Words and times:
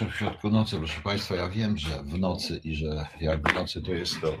wieczór 0.00 0.14
w 0.14 0.18
środku 0.18 0.50
nocy, 0.50 0.76
proszę 0.76 1.00
Państwa. 1.00 1.34
Ja 1.34 1.48
wiem, 1.48 1.78
że 1.78 2.02
w 2.02 2.18
nocy 2.18 2.60
i 2.64 2.74
że 2.74 3.06
jak 3.20 3.48
w 3.48 3.54
nocy 3.54 3.82
to 3.82 3.92
jest 3.92 4.20
to. 4.20 4.36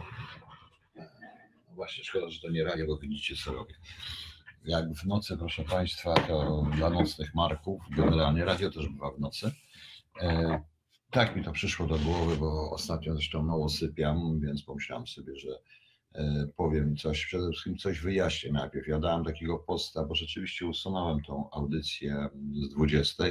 No 1.68 1.74
właśnie, 1.74 2.04
szkoda, 2.04 2.30
że 2.30 2.40
to 2.40 2.50
nie 2.50 2.64
radio, 2.64 2.86
bo 2.86 2.98
widzicie 2.98 3.34
co 3.44 3.52
robię. 3.52 3.74
Jak 4.64 4.92
w 4.92 5.06
nocy, 5.06 5.36
proszę 5.38 5.64
Państwa, 5.64 6.14
to 6.14 6.66
dla 6.76 6.90
nocnych 6.90 7.34
marków, 7.34 7.82
generalnie 7.96 8.44
radio 8.44 8.70
też 8.70 8.88
bywa 8.88 9.10
w 9.10 9.20
nocy. 9.20 9.50
E, 10.20 10.60
tak 11.10 11.36
mi 11.36 11.44
to 11.44 11.52
przyszło 11.52 11.86
do 11.86 11.98
głowy, 11.98 12.36
bo 12.36 12.70
ostatnio 12.70 13.14
zresztą 13.14 13.42
mało 13.42 13.68
sypiam, 13.68 14.40
więc 14.40 14.62
pomyślałem 14.62 15.06
sobie, 15.06 15.36
że 15.36 15.50
e, 16.14 16.46
powiem 16.56 16.96
coś, 16.96 17.26
przede 17.26 17.50
wszystkim 17.50 17.76
coś 17.76 18.00
wyjaśnię 18.00 18.52
najpierw. 18.52 18.88
Ja 18.88 18.98
dałem 18.98 19.24
takiego 19.24 19.58
posta, 19.58 20.04
bo 20.04 20.14
rzeczywiście 20.14 20.66
usunąłem 20.66 21.22
tą 21.22 21.50
audycję 21.50 22.28
z 22.52 22.74
20 22.74 23.24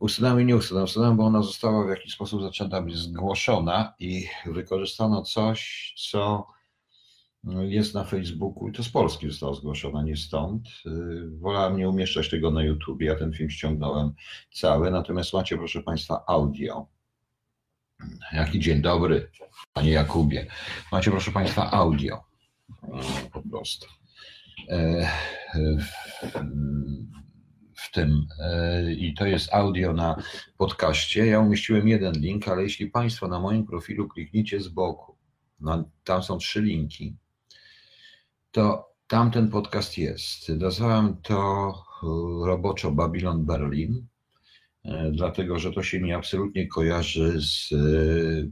Usunąłem 0.00 0.40
i 0.40 0.44
nie 0.44 0.56
usunąłem. 0.56 0.84
Usunąłem, 0.84 1.16
bo 1.16 1.24
ona 1.24 1.42
została 1.42 1.86
w 1.86 1.88
jakiś 1.88 2.12
sposób 2.12 2.42
zaczęta 2.42 2.82
być 2.82 2.96
zgłoszona 2.96 3.94
i 3.98 4.26
wykorzystano 4.46 5.22
coś, 5.22 5.92
co 6.10 6.46
jest 7.44 7.94
na 7.94 8.04
Facebooku 8.04 8.68
i 8.68 8.72
to 8.72 8.82
z 8.82 8.88
Polski 8.88 9.28
zostało 9.28 9.54
zgłoszone, 9.54 10.04
nie 10.04 10.16
stąd. 10.16 10.68
Wolałem 11.38 11.76
nie 11.76 11.88
umieszczać 11.88 12.30
tego 12.30 12.50
na 12.50 12.62
YouTube, 12.62 13.02
ja 13.02 13.14
ten 13.14 13.32
film 13.32 13.50
ściągnąłem 13.50 14.12
cały, 14.52 14.90
natomiast 14.90 15.32
macie, 15.32 15.56
proszę 15.56 15.82
Państwa, 15.82 16.24
audio. 16.26 16.86
Jaki 18.32 18.60
dzień 18.60 18.82
dobry, 18.82 19.30
Panie 19.72 19.90
Jakubie. 19.90 20.46
Macie, 20.92 21.10
proszę 21.10 21.30
Państwa, 21.30 21.70
audio. 21.70 22.24
Po 23.32 23.42
prostu. 23.50 23.86
W 27.80 27.92
tym 27.92 28.26
e, 28.38 28.92
i 28.92 29.14
to 29.14 29.26
jest 29.26 29.54
audio 29.54 29.92
na 29.92 30.16
podcaście. 30.56 31.26
Ja 31.26 31.40
umieściłem 31.40 31.88
jeden 31.88 32.14
link, 32.14 32.48
ale 32.48 32.62
jeśli 32.62 32.86
Państwo 32.86 33.28
na 33.28 33.40
moim 33.40 33.66
profilu 33.66 34.08
klikniecie 34.08 34.60
z 34.60 34.68
boku, 34.68 35.16
no, 35.60 35.84
tam 36.04 36.22
są 36.22 36.38
trzy 36.38 36.62
linki, 36.62 37.16
to 38.50 38.90
tam 39.06 39.30
ten 39.30 39.50
podcast 39.50 39.98
jest. 39.98 40.48
Nazwałem 40.48 41.16
to 41.22 41.68
e, 42.02 42.06
roboczo 42.46 42.90
Babylon 42.90 43.44
Berlin. 43.44 44.06
E, 44.84 45.10
dlatego 45.10 45.58
że 45.58 45.72
to 45.72 45.82
się 45.82 46.00
mi 46.00 46.12
absolutnie 46.12 46.66
kojarzy 46.66 47.40
z 47.40 47.72
e, 47.72 47.76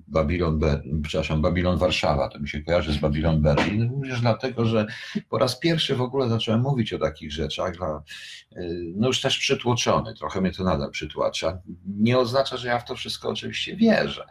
Babylon, 0.09 0.61
przepraszam, 1.03 1.43
Babylon 1.43 1.79
Warszawa, 1.79 2.29
to 2.29 2.39
mi 2.39 2.49
się 2.49 2.63
kojarzy 2.63 2.93
z 2.93 2.99
Babylon 2.99 3.43
Berlin, 3.43 3.91
również 3.91 4.21
dlatego, 4.21 4.65
że 4.65 4.87
po 5.29 5.39
raz 5.39 5.59
pierwszy 5.59 5.97
w 5.97 6.01
ogóle 6.01 6.29
zacząłem 6.29 6.61
mówić 6.61 6.93
o 6.93 6.99
takich 6.99 7.33
rzeczach, 7.33 7.77
dla, 7.77 8.03
e, 8.57 8.63
no 8.97 9.07
już 9.07 9.21
też 9.21 9.39
przytłoczony, 9.39 10.15
trochę 10.15 10.41
mnie 10.41 10.53
to 10.53 10.65
nadal 10.65 10.91
przytłacza. 10.91 11.59
Nie 11.87 12.19
oznacza, 12.19 12.57
że 12.57 12.69
ja 12.69 12.79
w 12.79 12.85
to 12.85 12.95
wszystko 12.95 13.29
oczywiście 13.29 13.77
wierzę, 13.77 14.25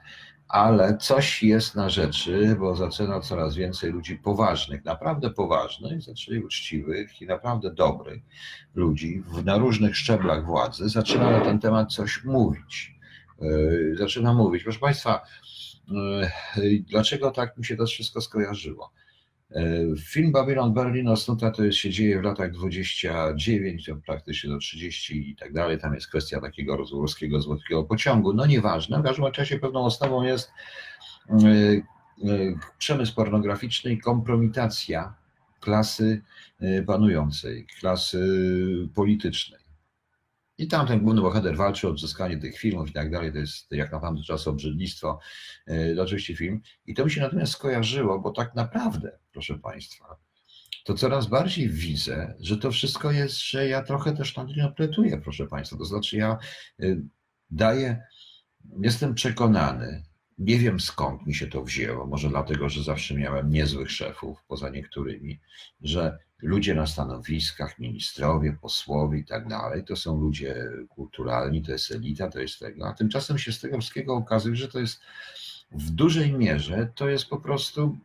ale 0.50 0.98
coś 0.98 1.44
jest 1.44 1.76
na 1.76 1.90
rzeczy, 1.90 2.56
bo 2.60 2.76
zaczyna 2.76 3.20
coraz 3.20 3.56
więcej 3.56 3.92
ludzi 3.92 4.16
poważnych, 4.16 4.86
naprawdę 4.86 5.30
poważnych, 5.30 6.02
zaczęli 6.02 6.40
uczciwych 6.40 7.22
i 7.22 7.26
naprawdę 7.26 7.74
dobrych 7.74 8.22
ludzi 8.76 9.24
na 9.46 9.58
różnych 9.58 9.98
szczeblach 9.98 10.46
władzy, 10.46 10.90
zaczyna 10.90 11.32
na 11.32 11.42
ten 11.42 11.60
temat 11.60 11.94
coś 11.94 12.24
mówić. 12.24 12.96
E, 13.42 13.46
zaczyna 13.96 14.34
mówić. 14.34 14.64
Proszę 14.64 14.80
Państwa, 14.80 15.22
e, 15.92 16.32
dlaczego 16.90 17.32
tak 17.32 17.58
mi 17.58 17.66
się 17.66 17.76
to 17.76 17.86
wszystko 17.86 18.22
skojarzyło? 18.22 18.92
E, 19.52 19.62
film 20.00 20.32
Babylon 20.32 20.74
Berlin 20.74 21.08
Osnuta 21.08 21.52
to 21.52 21.64
jest, 21.64 21.78
się 21.78 21.90
dzieje 21.90 22.20
w 22.20 22.24
latach 22.24 22.52
29, 22.52 23.86
to 23.86 23.96
praktycznie 23.96 24.50
do 24.50 24.58
30 24.58 25.30
i 25.30 25.36
tak 25.36 25.54
dalej. 25.54 25.80
Tam 25.80 25.94
jest 25.94 26.08
kwestia 26.08 26.42
takiego 26.42 26.78
rozłoskiego 26.78 27.42
złotego 27.42 27.84
pociągu. 27.84 28.34
No 28.34 28.46
nieważne, 28.46 29.00
w 29.00 29.04
każdym 29.04 29.26
razie 29.26 29.60
pewną 29.60 29.86
osnową 29.86 30.24
jest 30.24 30.52
e, 31.30 31.36
e, 31.36 31.82
przemysł 32.78 33.16
pornograficzny 33.16 33.92
i 33.92 33.98
kompromitacja 33.98 35.14
klasy 35.60 36.22
panującej, 36.86 37.68
klasy 37.80 38.20
politycznej. 38.96 39.67
I 40.58 40.68
tam 40.68 40.88
ten 40.88 41.00
główny 41.00 41.22
bohater 41.22 41.58
walczy 41.58 41.88
o 41.88 41.92
odzyskanie 41.92 42.38
tych 42.38 42.58
filmów 42.58 42.90
i 42.90 42.94
tak 42.94 43.12
dalej. 43.12 43.32
To 43.32 43.38
jest 43.38 43.72
jak 43.72 43.92
na 43.92 44.00
tamte 44.00 44.24
czasy 44.24 44.50
obrzydlistwo. 44.50 45.20
E, 45.66 45.96
to 45.96 46.04
oczywiście 46.04 46.36
film. 46.36 46.62
I 46.86 46.94
to 46.94 47.06
mi 47.06 47.12
się 47.12 47.22
natomiast 47.22 47.52
skojarzyło, 47.52 48.20
bo 48.20 48.32
tak 48.32 48.56
naprawdę, 48.56 49.20
proszę 49.32 49.60
Państwa, 49.60 50.18
to 50.84 50.94
coraz 50.94 51.28
bardziej 51.28 51.70
widzę, 51.70 52.36
że 52.40 52.58
to 52.58 52.72
wszystko 52.72 53.12
jest, 53.12 53.40
że 53.42 53.68
ja 53.68 53.84
trochę 53.84 54.16
też 54.16 54.36
nadinterpretuję, 54.36 55.18
proszę 55.18 55.48
Państwa. 55.48 55.78
To 55.78 55.86
znaczy, 55.86 56.18
ja 56.18 56.38
e, 56.80 56.86
daję, 57.50 58.02
jestem 58.82 59.14
przekonany, 59.14 60.04
nie 60.38 60.60
wiem 60.60 60.80
skąd 60.80 61.28
mi 61.28 61.36
się 61.36 61.48
to 61.48 61.64
wzięło, 61.64 62.06
może 62.06 62.30
dlatego, 62.30 62.70
że 62.70 62.84
zawsze 62.84 63.16
miałem 63.16 63.50
niezłych 63.50 63.92
szefów, 63.92 64.44
poza 64.48 64.70
niektórymi, 64.70 65.40
że 65.82 66.18
ludzie 66.42 66.76
na 66.76 66.88
stanowiskach, 66.88 67.80
ministrowie, 67.80 68.58
posłowie 68.62 69.20
i 69.20 69.26
tak 69.26 69.48
dalej, 69.48 69.84
to 69.84 69.96
są 69.96 70.22
ludzie 70.22 70.70
kulturalni, 70.90 71.64
to 71.64 71.72
jest 71.72 71.92
elita, 71.92 72.30
to 72.30 72.40
jest 72.40 72.60
tego. 72.60 72.88
A 72.88 72.94
tymczasem 72.94 73.38
się 73.38 73.52
z 73.52 73.60
tego 73.60 73.78
wszystkiego 73.80 74.16
okazuje, 74.16 74.56
że 74.56 74.68
to 74.68 74.80
jest 74.80 75.02
w 75.72 75.90
dużej 75.90 76.34
mierze, 76.34 76.92
to 76.96 77.10
jest 77.10 77.30
po 77.30 77.38
prostu, 77.38 77.98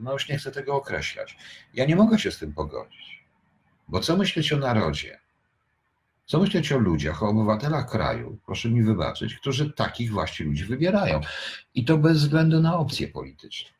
no 0.00 0.12
już 0.12 0.28
nie 0.28 0.38
chcę 0.38 0.52
tego 0.52 0.74
określać. 0.74 1.36
Ja 1.74 1.86
nie 1.86 1.96
mogę 1.96 2.18
się 2.18 2.30
z 2.30 2.38
tym 2.38 2.52
pogodzić, 2.52 3.24
bo 3.88 4.00
co 4.00 4.16
myśleć 4.16 4.52
o 4.52 4.56
narodzie? 4.56 5.23
Co 6.26 6.38
myśleć 6.38 6.72
o 6.72 6.78
ludziach, 6.78 7.22
o 7.22 7.28
obywatelach 7.28 7.90
kraju, 7.90 8.38
proszę 8.46 8.68
mi 8.68 8.82
wybaczyć, 8.82 9.34
którzy 9.34 9.72
takich 9.72 10.12
właśnie 10.12 10.46
ludzi 10.46 10.64
wybierają. 10.64 11.20
I 11.74 11.84
to 11.84 11.98
bez 11.98 12.18
względu 12.18 12.60
na 12.60 12.78
opcje 12.78 13.08
polityczne. 13.08 13.70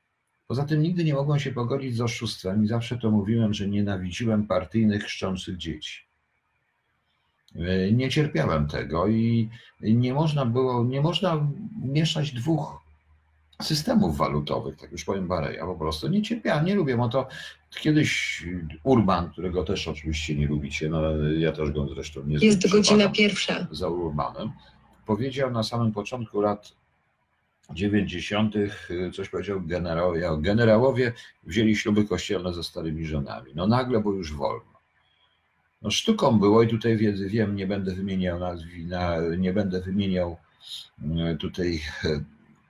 Poza 0.49 0.65
tym 0.65 0.83
nigdy 0.83 1.05
nie 1.05 1.15
mogłem 1.15 1.41
się 1.41 1.53
pogodzić 1.53 1.97
z 1.97 2.01
oszustwem 2.01 2.65
i 2.65 2.69
zawsze 2.69 2.99
to 2.99 3.11
mówiłem, 3.11 3.55
że 3.55 3.69
nienawidziłem 3.69 4.47
partyjnych 4.47 5.05
chrzczących 5.05 5.57
dzieci. 5.57 6.01
Nie 7.93 8.11
cierpiałem 8.11 8.69
tego 8.69 9.09
i 9.09 9.49
nie 9.81 10.15
można 10.15 10.47
było, 10.47 10.85
nie 10.85 11.01
można 11.01 11.47
mieszać 11.83 12.33
dwóch 12.33 12.84
systemów 13.63 14.17
walutowych, 14.17 14.77
tak 14.77 14.93
już 14.93 15.05
powiem 15.05 15.29
Bareja, 15.29 15.67
po 15.67 15.75
prostu 15.75 16.09
nie 16.09 16.23
cierpiałem, 16.23 16.65
nie 16.65 16.75
lubię, 16.75 16.97
bo 16.97 17.09
to 17.09 17.29
kiedyś 17.71 18.45
Urban, 18.83 19.31
którego 19.31 19.65
też 19.65 19.89
oczywiście 19.89 20.35
nie 20.35 20.47
lubicie, 20.47 20.89
no 20.89 21.01
ja 21.39 21.53
też 21.53 21.71
go 21.71 21.89
zresztą 21.89 22.23
nie 22.27 22.37
Jest 22.37 22.69
godzina 22.69 23.09
pierwsza. 23.09 23.67
Za 23.71 23.89
Urbanem, 23.89 24.53
powiedział 25.07 25.51
na 25.51 25.63
samym 25.63 25.93
początku 25.93 26.41
lat 26.41 26.73
90. 27.71 28.55
coś 29.15 29.29
powiedział 29.29 29.61
generałowie. 29.63 30.31
Generałowie 30.39 31.13
wzięli 31.43 31.77
śluby 31.77 32.05
kościelne 32.05 32.55
ze 32.55 32.65
starymi 32.65 33.07
żonami. 33.07 33.53
No 33.55 33.67
nagle, 33.67 34.01
bo 34.01 34.13
już 34.13 34.33
wolno. 34.33 34.75
No 35.83 35.91
sztuką 35.91 36.39
było 36.39 36.63
i 36.63 36.69
tutaj 36.69 36.97
wiedzy 36.97 37.29
wiem, 37.29 37.57
nie 37.57 37.67
będę 37.67 37.95
wymieniał 37.95 38.39
nazwiska, 38.39 39.21
nie 39.39 39.53
będę 39.53 39.81
wymieniał 39.81 40.37
e, 41.19 41.37
tutaj 41.37 41.81
e, 42.05 42.25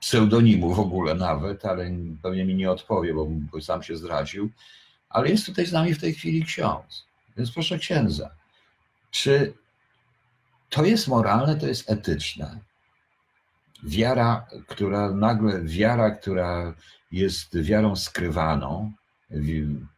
pseudonimu 0.05 0.73
w 0.73 0.79
ogóle 0.79 1.15
nawet, 1.15 1.65
ale 1.65 1.91
pewnie 2.23 2.45
mi 2.45 2.55
nie 2.55 2.71
odpowie, 2.71 3.13
bo 3.51 3.61
sam 3.61 3.83
się 3.83 3.97
zdradził. 3.97 4.49
Ale 5.09 5.29
jest 5.29 5.45
tutaj 5.45 5.65
z 5.65 5.71
nami 5.71 5.93
w 5.93 6.01
tej 6.01 6.13
chwili 6.13 6.45
ksiądz. 6.45 7.05
Więc 7.37 7.51
proszę 7.51 7.77
księdza, 7.77 8.35
czy 9.11 9.53
to 10.69 10.85
jest 10.85 11.07
moralne, 11.07 11.55
to 11.55 11.67
jest 11.67 11.89
etyczne? 11.89 12.59
wiara, 13.85 14.47
która 14.67 15.11
nagle, 15.11 15.61
wiara, 15.63 16.11
która 16.11 16.73
jest 17.11 17.61
wiarą 17.61 17.95
skrywaną, 17.95 18.91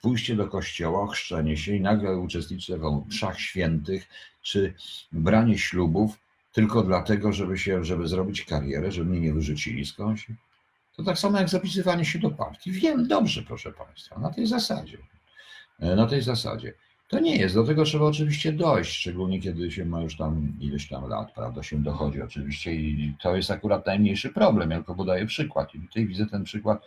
pójście 0.02 0.36
do 0.36 0.48
kościoła, 0.48 1.02
ochrzczenie 1.02 1.58
się 1.58 1.76
i 1.76 1.82
nagle 1.82 2.18
uczestniczę 2.18 2.78
w 2.78 3.04
mszach 3.08 3.40
świętych, 3.40 4.08
czy 4.42 4.74
branie 5.12 5.58
ślubów 5.58 6.20
tylko 6.52 6.84
dlatego, 6.84 7.34
żeby 7.34 7.58
się, 7.58 7.86
żeby 7.86 8.08
zrobić 8.08 8.46
karierę, 8.46 8.92
żeby 8.92 9.10
mnie 9.10 9.20
nie 9.20 9.34
wyrzucili 9.34 9.86
skądś. 9.86 10.28
To 10.96 11.04
tak 11.04 11.20
samo 11.20 11.38
jak 11.38 11.50
zapisywanie 11.50 12.06
się 12.06 12.20
do 12.20 12.32
partii. 12.32 12.72
Wiem 12.72 13.08
dobrze, 13.08 13.44
proszę 13.44 13.72
Państwa, 13.72 14.20
na 14.20 14.34
tej 14.34 14.48
zasadzie. 14.48 14.98
Na 15.80 16.08
tej 16.08 16.22
zasadzie. 16.22 16.74
To 17.08 17.20
nie 17.20 17.38
jest, 17.38 17.56
do 17.56 17.64
tego 17.64 17.84
trzeba 17.84 18.06
oczywiście 18.06 18.54
dojść, 18.54 18.92
szczególnie 18.92 19.42
kiedy 19.42 19.72
się 19.72 19.86
ma 19.86 20.02
już 20.02 20.18
tam 20.18 20.54
ileś 20.60 20.90
tam 20.90 21.10
lat, 21.10 21.34
prawda, 21.34 21.64
się 21.64 21.84
dochodzi 21.84 22.22
oczywiście 22.22 22.76
i 22.76 23.16
to 23.22 23.36
jest 23.36 23.52
akurat 23.52 23.86
najmniejszy 23.86 24.30
problem, 24.30 24.72
ja 24.72 24.78
tylko 24.78 24.96
podaję 24.96 25.26
przykład 25.26 25.76
i 25.76 25.80
tutaj 25.80 26.06
widzę 26.06 26.26
ten 26.26 26.44
przykład 26.44 26.82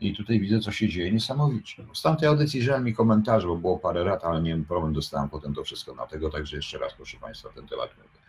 i 0.00 0.16
tutaj 0.16 0.40
widzę, 0.40 0.60
co 0.60 0.72
się 0.72 0.88
dzieje 0.88 1.12
niesamowicie. 1.12 1.84
Z 1.94 2.02
tamtej 2.02 2.28
audycji 2.28 2.62
żal 2.62 2.84
mi 2.84 2.94
komentarze, 2.94 3.46
bo 3.46 3.56
było 3.56 3.78
parę 3.78 4.04
lat, 4.04 4.24
ale 4.24 4.42
miałem 4.42 4.64
problem, 4.64 4.92
dostałem 4.92 5.28
potem 5.28 5.54
to 5.54 5.64
wszystko 5.64 5.94
na 5.94 6.06
tego, 6.06 6.30
także 6.30 6.56
jeszcze 6.56 6.78
raz, 6.78 6.94
proszę 6.94 7.16
Państwa, 7.20 7.48
ten 7.48 7.66
temat 7.68 7.90
mówię. 7.96 8.23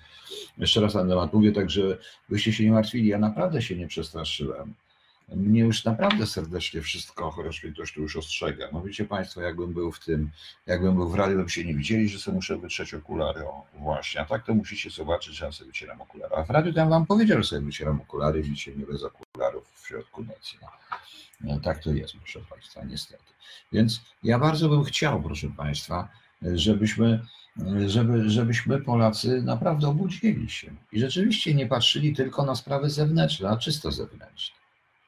Jeszcze 0.57 0.81
raz 0.81 0.93
ten 0.93 1.09
temat 1.09 1.33
mówię, 1.33 1.51
także 1.51 1.97
byście 2.29 2.53
się 2.53 2.63
nie 2.63 2.71
martwili, 2.71 3.07
ja 3.07 3.19
naprawdę 3.19 3.61
się 3.61 3.75
nie 3.75 3.87
przestraszyłem. 3.87 4.73
mnie 5.35 5.59
już 5.59 5.85
naprawdę 5.85 6.27
serdecznie 6.27 6.81
wszystko, 6.81 7.31
chociaż 7.31 7.63
mnie 7.63 7.73
ktoś 7.73 7.93
tu 7.93 8.01
już 8.01 8.15
ostrzega. 8.17 8.69
No 8.73 8.81
wiecie 8.81 9.05
Państwo, 9.05 9.41
jakbym 9.41 9.73
był 9.73 9.91
w 9.91 9.99
tym, 9.99 10.29
jakbym 10.67 10.95
był 10.95 11.09
w 11.09 11.15
radiu, 11.15 11.43
to 11.43 11.49
się 11.49 11.65
nie 11.65 11.73
widzieli, 11.73 12.09
że 12.09 12.19
sobie 12.19 12.35
muszę 12.35 12.57
wytrzeć 12.57 12.93
okulary. 12.93 13.45
O, 13.45 13.65
właśnie, 13.73 14.21
a 14.21 14.25
tak 14.25 14.45
to 14.45 14.53
musicie 14.53 14.89
zobaczyć, 14.89 15.35
że 15.35 15.45
ja 15.45 15.51
sobie 15.51 15.67
wycieram 15.67 16.01
okulary. 16.01 16.35
A 16.35 16.43
w 16.43 16.49
radiu 16.49 16.73
ja 16.75 16.85
wam 16.85 17.05
powiedział, 17.05 17.37
że 17.37 17.43
sobie 17.43 17.61
wycieram 17.61 18.01
okulary, 18.01 18.41
widzicie 18.41 18.75
nie 18.75 18.85
bez 18.85 19.03
okularów 19.03 19.71
w 19.75 19.87
środku 19.87 20.23
nocy. 20.23 20.57
No. 20.61 20.67
No, 21.41 21.59
tak 21.59 21.83
to 21.83 21.91
jest, 21.91 22.13
proszę 22.17 22.39
Państwa, 22.49 22.83
niestety. 22.83 23.23
Więc 23.71 24.01
ja 24.23 24.39
bardzo 24.39 24.69
bym 24.69 24.83
chciał, 24.83 25.21
proszę 25.21 25.47
Państwa, 25.57 26.09
żebyśmy, 26.41 27.25
żeby, 27.87 28.29
żebyśmy 28.29 28.81
Polacy 28.81 29.41
naprawdę 29.41 29.87
obudzili 29.87 30.49
się 30.49 30.71
i 30.91 30.99
rzeczywiście 30.99 31.53
nie 31.53 31.67
patrzyli 31.67 32.15
tylko 32.15 32.45
na 32.45 32.55
sprawy 32.55 32.89
zewnętrzne, 32.89 33.49
a 33.49 33.57
czysto 33.57 33.91
zewnętrzne. 33.91 34.55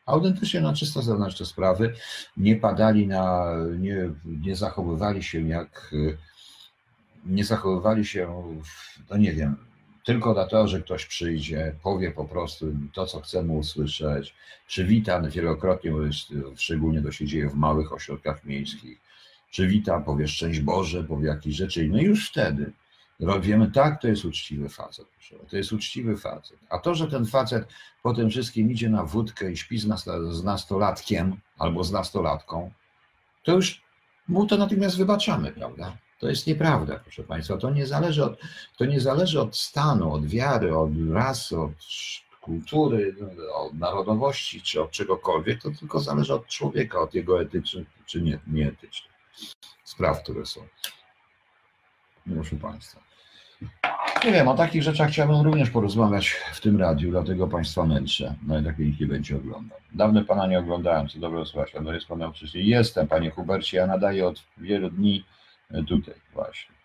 Autentycznie 0.06 0.62
na 0.62 0.74
czysto 0.74 1.02
zewnętrzne 1.02 1.46
sprawy. 1.46 1.94
Nie 2.38 2.56
padali 2.56 3.08
na, 3.08 3.54
nie, 3.80 4.10
nie 4.26 4.56
zachowywali 4.56 5.24
się 5.24 5.48
jak, 5.48 5.96
nie 7.26 7.46
zachowywali 7.46 8.06
się, 8.06 8.44
no 9.10 9.18
nie 9.18 9.34
wiem, 9.34 9.56
tylko 10.04 10.34
dlatego, 10.34 10.68
że 10.68 10.82
ktoś 10.82 11.06
przyjdzie, 11.06 11.76
powie 11.84 12.12
po 12.12 12.26
prostu 12.26 12.66
to, 12.94 13.06
co 13.06 13.22
chcemy 13.22 13.54
usłyszeć, 13.54 14.36
przywita 14.68 15.22
wielokrotnie, 15.22 15.92
szczególnie 16.56 17.02
to 17.02 17.12
się 17.12 17.26
dzieje 17.26 17.50
w 17.50 17.56
małych 17.56 17.94
ośrodkach 17.94 18.44
miejskich, 18.46 19.07
przywita, 19.52 20.00
powie 20.00 20.28
szczęść 20.28 20.60
Boże, 20.60 21.04
powie 21.04 21.28
jakieś 21.28 21.56
rzeczy, 21.56 21.88
no 21.92 21.98
i 21.98 22.04
już 22.04 22.30
wtedy 22.30 22.72
wiemy, 23.42 23.72
tak, 23.72 24.02
to 24.02 24.08
jest 24.08 24.26
uczciwy 24.26 24.70
facet, 24.70 25.06
to 25.50 25.58
jest 25.58 25.72
uczciwy 25.72 26.18
facet. 26.18 26.58
A 26.70 26.80
to, 26.80 26.96
że 26.96 27.08
ten 27.08 27.26
facet 27.26 27.68
po 28.04 28.14
tym 28.14 28.30
wszystkim 28.30 28.72
idzie 28.72 28.90
na 28.90 29.04
wódkę 29.04 29.52
i 29.52 29.58
śpi 29.58 29.80
z 29.80 30.44
nastolatkiem 30.44 31.38
albo 31.58 31.84
z 31.84 31.92
nastolatką, 31.92 32.72
to 33.44 33.52
już 33.52 33.82
mu 34.28 34.46
to 34.46 34.58
natychmiast 34.58 34.98
wybaczamy, 34.98 35.52
prawda? 35.52 35.98
To 36.20 36.30
jest 36.30 36.48
nieprawda, 36.48 37.00
proszę 37.00 37.24
Państwa. 37.24 37.58
To 37.58 37.70
nie 37.70 37.88
zależy 37.88 38.26
od, 38.26 38.40
to 38.78 38.86
nie 38.86 39.02
zależy 39.02 39.42
od 39.42 39.58
stanu, 39.58 40.14
od 40.14 40.26
wiary, 40.26 40.78
od 40.78 40.92
rasy, 41.12 41.60
od 41.60 41.72
kultury, 42.42 43.16
od 43.54 43.74
narodowości 43.74 44.62
czy 44.62 44.82
od 44.82 44.92
czegokolwiek. 44.92 45.62
To 45.62 45.72
tylko 45.80 46.00
zależy 46.00 46.34
od 46.34 46.48
człowieka, 46.48 47.00
od 47.00 47.14
jego 47.14 47.42
etycznych 47.42 47.88
czy 48.06 48.22
nie, 48.22 48.40
nieetycznych 48.48 49.17
spraw, 49.84 50.24
które 50.24 50.46
są. 50.46 50.62
Proszę 52.34 52.56
Państwa. 52.56 53.02
Nie 54.26 54.32
wiem, 54.32 54.48
o 54.48 54.56
takich 54.56 54.84
rzeczach 54.84 55.10
chciałbym 55.10 55.42
również 55.42 55.70
porozmawiać 55.70 56.30
w 56.30 56.62
tym 56.62 56.80
radiu, 56.80 57.12
dlatego 57.12 57.48
Państwa 57.48 57.86
męczę. 57.86 58.36
No 58.48 58.60
i 58.60 58.64
tak 58.64 58.80
nikt 58.80 59.00
nie 59.00 59.08
będzie 59.08 59.38
oglądał. 59.38 59.78
Dawno 59.92 60.26
Pana 60.26 60.48
nie 60.48 60.60
oglądałem, 60.60 61.08
co 61.08 61.20
dobrze 61.20 61.46
słychać, 61.46 61.76
ale 61.76 61.94
jest 61.94 62.08
Pan 62.08 62.22
oczywiście. 62.22 62.62
Jestem, 62.62 63.08
Panie 63.08 63.32
Hubercie, 63.32 63.78
ja 63.78 63.88
nadaję 63.88 64.28
od 64.28 64.44
wielu 64.58 64.90
dni 64.90 65.24
E, 65.72 65.84
tutaj 65.84 66.14
właśnie. 66.34 66.76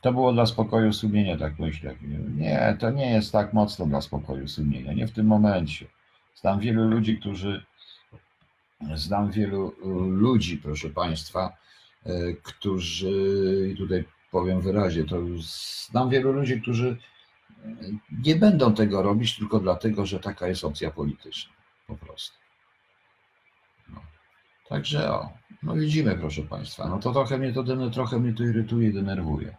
To 0.00 0.12
było 0.12 0.32
dla 0.32 0.46
spokoju 0.46 0.92
sumienia, 0.92 1.36
tak 1.36 1.58
myślę. 1.58 1.94
Nie, 2.36 2.76
to 2.80 2.90
nie 2.90 3.10
jest 3.10 3.32
tak 3.32 3.52
mocno 3.52 3.86
dla 3.86 4.00
spokoju 4.00 4.48
sumienia, 4.48 4.92
nie 4.92 5.06
w 5.06 5.12
tym 5.12 5.26
momencie. 5.26 5.86
Znam 6.34 6.60
wielu 6.60 6.88
ludzi, 6.88 7.18
którzy, 7.18 7.64
znam 8.94 9.30
wielu 9.30 9.68
e, 9.68 9.88
ludzi, 10.08 10.58
proszę 10.58 10.90
Państwa, 10.90 11.56
e, 12.06 12.32
którzy, 12.42 13.70
i 13.72 13.76
tutaj 13.76 14.04
powiem 14.30 14.60
wyraźnie, 14.60 15.04
to 15.04 15.16
znam 15.90 16.10
wielu 16.10 16.32
ludzi, 16.32 16.60
którzy 16.60 16.96
nie 18.24 18.36
będą 18.36 18.74
tego 18.74 19.02
robić 19.02 19.36
tylko 19.36 19.60
dlatego, 19.60 20.06
że 20.06 20.20
taka 20.20 20.48
jest 20.48 20.64
opcja 20.64 20.90
polityczna, 20.90 21.52
po 21.86 21.96
prostu. 21.96 22.38
No. 23.88 24.00
Także 24.68 25.12
o, 25.12 25.28
no 25.62 25.74
widzimy, 25.74 26.18
proszę 26.18 26.42
Państwa. 26.42 26.88
No 26.88 26.98
to 26.98 27.12
trochę 27.12 27.38
mnie 27.38 27.52
to, 27.52 27.90
trochę 27.90 28.20
mnie 28.20 28.34
to 28.34 28.44
irytuje 28.44 28.88
i 28.88 28.92
denerwuje. 28.92 29.56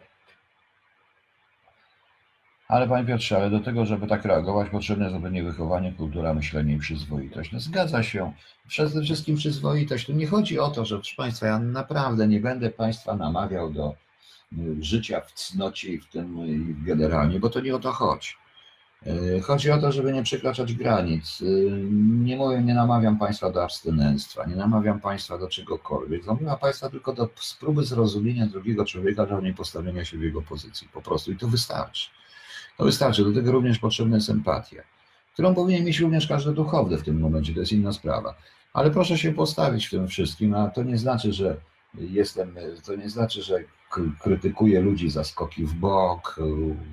Ale 2.68 2.88
Panie 2.88 3.06
Piotrze, 3.06 3.36
ale 3.36 3.50
do 3.50 3.60
tego, 3.60 3.86
żeby 3.86 4.06
tak 4.06 4.24
reagować, 4.24 4.70
potrzebne 4.70 5.04
jest 5.04 5.16
zapewne 5.16 5.42
wychowanie, 5.42 5.92
kultura, 5.92 6.34
myślenie 6.34 6.74
i 6.74 6.78
przyzwoitość. 6.78 7.52
No 7.52 7.60
zgadza 7.60 8.02
się. 8.02 8.32
Przede 8.66 9.02
wszystkim 9.02 9.36
przyzwoitość. 9.36 10.06
Tu 10.06 10.12
nie 10.12 10.26
chodzi 10.26 10.58
o 10.58 10.70
to, 10.70 10.84
że 10.84 10.96
proszę 10.96 11.16
Państwa, 11.16 11.46
ja 11.46 11.58
naprawdę 11.58 12.28
nie 12.28 12.40
będę 12.40 12.70
Państwa 12.70 13.16
namawiał 13.16 13.72
do 13.72 13.94
y, 14.52 14.84
życia 14.84 15.20
w 15.20 15.32
cnocie 15.32 15.88
i 15.88 16.00
w 16.00 16.06
tym 16.06 16.46
i 16.46 16.84
generalnie, 16.84 17.40
bo 17.40 17.50
to 17.50 17.60
nie 17.60 17.76
o 17.76 17.78
to 17.78 17.92
chodzi. 17.92 18.30
E, 19.06 19.40
chodzi 19.40 19.70
o 19.70 19.78
to, 19.78 19.92
żeby 19.92 20.12
nie 20.12 20.22
przekraczać 20.22 20.74
granic. 20.74 21.42
Nie 22.00 22.36
mówię, 22.36 22.62
nie 22.62 22.74
namawiam 22.74 23.18
Państwa 23.18 23.50
do 23.50 23.64
abstynenstwa, 23.64 24.46
nie 24.46 24.56
namawiam 24.56 25.00
Państwa 25.00 25.38
do 25.38 25.48
czegokolwiek. 25.48 26.26
Namawiam 26.26 26.58
Państwa 26.58 26.90
tylko 26.90 27.12
do 27.12 27.28
spróby 27.36 27.84
zrozumienia 27.84 28.46
drugiego 28.46 28.84
człowieka, 28.84 29.26
dla 29.26 29.40
nie 29.40 29.54
postawienia 29.54 30.04
się 30.04 30.18
w 30.18 30.22
jego 30.22 30.42
pozycji. 30.42 30.88
Po 30.92 31.02
prostu 31.02 31.32
i 31.32 31.36
to 31.36 31.48
wystarczy. 31.48 32.08
To 32.78 32.84
wystarczy. 32.84 33.24
Do 33.24 33.32
tego 33.32 33.52
również 33.52 33.78
potrzebna 33.78 34.16
jest 34.16 34.30
empatia, 34.30 34.82
którą 35.32 35.54
powinien 35.54 35.84
mieć 35.84 36.00
również 36.00 36.26
każdy 36.26 36.52
duchowny 36.52 36.98
w 36.98 37.02
tym 37.02 37.20
momencie. 37.20 37.54
To 37.54 37.60
jest 37.60 37.72
inna 37.72 37.92
sprawa. 37.92 38.34
Ale 38.72 38.90
proszę 38.90 39.18
się 39.18 39.32
postawić 39.32 39.86
w 39.86 39.90
tym 39.90 40.08
wszystkim, 40.08 40.54
a 40.54 40.68
to 40.70 40.82
nie 40.82 40.98
znaczy, 40.98 41.32
że 41.32 41.56
jestem, 41.94 42.54
to 42.86 42.96
nie 42.96 43.10
znaczy, 43.10 43.42
że 43.42 43.58
krytykuję 44.20 44.80
ludzi 44.80 45.10
za 45.10 45.24
skoki 45.24 45.64
w 45.64 45.74
bok, 45.74 46.36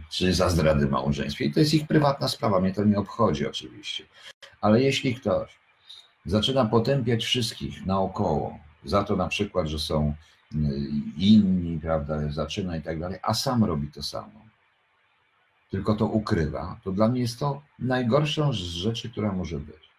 czy 0.09 0.33
za 0.33 0.49
zdrady 0.49 0.87
małżeństwa. 0.87 1.43
I 1.43 1.53
to 1.53 1.59
jest 1.59 1.73
ich 1.73 1.87
prywatna 1.87 2.27
sprawa, 2.27 2.59
mnie 2.59 2.73
to 2.73 2.83
nie 2.83 2.97
obchodzi 2.97 3.47
oczywiście. 3.47 4.03
Ale 4.61 4.81
jeśli 4.81 5.15
ktoś 5.15 5.59
zaczyna 6.25 6.65
potępiać 6.65 7.25
wszystkich 7.25 7.85
naokoło, 7.85 8.59
za 8.83 9.03
to 9.03 9.15
na 9.15 9.27
przykład, 9.27 9.67
że 9.67 9.79
są 9.79 10.13
y, 10.53 10.57
inni, 11.17 11.79
prawda, 11.79 12.31
zaczyna 12.31 12.77
i 12.77 12.81
tak 12.81 12.99
dalej, 12.99 13.19
a 13.21 13.33
sam 13.33 13.63
robi 13.63 13.91
to 13.91 14.03
samo, 14.03 14.44
tylko 15.75 15.95
to 15.95 16.05
ukrywa, 16.05 16.79
to 16.83 16.91
dla 16.91 17.07
mnie 17.07 17.21
jest 17.21 17.39
to 17.39 17.61
najgorszą 17.79 18.53
z 18.53 18.57
rzeczy, 18.57 19.09
która 19.09 19.31
może 19.31 19.59
być. 19.59 19.89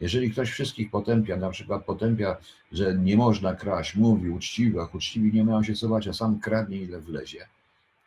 Jeżeli 0.00 0.30
ktoś 0.30 0.50
wszystkich 0.50 0.90
potępia, 0.90 1.36
na 1.36 1.50
przykład 1.50 1.84
potępia, 1.84 2.36
że 2.72 2.94
nie 2.94 3.16
można 3.16 3.54
kraść, 3.54 3.94
mówi 3.94 4.30
uczciwy, 4.30 4.80
a 4.80 4.88
uczciwi 4.96 5.32
nie 5.32 5.44
mają 5.44 5.62
się 5.62 5.88
bać, 5.88 6.08
a 6.08 6.12
sam 6.12 6.40
kradnie 6.40 6.76
ile 6.76 7.00
wlezie, 7.00 7.46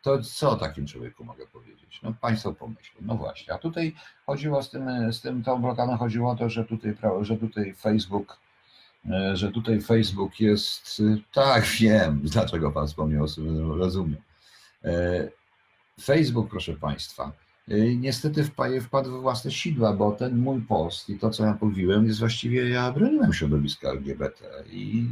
to 0.02 0.22
co 0.22 0.50
o 0.50 0.56
takim 0.56 0.86
człowieku 0.86 1.24
mogę 1.24 1.46
powiedzieć? 1.46 2.00
No 2.02 2.14
Państwo 2.20 2.52
pomyślą, 2.52 3.00
no 3.00 3.14
właśnie. 3.14 3.54
A 3.54 3.58
tutaj 3.58 3.94
chodziło 4.26 4.62
z 4.62 4.70
tym, 4.70 5.12
z 5.12 5.20
tym 5.20 5.42
tą 5.42 5.62
blokadą 5.62 5.96
chodziło 5.96 6.30
o 6.30 6.36
to, 6.36 6.50
że 6.50 6.64
tutaj, 6.64 6.96
że 7.20 7.36
tutaj 7.36 7.74
Facebook, 7.74 8.38
e, 9.10 9.36
że 9.36 9.50
tutaj 9.50 9.80
Facebook 9.80 10.40
jest, 10.40 11.02
tak 11.32 11.64
wiem, 11.64 12.20
dlaczego 12.32 12.72
Pan 12.72 12.86
wspomniał, 12.86 13.26
rozumiem. 13.76 14.22
Facebook, 16.00 16.50
proszę 16.50 16.72
Państwa, 16.72 17.32
Y, 17.70 17.96
niestety 17.96 18.44
wpadł 18.80 19.18
w 19.18 19.22
własne 19.22 19.50
sidła, 19.50 19.92
bo 19.92 20.12
ten 20.12 20.38
mój 20.38 20.60
post 20.60 21.10
i 21.10 21.18
to, 21.18 21.30
co 21.30 21.44
ja 21.44 21.58
mówiłem, 21.60 22.06
jest 22.06 22.18
właściwie, 22.18 22.68
ja 22.68 22.92
broniłem 22.92 23.32
środowiska 23.32 23.88
LGBT 23.88 24.44
i 24.70 25.06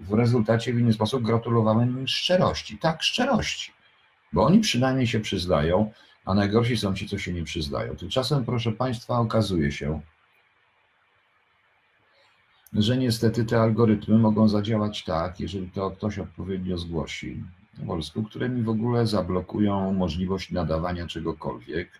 w 0.00 0.12
rezultacie 0.12 0.72
w 0.72 0.78
inny 0.78 0.92
sposób 0.92 1.22
gratulowałem 1.22 2.00
im 2.00 2.08
szczerości. 2.08 2.78
Tak, 2.78 3.02
szczerości. 3.02 3.72
Bo 4.32 4.44
oni 4.44 4.60
przynajmniej 4.60 5.06
się 5.06 5.20
przyznają, 5.20 5.92
a 6.24 6.34
najgorsi 6.34 6.76
są 6.76 6.94
ci, 6.94 7.08
co 7.08 7.18
się 7.18 7.32
nie 7.32 7.44
przyznają. 7.44 7.96
Tymczasem, 7.96 8.44
proszę 8.44 8.72
Państwa, 8.72 9.18
okazuje 9.18 9.72
się, 9.72 10.00
że 12.72 12.96
niestety 12.96 13.44
te 13.44 13.60
algorytmy 13.60 14.18
mogą 14.18 14.48
zadziałać 14.48 15.04
tak, 15.04 15.40
jeżeli 15.40 15.70
to 15.70 15.90
ktoś 15.90 16.18
odpowiednio 16.18 16.78
zgłosi, 16.78 17.44
polsku, 17.86 18.22
które 18.22 18.48
mi 18.48 18.62
w 18.62 18.68
ogóle 18.68 19.06
zablokują 19.06 19.92
możliwość 19.92 20.50
nadawania 20.50 21.06
czegokolwiek. 21.06 21.90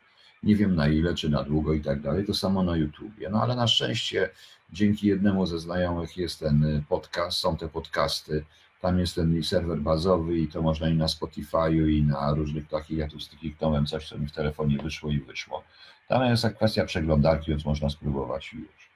Nie 0.42 0.56
wiem 0.56 0.76
na 0.76 0.88
ile, 0.88 1.14
czy 1.14 1.28
na 1.28 1.42
długo 1.42 1.72
i 1.72 1.80
tak 1.80 2.00
dalej. 2.00 2.26
To 2.26 2.34
samo 2.34 2.62
na 2.62 2.76
YouTubie. 2.76 3.30
No 3.30 3.42
ale 3.42 3.56
na 3.56 3.66
szczęście 3.66 4.30
dzięki 4.72 5.06
jednemu 5.06 5.46
ze 5.46 5.58
znajomych 5.58 6.16
jest 6.16 6.40
ten 6.40 6.82
podcast, 6.88 7.38
są 7.38 7.56
te 7.56 7.68
podcasty. 7.68 8.44
Tam 8.80 8.98
jest 8.98 9.14
ten 9.14 9.42
serwer 9.42 9.78
bazowy 9.78 10.38
i 10.38 10.48
to 10.48 10.62
można 10.62 10.88
i 10.88 10.94
na 10.94 11.06
Spotify'u 11.06 11.88
i 11.88 12.02
na 12.02 12.34
różnych 12.34 12.68
takich, 12.68 12.98
ja 12.98 13.08
tu 13.08 13.16
kliknąłem 13.40 13.86
coś, 13.86 14.08
co 14.08 14.18
mi 14.18 14.26
w 14.26 14.32
telefonie 14.32 14.78
wyszło 14.78 15.10
i 15.10 15.20
wyszło. 15.20 15.64
Tam 16.08 16.26
jest 16.26 16.46
kwestia 16.56 16.84
przeglądarki, 16.84 17.50
więc 17.50 17.64
można 17.64 17.90
spróbować 17.90 18.52
już. 18.52 18.89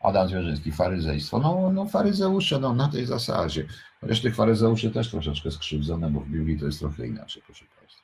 Adam 0.00 0.28
Zwierzyński, 0.28 0.72
faryzejstwo. 0.72 1.38
No, 1.38 1.70
no 1.74 1.86
faryzeusze, 1.86 2.58
no 2.58 2.74
na 2.74 2.88
tej 2.88 3.06
zasadzie. 3.06 3.66
Chociaż 4.00 4.20
tych 4.20 4.34
faryzeuszy 4.34 4.90
też 4.90 5.10
troszeczkę 5.10 5.50
skrzywdzone, 5.50 6.10
bo 6.10 6.20
w 6.20 6.28
Biblii 6.28 6.58
to 6.58 6.66
jest 6.66 6.78
trochę 6.78 7.06
inaczej, 7.06 7.42
proszę 7.46 7.64
Państwa. 7.78 8.02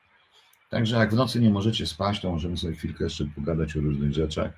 Także 0.71 0.97
jak 0.97 1.11
w 1.11 1.17
nocy 1.17 1.41
nie 1.41 1.51
możecie 1.51 1.87
spać, 1.87 2.21
to 2.21 2.31
możemy 2.31 2.57
sobie 2.57 2.75
chwilkę 2.75 3.05
jeszcze 3.05 3.25
pogadać 3.25 3.77
o 3.77 3.81
różnych 3.81 4.13
rzeczach. 4.13 4.53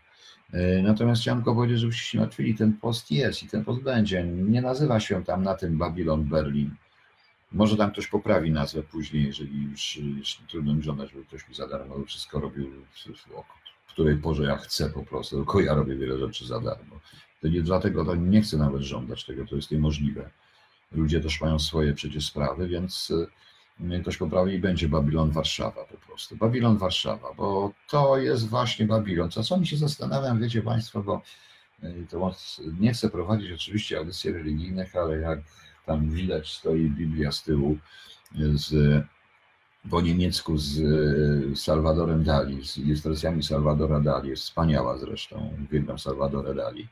E, 0.52 0.82
natomiast 0.82 1.22
chciałem 1.22 1.38
tylko 1.38 1.54
powiedzieć, 1.54 1.78
żebyście 1.78 2.10
się 2.10 2.18
martwili, 2.18 2.54
ten 2.54 2.72
post 2.72 3.10
jest 3.10 3.42
i 3.42 3.48
ten 3.48 3.64
post 3.64 3.82
będzie. 3.82 4.24
Nie 4.24 4.62
nazywa 4.62 5.00
się 5.00 5.24
tam 5.24 5.42
na 5.42 5.54
tym 5.54 5.78
Babylon 5.78 6.24
Berlin. 6.24 6.74
Może 7.52 7.76
tam 7.76 7.90
ktoś 7.90 8.06
poprawi 8.06 8.50
nazwę 8.50 8.82
później, 8.82 9.24
jeżeli 9.24 9.62
już, 9.62 9.96
już 9.96 10.40
trudno 10.48 10.74
mi 10.74 10.82
żądać, 10.82 11.10
żeby 11.10 11.24
ktoś 11.24 11.48
mi 11.48 11.54
za 11.54 11.68
darmo 11.68 12.04
wszystko 12.06 12.40
robił 12.40 12.70
której 13.94 14.16
porze 14.16 14.44
ja 14.44 14.56
chcę 14.56 14.90
po 14.90 15.04
prostu, 15.04 15.36
tylko 15.36 15.60
ja 15.60 15.74
robię 15.74 15.96
wiele 15.96 16.18
rzeczy 16.18 16.46
za 16.46 16.60
darmo. 16.60 17.00
To 17.44 17.48
nie 17.48 17.62
dlatego 17.62 18.04
to 18.04 18.14
nie 18.14 18.42
chcę 18.42 18.56
nawet 18.56 18.82
żądać 18.82 19.24
tego, 19.24 19.46
to 19.46 19.56
jest 19.56 19.70
niemożliwe. 19.70 20.30
Ludzie 20.92 21.20
też 21.20 21.40
mają 21.40 21.58
swoje 21.58 21.94
przecież 21.94 22.26
sprawy, 22.26 22.68
więc 22.68 23.12
y, 23.90 24.00
ktoś 24.00 24.16
poprawi 24.16 24.54
i 24.54 24.58
będzie 24.58 24.88
Babilon 24.88 25.30
Warszawa 25.30 25.84
po 25.84 26.06
prostu. 26.06 26.36
Babilon 26.36 26.78
Warszawa, 26.78 27.34
bo 27.36 27.72
to 27.88 28.18
jest 28.18 28.48
właśnie 28.48 28.86
Babilon. 28.86 29.30
Czasami 29.30 29.66
się 29.66 29.76
zastanawiam, 29.76 30.40
wiecie 30.40 30.62
Państwo, 30.62 31.02
bo 31.02 31.22
y, 31.84 32.06
to 32.10 32.34
nie 32.80 32.92
chcę 32.92 33.10
prowadzić 33.10 33.52
oczywiście 33.52 33.98
audycji 33.98 34.32
religijnych, 34.32 34.96
ale 34.96 35.18
jak 35.18 35.38
tam 35.86 36.10
widać 36.10 36.52
stoi 36.52 36.90
Biblia 36.90 37.32
z 37.32 37.42
tyłu 37.42 37.78
z 38.54 38.74
po 39.90 40.00
niemiecku 40.00 40.58
z 40.58 40.78
Salwadorem 41.58 42.24
Dali, 42.24 42.66
z 42.66 42.78
ilustracjami 42.78 43.42
Salwadora 43.42 44.00
Dali, 44.00 44.28
jest 44.28 44.42
wspaniała 44.42 44.98
zresztą, 44.98 45.56
uwielbiam 45.64 45.98
Salwadora 45.98 46.54
Dali. 46.54 46.88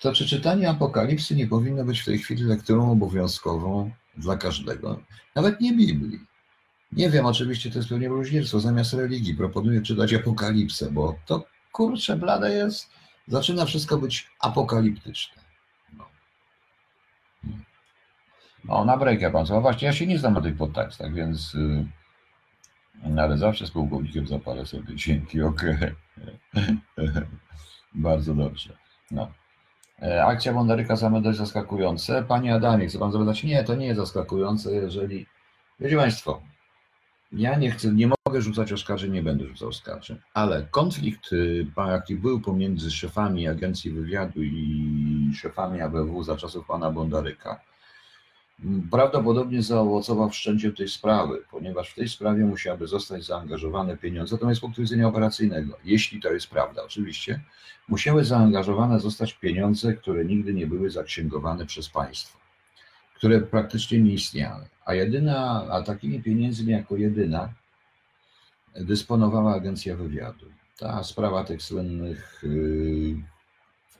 To 0.00 0.12
czy 0.12 0.26
czytanie 0.26 0.70
Apokalipsy 0.70 1.36
nie 1.36 1.46
powinno 1.46 1.84
być 1.84 2.00
w 2.00 2.04
tej 2.04 2.18
chwili 2.18 2.42
lekturą 2.42 2.92
obowiązkową 2.92 3.90
dla 4.16 4.36
każdego, 4.36 5.00
nawet 5.34 5.60
nie 5.60 5.72
Biblii. 5.72 6.20
Nie 6.92 7.10
wiem, 7.10 7.26
oczywiście 7.26 7.70
to 7.70 7.78
jest 7.78 7.88
pewnie 7.88 8.08
bluźnierstwo. 8.08 8.60
Zamiast 8.60 8.94
religii 8.94 9.34
proponuję 9.34 9.82
czytać 9.82 10.14
Apokalipsę, 10.14 10.90
bo 10.90 11.16
to 11.26 11.44
kurczę 11.72 12.16
blade 12.16 12.54
jest, 12.54 12.90
zaczyna 13.28 13.64
wszystko 13.64 13.98
być 13.98 14.30
apokaliptyczne. 14.40 15.42
No. 15.92 16.08
O, 18.68 18.84
na 18.84 18.96
breakę 18.96 19.30
pan. 19.30 19.46
No 19.50 19.60
właśnie, 19.60 19.86
ja 19.86 19.92
się 19.92 20.06
nie 20.06 20.18
znam 20.18 20.34
na 20.34 20.40
tych 20.40 20.56
podtekstach, 20.56 21.14
więc. 21.14 21.54
Yy, 21.54 23.22
ale 23.22 23.38
zawsze 23.38 23.66
z 23.66 23.70
pułkownikiem 23.70 24.26
zapalę 24.26 24.66
sobie 24.66 24.96
dzięki, 24.96 25.42
okej. 25.42 25.74
Okay. 25.74 25.96
Bardzo 27.94 28.34
dobrze. 28.34 28.83
No. 29.10 29.32
E, 30.02 30.24
akcja 30.24 30.52
Bondaryka 30.52 30.96
same 30.96 31.22
dość 31.22 31.38
zaskakujące. 31.38 32.24
Panie 32.28 32.54
Adamie, 32.54 32.86
chcę 32.86 32.98
pan 32.98 33.12
zapytać? 33.12 33.44
Nie, 33.44 33.64
to 33.64 33.74
nie 33.74 33.86
jest 33.86 34.00
zaskakujące, 34.00 34.72
jeżeli. 34.72 35.26
Wiecie 35.80 35.96
Państwo, 35.96 36.42
ja 37.32 37.58
nie 37.58 37.70
chcę, 37.70 37.88
nie 37.88 38.10
mogę 38.26 38.42
rzucać 38.42 38.72
oskarżeń, 38.72 39.12
nie 39.12 39.22
będę 39.22 39.46
rzucał 39.46 39.68
oskarżeń, 39.68 40.18
ale 40.34 40.66
konflikt, 40.70 41.32
y, 41.32 41.66
jaki 41.76 42.14
był 42.14 42.40
pomiędzy 42.40 42.90
szefami 42.90 43.48
Agencji 43.48 43.90
Wywiadu 43.90 44.42
i 44.42 45.32
szefami 45.34 45.80
ABW 45.80 46.22
za 46.22 46.36
czasów 46.36 46.66
pana 46.66 46.90
Bondaryka, 46.90 47.60
prawdopodobnie 48.90 49.62
zaowocował 49.62 50.30
wszczęciem 50.30 50.74
tej 50.74 50.88
sprawy, 50.88 51.42
ponieważ 51.50 51.90
w 51.90 51.94
tej 51.94 52.08
sprawie 52.08 52.44
musiały 52.44 52.86
zostać 52.86 53.24
zaangażowane 53.24 53.96
pieniądze, 53.96 54.34
natomiast 54.34 54.58
z 54.58 54.60
punktu 54.60 54.82
widzenia 54.82 55.08
operacyjnego, 55.08 55.76
jeśli 55.84 56.20
to 56.20 56.32
jest 56.32 56.46
prawda 56.46 56.84
oczywiście, 56.84 57.40
musiały 57.88 58.24
zaangażowane 58.24 59.00
zostać 59.00 59.34
pieniądze, 59.34 59.94
które 59.94 60.24
nigdy 60.24 60.54
nie 60.54 60.66
były 60.66 60.90
zaksięgowane 60.90 61.66
przez 61.66 61.88
państwo, 61.88 62.38
które 63.14 63.40
praktycznie 63.40 64.00
nie 64.00 64.12
istniały, 64.12 64.66
a 64.84 64.94
jedyna, 64.94 65.66
a 65.70 65.82
takimi 65.82 66.22
pieniędzmi 66.22 66.72
jako 66.72 66.96
jedyna 66.96 67.48
dysponowała 68.76 69.54
Agencja 69.54 69.96
Wywiadu. 69.96 70.46
Ta 70.78 71.04
sprawa 71.04 71.44
tych 71.44 71.62
słynnych 71.62 72.42
yy, 72.42 73.33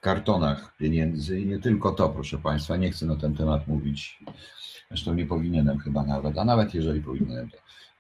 kartonach 0.05 0.77
pieniędzy 0.77 1.41
i 1.41 1.47
nie 1.47 1.59
tylko 1.59 1.93
to, 1.93 2.09
proszę 2.09 2.39
Państwa, 2.39 2.77
nie 2.77 2.91
chcę 2.91 3.07
na 3.07 3.17
ten 3.17 3.35
temat 3.37 3.69
mówić, 3.69 4.19
zresztą 4.89 5.15
nie 5.15 5.27
powinienem 5.27 5.79
chyba 5.79 6.03
nawet, 6.03 6.39
a 6.39 6.45
nawet 6.45 6.75
jeżeli 6.75 7.01
powinienem, 7.01 7.51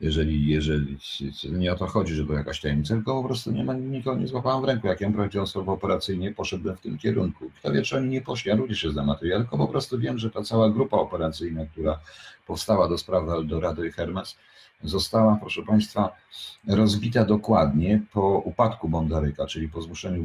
jeżeli, 0.00 0.48
jeżeli 0.48 0.98
nie 1.50 1.72
o 1.72 1.76
to 1.76 1.86
chodzi, 1.86 2.14
że 2.14 2.26
to 2.26 2.32
jakaś 2.32 2.60
tajemnica, 2.60 2.94
tylko 2.94 3.22
po 3.22 3.28
prostu 3.28 3.52
nie 3.52 3.64
ma, 3.64 3.74
nikogo 3.74 4.20
nie 4.20 4.26
złapałem 4.26 4.62
w 4.62 4.64
ręku. 4.64 4.86
Jak 4.86 5.00
ja 5.00 5.10
prowadziłem 5.10 5.46
słowo 5.46 5.72
operacyjnie, 5.72 6.32
poszedłem 6.32 6.76
w 6.76 6.80
tym 6.80 6.98
kierunku. 6.98 7.50
Kto 7.58 7.72
wie, 7.72 7.82
czy 7.82 7.96
oni 7.96 8.08
nie 8.08 8.20
poszli, 8.20 8.48
ja 8.48 8.56
również 8.56 8.78
się 8.78 8.90
znam 8.90 9.06
materiał, 9.06 9.40
tylko 9.40 9.58
po 9.58 9.68
prostu 9.68 9.98
wiem, 9.98 10.18
że 10.18 10.30
ta 10.30 10.42
cała 10.42 10.70
grupa 10.70 10.96
operacyjna, 10.96 11.66
która 11.66 12.00
powstała 12.46 12.88
do 12.88 12.98
sprawy 12.98 13.32
Eldorado 13.32 13.84
i 13.84 13.92
Hermes, 13.92 14.36
została, 14.84 15.38
proszę 15.40 15.62
Państwa, 15.62 16.16
rozbita 16.68 17.24
dokładnie 17.24 18.00
po 18.12 18.38
upadku 18.38 18.88
Bondaryka, 18.88 19.46
czyli 19.46 19.68
po 19.68 19.82
zmuszeniu 19.82 20.24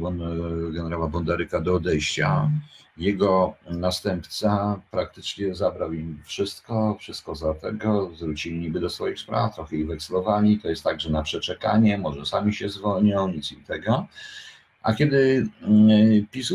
generała 0.72 1.08
Bondaryka 1.08 1.60
do 1.60 1.74
odejścia. 1.74 2.50
Jego 2.96 3.54
następca 3.70 4.80
praktycznie 4.90 5.54
zabrał 5.54 5.92
im 5.92 6.22
wszystko, 6.24 6.96
wszystko 7.00 7.34
za 7.34 7.54
tego, 7.54 8.10
zwrócili 8.14 8.58
niby 8.58 8.80
do 8.80 8.90
swoich 8.90 9.18
spraw, 9.18 9.54
trochę 9.54 9.76
ich 9.76 9.86
wekslowali, 9.86 10.58
to 10.58 10.68
jest 10.68 10.84
także 10.84 11.10
na 11.10 11.22
przeczekanie, 11.22 11.98
może 11.98 12.26
sami 12.26 12.54
się 12.54 12.68
zwolnią, 12.68 13.28
nic 13.28 13.52
im 13.52 13.64
tego. 13.64 14.06
A 14.82 14.94
kiedy 14.94 15.46
mm, 15.62 16.26
PiS, 16.30 16.52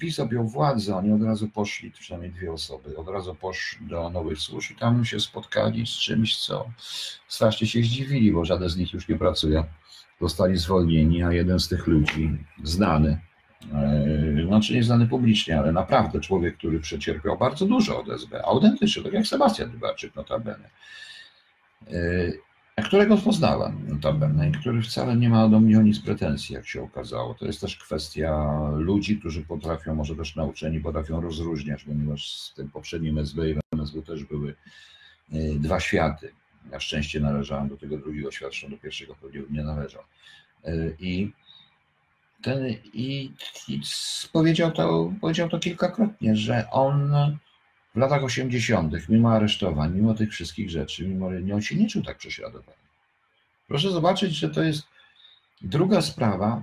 PiS 0.00 0.20
objął 0.20 0.48
władzę, 0.48 0.96
oni 0.96 1.12
od 1.12 1.22
razu 1.22 1.48
poszli, 1.48 1.90
przynajmniej 1.90 2.32
dwie 2.32 2.52
osoby, 2.52 2.96
od 2.96 3.08
razu 3.08 3.34
poszli 3.34 3.86
do 3.86 4.10
nowych 4.10 4.38
służb 4.38 4.70
i 4.72 4.74
tam 4.74 5.04
się 5.04 5.20
spotkali 5.20 5.86
z 5.86 5.90
czymś, 5.90 6.36
co 6.36 6.70
strasznie 7.28 7.66
się 7.66 7.82
zdziwili, 7.82 8.32
bo 8.32 8.44
żaden 8.44 8.68
z 8.68 8.76
nich 8.76 8.92
już 8.92 9.08
nie 9.08 9.18
pracuje. 9.18 9.64
Zostali 10.20 10.56
zwolnieni, 10.56 11.22
a 11.22 11.32
jeden 11.32 11.60
z 11.60 11.68
tych 11.68 11.86
ludzi, 11.86 12.38
znany, 12.64 13.20
e, 13.72 14.46
znaczy 14.46 14.74
nie 14.74 14.84
znany 14.84 15.06
publicznie, 15.06 15.58
ale 15.58 15.72
naprawdę 15.72 16.20
człowiek, 16.20 16.56
który 16.56 16.80
przecierpiał 16.80 17.38
bardzo 17.38 17.66
dużo 17.66 18.00
od 18.00 18.08
SB, 18.08 18.44
autentycznie, 18.44 19.02
tak 19.02 19.12
jak 19.12 19.26
Sebastian 19.26 19.70
Dybarczyk 19.70 20.14
notabene, 20.14 20.70
e, 21.86 22.32
którego 22.82 23.16
poznałem 23.16 23.88
notabene, 23.88 24.50
który 24.50 24.82
wcale 24.82 25.16
nie 25.16 25.28
ma 25.28 25.48
do 25.48 25.60
mnie 25.60 25.78
o 25.78 25.82
nic 25.82 26.00
pretensji, 26.00 26.54
jak 26.54 26.68
się 26.68 26.82
okazało. 26.82 27.34
To 27.34 27.46
jest 27.46 27.60
też 27.60 27.76
kwestia 27.76 28.46
ludzi, 28.76 29.18
którzy 29.18 29.42
potrafią, 29.42 29.94
może 29.94 30.16
też 30.16 30.36
nauczeni, 30.36 30.80
potrafią 30.80 31.20
rozróżniać, 31.20 31.84
ponieważ 31.84 32.32
z 32.32 32.54
tym 32.54 32.70
poprzednim 32.70 33.18
SB 33.18 33.50
i 33.50 33.54
MSW 33.72 34.02
też 34.02 34.24
były 34.24 34.54
y, 35.32 35.56
dwa 35.60 35.80
światy. 35.80 36.32
Na 36.70 36.80
szczęście 36.80 37.20
należałem 37.20 37.68
do 37.68 37.76
tego 37.76 37.98
drugiego 37.98 38.30
świata, 38.30 38.68
do 38.70 38.76
pierwszego 38.76 39.14
pewnie 39.14 39.42
nie 39.50 39.64
należał. 39.64 40.02
Y, 40.68 40.96
I 41.00 41.32
ten 42.42 42.66
i, 42.94 43.32
i 43.68 43.80
powiedział, 44.32 44.70
to, 44.72 45.12
powiedział 45.20 45.48
to 45.48 45.58
kilkakrotnie, 45.58 46.36
że 46.36 46.70
on 46.70 47.14
w 47.98 48.00
latach 48.00 48.24
80., 48.24 49.08
mimo 49.08 49.32
aresztowań, 49.32 49.94
mimo 49.94 50.14
tych 50.14 50.30
wszystkich 50.30 50.70
rzeczy, 50.70 51.08
mimo 51.08 51.26
on 51.54 51.62
się 51.62 51.76
nie 51.76 51.88
czuł 51.88 52.02
tak 52.02 52.18
prześladowany. 52.18 52.78
Proszę 53.68 53.90
zobaczyć, 53.90 54.34
że 54.34 54.48
to 54.48 54.62
jest 54.62 54.82
druga 55.62 56.02
sprawa, 56.02 56.62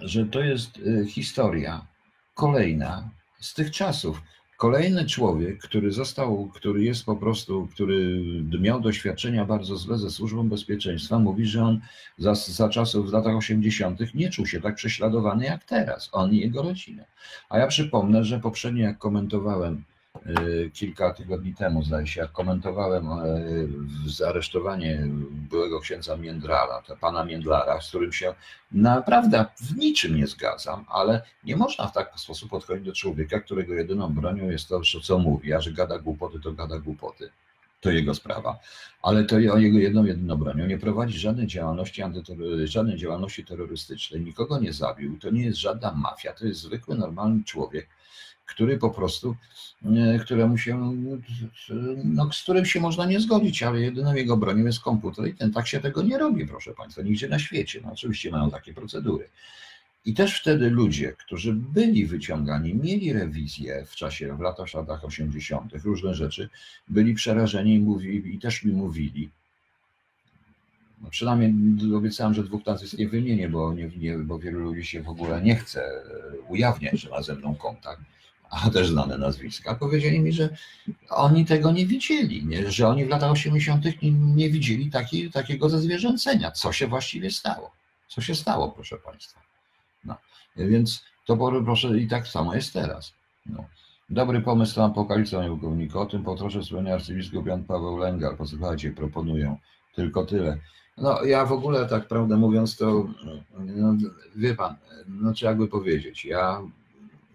że 0.00 0.26
to 0.26 0.40
jest 0.40 0.78
y, 0.78 1.06
historia 1.08 1.86
kolejna 2.34 3.10
z 3.40 3.54
tych 3.54 3.70
czasów. 3.70 4.22
Kolejny 4.56 5.06
człowiek, 5.06 5.58
który 5.62 5.92
został, 5.92 6.50
który 6.54 6.84
jest 6.84 7.04
po 7.04 7.16
prostu, 7.16 7.68
który 7.74 8.22
miał 8.60 8.80
doświadczenia 8.80 9.44
bardzo 9.44 9.76
złe 9.76 9.98
ze 9.98 10.10
służbą 10.10 10.48
bezpieczeństwa, 10.48 11.18
mówi, 11.18 11.46
że 11.46 11.62
on 11.62 11.80
za, 12.18 12.34
za 12.34 12.68
czasów 12.68 13.10
w 13.10 13.12
latach 13.12 13.36
80. 13.36 14.14
nie 14.14 14.30
czuł 14.30 14.46
się 14.46 14.60
tak 14.60 14.74
prześladowany 14.74 15.44
jak 15.44 15.64
teraz, 15.64 16.08
on 16.12 16.34
i 16.34 16.38
jego 16.38 16.62
rodzina. 16.62 17.04
A 17.48 17.58
ja 17.58 17.66
przypomnę, 17.66 18.24
że 18.24 18.40
poprzednio 18.40 18.84
jak 18.84 18.98
komentowałem 18.98 19.84
kilka 20.72 21.14
tygodni 21.14 21.54
temu, 21.54 21.82
zdaje 21.82 22.06
się, 22.06 22.20
jak 22.20 22.32
komentowałem 22.32 23.06
y, 23.12 23.68
zaresztowanie 24.06 25.06
byłego 25.50 25.80
księdza 25.80 26.16
Międrala, 26.16 26.82
pana 27.00 27.24
Międlara, 27.24 27.80
z 27.80 27.88
którym 27.88 28.12
się 28.12 28.34
naprawdę 28.72 29.46
w 29.60 29.76
niczym 29.76 30.16
nie 30.16 30.26
zgadzam, 30.26 30.84
ale 30.88 31.22
nie 31.44 31.56
można 31.56 31.86
w 31.86 31.92
taki 31.92 32.18
sposób 32.18 32.50
podchodzić 32.50 32.86
do 32.86 32.92
człowieka, 32.92 33.40
którego 33.40 33.74
jedyną 33.74 34.14
bronią 34.14 34.50
jest 34.50 34.68
to, 34.68 34.80
co 35.02 35.18
mówi, 35.18 35.52
a 35.52 35.60
że 35.60 35.72
gada 35.72 35.98
głupoty, 35.98 36.40
to 36.40 36.52
gada 36.52 36.78
głupoty. 36.78 37.30
To 37.80 37.90
jego 37.90 38.14
sprawa. 38.14 38.58
Ale 39.02 39.24
to 39.24 39.38
jego 39.38 39.78
jedną, 39.78 40.04
jedyną 40.04 40.36
bronią 40.36 40.66
nie 40.66 40.78
prowadzi 40.78 41.18
żadnej 41.18 41.46
działalności, 41.46 42.02
żadnej 42.64 42.96
działalności 42.96 43.44
terrorystycznej, 43.44 44.20
nikogo 44.20 44.58
nie 44.58 44.72
zabił, 44.72 45.18
to 45.18 45.30
nie 45.30 45.44
jest 45.44 45.58
żadna 45.58 45.92
mafia, 45.92 46.32
to 46.32 46.46
jest 46.46 46.60
zwykły, 46.60 46.96
normalny 46.96 47.44
człowiek, 47.44 47.88
który 48.48 48.78
po 48.78 48.90
prostu, 48.90 49.36
e, 49.84 50.18
któremu 50.18 50.58
się, 50.58 51.04
no, 52.04 52.32
z 52.32 52.42
którym 52.42 52.64
się 52.64 52.80
można 52.80 53.06
nie 53.06 53.20
zgodzić, 53.20 53.62
ale 53.62 53.80
jedyną 53.80 54.14
jego 54.14 54.36
bronią 54.36 54.64
jest 54.64 54.80
komputer 54.80 55.28
i 55.28 55.34
ten 55.34 55.52
tak 55.52 55.68
się 55.68 55.80
tego 55.80 56.02
nie 56.02 56.18
robi, 56.18 56.46
proszę 56.46 56.74
Państwa, 56.74 57.02
nigdzie 57.02 57.28
na 57.28 57.38
świecie. 57.38 57.80
No, 57.84 57.92
oczywiście 57.92 58.30
mają 58.30 58.50
takie 58.50 58.74
procedury. 58.74 59.28
I 60.04 60.14
też 60.14 60.40
wtedy 60.40 60.70
ludzie, 60.70 61.12
którzy 61.12 61.52
byli 61.52 62.06
wyciągani, 62.06 62.74
mieli 62.74 63.12
rewizję 63.12 63.84
w 63.86 63.94
czasie, 63.94 64.36
w 64.36 64.40
latach, 64.40 64.74
latach 64.74 65.04
80., 65.04 65.72
różne 65.84 66.14
rzeczy, 66.14 66.48
byli 66.88 67.14
przerażeni 67.14 67.74
i, 67.74 67.78
mówili, 67.78 68.34
i 68.34 68.38
też 68.38 68.64
mi 68.64 68.72
mówili, 68.72 69.30
no 71.02 71.10
przynajmniej 71.10 71.52
obiecałem, 71.94 72.34
że 72.34 72.44
dwóch 72.44 72.66
nazwisk 72.66 72.98
nie 72.98 73.08
wymienię, 73.08 73.48
bo, 73.48 73.74
nie, 73.74 74.18
bo 74.18 74.38
wielu 74.38 74.60
ludzi 74.60 74.84
się 74.84 75.02
w 75.02 75.08
ogóle 75.08 75.42
nie 75.42 75.56
chce 75.56 76.02
ujawniać, 76.48 77.00
że 77.00 77.10
ma 77.10 77.22
ze 77.22 77.34
mną 77.34 77.54
kontakt 77.54 78.02
a 78.50 78.70
też 78.70 78.88
znane 78.88 79.18
nazwiska, 79.18 79.74
powiedzieli 79.74 80.20
mi, 80.20 80.32
że 80.32 80.56
oni 81.10 81.46
tego 81.46 81.72
nie 81.72 81.86
widzieli, 81.86 82.46
nie? 82.46 82.70
że 82.70 82.88
oni 82.88 83.04
w 83.04 83.08
latach 83.08 83.30
80. 83.30 83.84
nie, 84.02 84.50
widzieli 84.50 84.90
taki, 84.90 85.30
takiego 85.30 85.68
zezwierzęcenia, 85.68 86.50
co 86.50 86.72
się 86.72 86.86
właściwie 86.86 87.30
stało. 87.30 87.70
Co 88.08 88.20
się 88.20 88.34
stało, 88.34 88.68
proszę 88.68 88.96
Państwa? 88.96 89.40
No. 90.04 90.16
Więc 90.56 91.04
to 91.26 91.62
proszę 91.64 91.98
i 91.98 92.08
tak 92.08 92.28
samo 92.28 92.54
jest 92.54 92.72
teraz. 92.72 93.12
No. 93.46 93.64
Dobry 94.10 94.40
pomysł 94.40 94.80
na 94.80 94.86
apokalipsę, 94.86 95.36
panie. 95.36 95.88
O 95.94 96.06
tym 96.06 96.24
po 96.24 96.34
trosze 96.34 96.60
wspomniał 96.60 96.94
arcybiskup 96.94 97.46
Jan 97.46 97.64
Paweł 97.64 97.96
Lengal. 97.96 98.36
Posłuchajcie, 98.36 98.90
proponują 98.90 99.56
tylko 99.94 100.26
tyle. 100.26 100.58
No 100.96 101.24
ja 101.24 101.46
w 101.46 101.52
ogóle 101.52 101.88
tak 101.88 102.08
prawdę 102.08 102.36
mówiąc 102.36 102.76
to, 102.76 103.08
no, 103.58 103.94
wie 104.36 104.54
pan, 104.54 104.76
no 105.08 105.34
czy 105.34 105.44
jakby 105.44 105.68
powiedzieć, 105.68 106.24
ja 106.24 106.62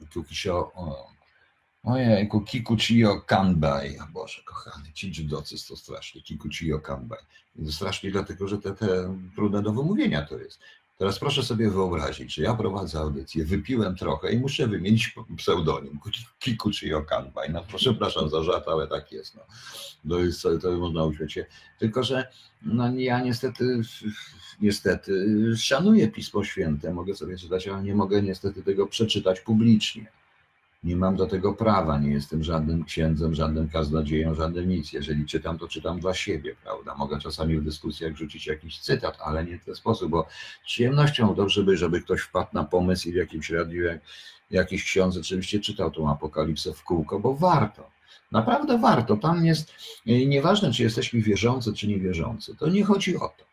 Kikisio, 0.10 0.72
ojejku, 1.84 2.42
Kikuchiyo 2.42 3.22
Kanbai, 3.22 4.00
o 4.00 4.08
Boże 4.14 4.42
kochany, 4.46 4.92
ci 4.94 5.12
judocy 5.12 5.68
to 5.68 5.78
strasznie, 5.78 6.22
Kikuchiyo 6.22 6.80
Kanbai. 6.80 7.20
Strasznie 7.70 8.12
dlatego, 8.12 8.48
że 8.48 8.58
te, 8.58 8.74
te 8.74 9.18
trudne 9.36 9.62
do 9.62 9.74
wymówienia 9.74 10.26
to 10.26 10.38
jest. 10.38 10.60
Teraz 11.04 11.20
proszę 11.20 11.44
sobie 11.44 11.70
wyobrazić, 11.70 12.34
że 12.34 12.42
ja 12.42 12.54
prowadzę 12.54 13.00
audycję, 13.00 13.46
wypiłem 13.46 13.96
trochę 13.96 14.34
i 14.34 14.38
muszę 14.38 14.68
wymienić 14.68 15.16
pseudonim 15.38 16.00
Kiku 16.40 16.72
czy 16.72 16.98
Okanbaj. 16.98 17.50
No 17.50 17.64
przepraszam 17.76 18.30
za 18.30 18.44
żart, 18.44 18.68
ale 18.68 18.88
tak 18.88 19.12
jest. 19.12 19.36
No. 19.36 19.42
To, 20.10 20.20
jest 20.20 20.48
to 20.62 20.72
można 20.72 21.04
uśmieć 21.04 21.34
się. 21.34 21.46
Tylko, 21.80 22.04
że 22.04 22.28
no, 22.62 22.96
ja 22.96 23.22
niestety, 23.22 23.82
niestety 24.62 25.12
szanuję 25.58 26.08
Pismo 26.08 26.44
Święte, 26.44 26.94
mogę 26.94 27.16
sobie 27.16 27.38
czytać, 27.38 27.68
ale 27.68 27.84
nie 27.84 27.96
mogę 27.96 28.22
niestety 28.22 28.64
tego 28.64 28.88
przeczytać 28.88 29.40
publicznie. 29.42 30.12
Nie 30.84 30.96
mam 30.96 31.16
do 31.16 31.26
tego 31.26 31.54
prawa, 31.54 32.00
nie 32.00 32.12
jestem 32.12 32.44
żadnym 32.44 32.86
księdzem, 32.86 33.36
żadnym 33.36 33.70
kaznodzieją, 33.70 34.36
żadnym 34.36 34.70
nic. 34.70 34.94
Jeżeli 34.94 35.26
czytam, 35.26 35.58
to 35.60 35.68
czytam 35.68 36.00
dla 36.00 36.14
siebie, 36.14 36.56
prawda? 36.64 36.96
Mogę 36.96 37.20
czasami 37.20 37.58
w 37.58 37.64
dyskusjach 37.64 38.16
rzucić 38.16 38.48
jakiś 38.48 38.80
cytat, 38.80 39.18
ale 39.22 39.46
nie 39.46 39.60
w 39.60 39.66
ten 39.66 39.76
sposób, 39.76 40.12
bo 40.12 40.28
przyjemnością 40.66 41.36
dobrze 41.36 41.64
by, 41.64 41.78
żeby 41.78 42.02
ktoś 42.02 42.22
wpadł 42.22 42.50
na 42.54 42.64
pomysł 42.64 43.10
i 43.10 43.12
w 43.12 43.16
jakimś 43.16 43.50
radiu 43.50 43.84
jak, 43.84 44.02
jakiś 44.52 44.84
ksiądz 44.84 45.18
oczywiście 45.18 45.60
czytał 45.60 45.92
tą 45.92 46.12
apokalipsę 46.12 46.74
w 46.74 46.84
kółko, 46.84 47.20
bo 47.20 47.36
warto. 47.36 47.90
Naprawdę 48.32 48.78
warto. 48.78 49.18
Tam 49.18 49.46
jest, 49.46 49.74
nieważne 50.06 50.72
czy 50.72 50.84
jesteśmy 50.84 51.22
wierzący, 51.22 51.74
czy 51.74 51.88
niewierzący, 51.88 52.56
to 52.56 52.70
nie 52.70 52.84
chodzi 52.84 53.18
o 53.18 53.28
to. 53.38 53.46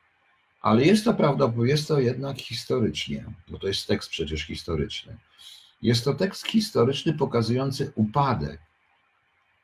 Ale 0.60 0.84
jest 0.84 1.04
to 1.04 1.14
prawda, 1.14 1.48
bo 1.48 1.64
jest 1.64 1.88
to 1.88 2.00
jednak 2.00 2.38
historycznie, 2.38 3.24
bo 3.48 3.58
to 3.58 3.68
jest 3.68 3.86
tekst 3.86 4.10
przecież 4.10 4.46
historyczny 4.46 5.16
jest 5.82 6.04
to 6.04 6.14
tekst 6.14 6.46
historyczny 6.46 7.12
pokazujący 7.12 7.92
upadek 7.94 8.60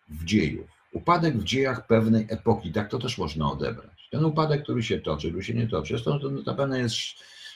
w 0.09 0.25
dziejów, 0.25 0.67
upadek 0.93 1.39
w 1.39 1.45
dziejach 1.45 1.87
pewnej 1.87 2.27
epoki, 2.29 2.73
tak 2.73 2.91
to 2.91 2.99
też 2.99 3.19
można 3.19 3.53
odebrać. 3.53 4.09
Ten 4.11 4.25
upadek, 4.25 4.63
który 4.63 4.83
się 4.83 5.01
toczy, 5.01 5.29
który 5.29 5.45
się 5.45 5.55
nie 5.55 5.69
toczy. 5.69 5.89
Zresztą 5.89 6.21
to 6.21 6.31
notabene 6.31 6.79
jest 6.79 6.97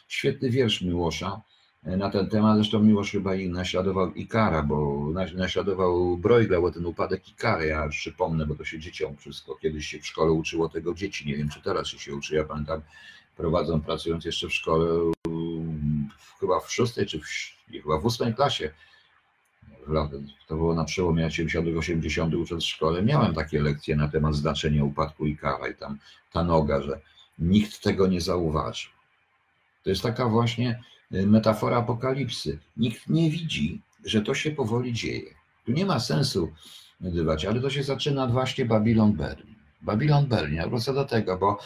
świetny 0.08 0.50
wiersz 0.50 0.82
Miłosza 0.82 1.40
e, 1.84 1.96
na 1.96 2.10
ten 2.10 2.28
temat, 2.28 2.56
zresztą 2.56 2.82
Miłosz 2.82 3.10
chyba 3.10 3.34
i 3.34 3.48
naśladował 3.48 4.14
Ikara, 4.14 4.62
bo 4.62 5.06
naśladował 5.34 6.16
Bruegla, 6.16 6.60
bo 6.60 6.72
ten 6.72 6.86
upadek 6.86 7.28
Ikary, 7.28 7.66
ja 7.66 7.88
przypomnę, 7.88 8.46
bo 8.46 8.54
to 8.54 8.64
się 8.64 8.78
dzieciom 8.78 9.16
wszystko, 9.16 9.56
kiedyś 9.56 9.86
się 9.86 9.98
w 9.98 10.06
szkole 10.06 10.32
uczyło 10.32 10.68
tego 10.68 10.94
dzieci, 10.94 11.28
nie 11.28 11.36
wiem 11.36 11.48
czy 11.48 11.62
teraz 11.62 11.88
się 11.88 12.14
uczy, 12.14 12.34
ja 12.34 12.44
pamiętam, 12.44 12.82
prowadzą, 13.36 13.80
pracując 13.80 14.24
jeszcze 14.24 14.48
w 14.48 14.54
szkole, 14.54 14.86
chyba 16.50 16.66
w 16.66 16.72
szóstej 16.72 17.06
czy 17.06 17.20
w 17.20 17.24
chyba 17.72 17.98
w 17.98 18.06
ósmej 18.06 18.34
klasie, 18.34 18.70
to 20.48 20.56
było 20.56 20.74
na 20.74 20.84
przełomie 20.84 21.30
70 21.30 21.76
80 21.78 22.34
ucząc 22.34 22.64
w 22.64 22.66
szkole, 22.66 23.02
miałem 23.02 23.34
takie 23.34 23.62
lekcje 23.62 23.96
na 23.96 24.08
temat 24.08 24.34
znaczenia 24.34 24.84
upadku 24.84 25.26
i 25.26 25.36
kara 25.36 25.68
i 25.68 25.74
tam 25.74 25.98
ta 26.32 26.44
noga, 26.44 26.82
że 26.82 27.00
nikt 27.38 27.82
tego 27.82 28.06
nie 28.06 28.20
zauważył. 28.20 28.90
To 29.82 29.90
jest 29.90 30.02
taka 30.02 30.28
właśnie 30.28 30.82
y, 31.14 31.26
metafora 31.26 31.76
apokalipsy. 31.76 32.58
Nikt 32.76 33.08
nie 33.08 33.30
widzi, 33.30 33.80
że 34.04 34.22
to 34.22 34.34
się 34.34 34.50
powoli 34.50 34.92
dzieje. 34.92 35.34
Tu 35.66 35.72
nie 35.72 35.86
ma 35.86 36.00
sensu 36.00 36.52
gdywać, 37.00 37.44
ale 37.44 37.60
to 37.60 37.70
się 37.70 37.82
zaczyna 37.82 38.26
właśnie 38.26 38.64
Babylon 38.64 39.12
Berlin. 39.12 39.54
Babylon 39.82 40.26
Berlin, 40.26 40.54
ja 40.54 40.68
wrócę 40.68 40.94
do 40.94 41.04
tego, 41.04 41.38
bo 41.38 41.58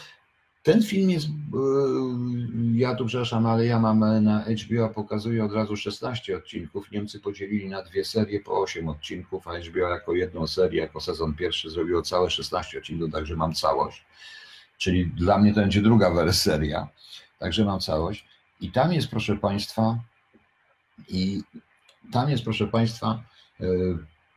ten 0.65 0.83
film 0.83 1.09
jest, 1.09 1.27
e, 1.27 1.29
ja 2.73 2.95
tu 2.95 3.05
przepraszam, 3.05 3.45
ale 3.45 3.65
ja 3.65 3.79
mam 3.79 4.23
na 4.23 4.43
HBO, 4.43 4.89
pokazuje 4.89 5.45
od 5.45 5.53
razu 5.53 5.75
16 5.75 6.37
odcinków. 6.37 6.91
Niemcy 6.91 7.19
podzielili 7.19 7.69
na 7.69 7.81
dwie 7.81 8.05
serie 8.05 8.39
po 8.39 8.61
8 8.61 8.89
odcinków, 8.89 9.47
a 9.47 9.59
HBO 9.59 9.89
jako 9.89 10.13
jedną 10.13 10.47
serię, 10.47 10.81
jako 10.81 11.01
sezon 11.01 11.33
pierwszy 11.33 11.69
zrobiło 11.69 12.01
całe 12.01 12.29
16 12.29 12.77
odcinków, 12.77 13.11
także 13.11 13.35
mam 13.35 13.53
całość. 13.53 14.05
Czyli 14.77 15.07
dla 15.07 15.37
mnie 15.37 15.53
to 15.53 15.61
będzie 15.61 15.81
druga 15.81 16.33
seria, 16.33 16.87
także 17.39 17.65
mam 17.65 17.79
całość. 17.79 18.27
I 18.61 18.71
tam 18.71 18.93
jest, 18.93 19.07
proszę 19.07 19.35
Państwa, 19.35 19.99
i 21.09 21.43
tam 22.11 22.29
jest, 22.29 22.43
proszę 22.43 22.67
Państwa, 22.67 23.23
e, 23.59 23.65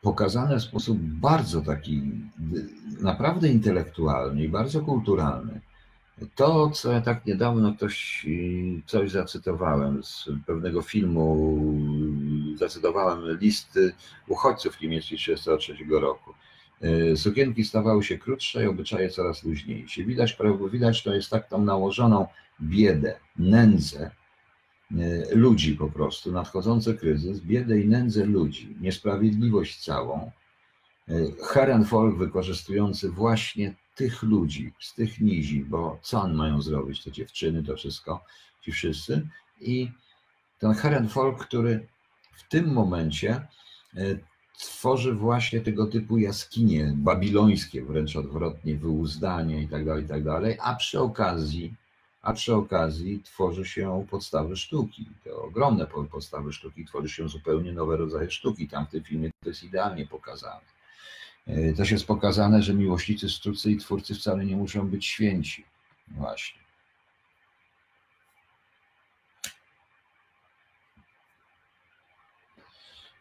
pokazane 0.02 0.56
w 0.56 0.62
sposób 0.62 0.98
bardzo 1.00 1.60
taki 1.60 2.02
naprawdę 3.00 3.48
intelektualny 3.48 4.44
i 4.44 4.48
bardzo 4.48 4.80
kulturalny 4.80 5.60
to, 6.34 6.70
co 6.70 6.92
ja 6.92 7.00
tak 7.00 7.26
niedawno 7.26 7.74
ktoś, 7.74 8.26
coś 8.86 9.10
zacytowałem 9.10 10.04
z 10.04 10.28
pewnego 10.46 10.82
filmu, 10.82 11.52
zacytowałem 12.56 13.38
listy 13.38 13.92
uchodźców 14.28 14.80
niemieckich 14.80 15.18
1933 15.18 16.00
roku. 16.00 16.34
E, 16.80 17.16
sukienki 17.16 17.64
stawały 17.64 18.04
się 18.04 18.18
krótsze 18.18 18.64
i 18.64 18.66
obyczaje 18.66 19.10
coraz 19.10 19.44
luźniejsze. 19.44 20.04
Widać, 20.04 20.36
widać 20.72 21.02
to 21.02 21.14
jest 21.14 21.30
tak 21.30 21.48
tam 21.48 21.64
nałożoną 21.64 22.26
biedę, 22.62 23.16
nędzę 23.36 24.10
ludzi 25.32 25.74
po 25.74 25.88
prostu, 25.88 26.32
nadchodzący 26.32 26.94
kryzys, 26.94 27.40
biedę 27.40 27.80
i 27.80 27.88
nędzę 27.88 28.24
ludzi, 28.24 28.76
niesprawiedliwość 28.80 29.84
całą. 29.84 30.30
Herrenvolk 31.42 32.18
wykorzystujący 32.18 33.10
właśnie 33.10 33.74
tych 33.98 34.22
ludzi, 34.22 34.72
z 34.80 34.94
tych 34.94 35.20
nizi, 35.20 35.64
bo 35.64 35.98
co 36.02 36.22
oni 36.22 36.36
mają 36.36 36.62
zrobić, 36.62 37.04
te 37.04 37.12
dziewczyny, 37.12 37.62
to 37.62 37.76
wszystko, 37.76 38.24
ci 38.62 38.72
wszyscy. 38.72 39.28
I 39.60 39.90
ten 40.58 40.72
Herrenvolk, 40.74 41.46
który 41.46 41.86
w 42.32 42.48
tym 42.48 42.72
momencie 42.72 43.30
e, 43.34 44.00
tworzy 44.58 45.12
właśnie 45.12 45.60
tego 45.60 45.86
typu 45.86 46.18
jaskinie 46.18 46.92
babilońskie, 46.96 47.84
wręcz 47.84 48.16
odwrotnie, 48.16 48.76
wyuzdanie 48.76 49.62
i 49.62 49.68
tak 49.68 49.84
dalej, 49.84 50.04
i 50.04 50.08
tak 50.08 50.24
dalej, 50.24 50.58
a 50.60 50.74
przy 50.74 51.00
okazji, 51.00 51.74
a 52.22 52.32
przy 52.32 52.54
okazji 52.54 53.22
tworzy 53.24 53.64
się 53.64 54.06
podstawy 54.10 54.56
sztuki. 54.56 55.08
Te 55.24 55.34
ogromne 55.34 55.86
podstawy 56.10 56.52
sztuki, 56.52 56.84
tworzy 56.84 57.08
się 57.08 57.28
zupełnie 57.28 57.72
nowe 57.72 57.96
rodzaje 57.96 58.30
sztuki. 58.30 58.68
Tam 58.68 58.86
w 58.86 58.90
tym 58.90 59.02
filmie 59.02 59.30
to 59.42 59.48
jest 59.48 59.64
idealnie 59.64 60.06
pokazane. 60.06 60.77
E, 61.48 61.72
też 61.72 61.90
jest 61.90 62.06
pokazane, 62.06 62.62
że 62.62 62.74
miłośnicy 62.74 63.28
sztucy 63.28 63.70
i 63.70 63.76
twórcy 63.76 64.14
wcale 64.14 64.44
nie 64.44 64.56
muszą 64.56 64.88
być 64.88 65.06
święci. 65.06 65.64
Właśnie. 66.08 66.60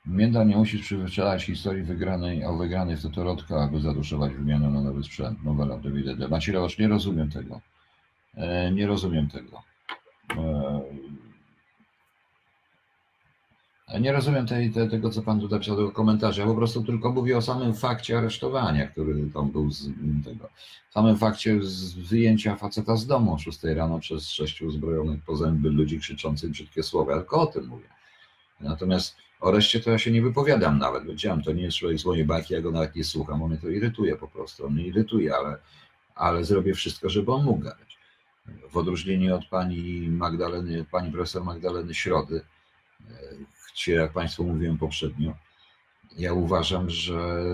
Międla 0.05 0.43
nie 0.43 0.55
musisz 0.55 0.81
przyzwyczajać 0.81 1.43
historii 1.43 1.83
wygranej, 1.83 2.45
o 2.45 2.57
wygranej 2.57 2.97
w 2.97 3.01
Totorotka, 3.01 3.63
aby 3.63 3.79
zaduszować 3.79 4.33
wymianę 4.33 4.69
na 4.69 4.81
nowy 4.81 5.03
sprzęt. 5.03 5.43
Nowela 5.43 5.77
Davida 5.77 6.27
Macierewicz, 6.27 6.79
nie 6.79 6.87
rozumiem 6.87 7.31
tego. 7.31 7.61
E, 8.35 8.71
nie 8.71 8.87
rozumiem 8.87 9.29
tego. 9.29 9.63
Nie 13.99 14.11
rozumiem 14.11 14.47
tej, 14.47 14.71
te, 14.71 14.89
tego, 14.89 15.09
co 15.09 15.21
pan 15.21 15.39
tutaj 15.39 15.59
pisał, 15.59 15.75
tego 15.75 15.91
komentarza. 15.91 16.41
Ja 16.41 16.47
po 16.47 16.55
prostu 16.55 16.83
tylko 16.83 17.11
mówię 17.11 17.37
o 17.37 17.41
samym 17.41 17.73
fakcie 17.73 18.17
aresztowania, 18.17 18.87
który 18.87 19.29
tam 19.33 19.51
był 19.51 19.71
z 19.71 19.89
tego. 20.25 20.49
Samym 20.89 21.17
fakcie 21.17 21.63
z 21.63 21.93
wyjęcia 21.93 22.55
faceta 22.55 22.95
z 22.95 23.07
domu 23.07 23.33
o 23.33 23.37
6 23.37 23.63
rano 23.63 23.99
przez 23.99 24.29
sześciu 24.29 24.65
uzbrojonych 24.65 25.23
po 25.23 25.35
zęby 25.35 25.69
ludzi 25.69 25.99
krzyczących 25.99 26.51
brzydkie 26.51 26.83
słowa. 26.83 27.11
Ja 27.11 27.17
tylko 27.17 27.41
o 27.41 27.45
tym 27.45 27.67
mówię. 27.67 27.87
Natomiast 28.59 29.15
o 29.39 29.51
reszcie 29.51 29.79
to 29.79 29.91
ja 29.91 29.97
się 29.97 30.11
nie 30.11 30.21
wypowiadam 30.21 30.77
nawet. 30.77 31.05
Wiedziałem, 31.05 31.41
to 31.43 31.53
nie 31.53 31.63
jest 31.63 31.77
człowiek 31.77 31.99
z 31.99 32.05
mojej 32.05 32.25
bajki, 32.25 32.53
ja 32.53 32.61
go 32.61 32.71
nawet 32.71 32.95
nie 32.95 33.03
słucham. 33.03 33.43
On 33.43 33.49
mnie 33.49 33.59
to 33.59 33.69
irytuje 33.69 34.15
po 34.15 34.27
prostu. 34.27 34.65
On 34.65 34.73
mnie 34.73 34.87
irytuje, 34.87 35.35
ale, 35.35 35.57
ale 36.15 36.45
zrobię 36.45 36.73
wszystko, 36.73 37.09
żeby 37.09 37.31
on 37.31 37.43
mógł 37.43 37.59
gadać. 37.59 37.97
W 38.71 38.77
odróżnieniu 38.77 39.35
od 39.35 39.45
pani 39.45 40.09
Magdaleny, 40.09 40.85
pani 40.91 41.11
profesor 41.11 41.43
Magdaleny 41.43 41.93
Środy, 41.93 42.41
gdzie, 43.77 43.93
jak 43.93 44.13
Państwu 44.13 44.43
mówiłem 44.43 44.77
poprzednio, 44.77 45.33
ja 46.17 46.33
uważam, 46.33 46.89
że 46.89 47.45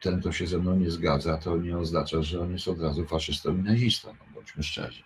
ten, 0.00 0.20
kto 0.20 0.32
się 0.32 0.46
ze 0.46 0.58
mną 0.58 0.76
nie 0.76 0.90
zgadza, 0.90 1.38
to 1.38 1.56
nie 1.56 1.78
oznacza, 1.78 2.22
że 2.22 2.40
on 2.40 2.52
jest 2.52 2.68
od 2.68 2.80
razu 2.80 3.04
faszystą 3.04 3.56
i 3.56 3.62
nazistą. 3.62 4.08
No, 4.08 4.34
bądźmy 4.34 4.62
szczerzy. 4.62 5.02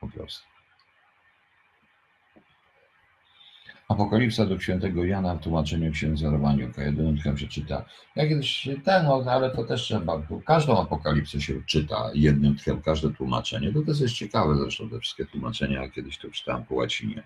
Po 0.00 0.08
prostu. 0.08 0.46
Apokalipsa 3.88 4.46
do 4.46 4.60
świętego 4.60 5.04
Jana 5.04 5.34
w 5.34 5.40
tłumaczeniu 5.40 5.92
księdza 5.92 6.30
Romaniuka. 6.30 6.82
Jedynkę 6.82 7.38
się 7.38 7.48
czyta. 7.48 7.84
Ja 8.16 8.28
kiedyś 8.28 8.68
ten, 8.84 9.04
no, 9.04 9.24
ale 9.26 9.50
to 9.50 9.64
też 9.64 9.82
trzeba. 9.82 10.22
Każdą 10.46 10.82
apokalipsę 10.82 11.40
się 11.40 11.62
czyta 11.66 12.10
jednym 12.14 12.56
tchem, 12.56 12.82
każde 12.82 13.10
tłumaczenie. 13.10 13.72
To 13.72 13.82
też 13.82 14.00
jest 14.00 14.14
ciekawe 14.14 14.54
zresztą 14.56 14.90
te 14.90 15.00
wszystkie 15.00 15.26
tłumaczenia. 15.26 15.82
Ja 15.82 15.88
kiedyś 15.88 16.18
to 16.18 16.30
czytałem 16.30 16.64
po 16.64 16.74
łacinie. 16.74 17.22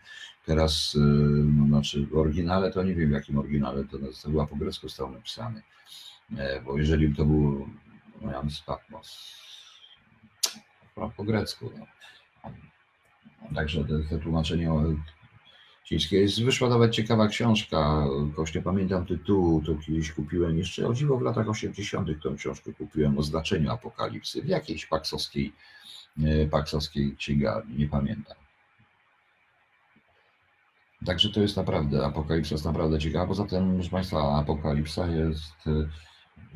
Teraz, 0.46 0.94
yy, 0.94 1.00
no, 1.44 1.66
znaczy 1.66 2.07
w 2.07 2.16
oryginale 2.16 2.72
to 2.72 2.83
nie 2.83 2.94
wiem 2.94 3.09
w 3.09 3.12
jakim 3.12 3.38
oryginale, 3.38 3.85
to, 3.85 3.98
to 4.22 4.31
była 4.31 4.46
po 4.46 4.57
grecku 4.57 4.88
stał 4.88 5.12
napisane. 5.12 5.62
E, 6.37 6.61
bo 6.61 6.79
jeżeli 6.79 7.14
to 7.14 7.24
był 7.24 7.68
no, 8.20 8.33
Jan 8.33 8.48
Patmos, 8.66 9.35
po 11.16 11.24
grecku. 11.24 11.70
No. 11.79 11.87
Także 13.55 13.85
te, 13.85 14.09
te 14.11 14.18
tłumaczenie 14.18 14.72
chińskie 15.85 16.20
jest. 16.20 16.44
Wyszła 16.44 16.68
nawet 16.68 16.92
ciekawa 16.92 17.29
książka, 17.29 18.07
choć 18.37 18.55
nie 18.55 18.62
pamiętam 18.62 19.07
tytułu, 19.07 19.62
to 19.62 19.74
kiedyś 19.74 20.12
kupiłem 20.12 20.59
jeszcze, 20.59 20.88
o 20.88 20.94
dziwo 20.94 21.16
w 21.16 21.22
latach 21.22 21.48
80. 21.48 22.22
tą 22.22 22.37
książkę 22.37 22.72
kupiłem 22.72 23.18
o 23.18 23.22
znaczeniu 23.22 23.70
apokalipsy 23.70 24.42
w 24.42 24.46
jakiejś 24.46 24.87
paksowskiej, 24.87 25.53
e, 26.22 26.46
paksowskiej 26.46 27.16
księgarni, 27.16 27.79
nie 27.79 27.88
pamiętam. 27.88 28.37
Także 31.07 31.29
to 31.29 31.41
jest 31.41 31.57
naprawdę, 31.57 32.07
apokalipsa 32.07 32.55
jest 32.55 32.65
naprawdę 32.65 32.99
ciekawa. 32.99 33.27
Poza 33.27 33.45
tym, 33.45 33.75
proszę 33.75 33.91
Państwa, 33.91 34.39
apokalipsa 34.39 35.07
jest 35.07 35.67
e, 35.67 35.89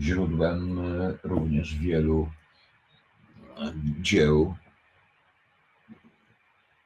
źródłem 0.01 0.79
e, 0.79 1.15
również 1.25 1.75
wielu 1.75 2.29
dzieł 4.01 4.55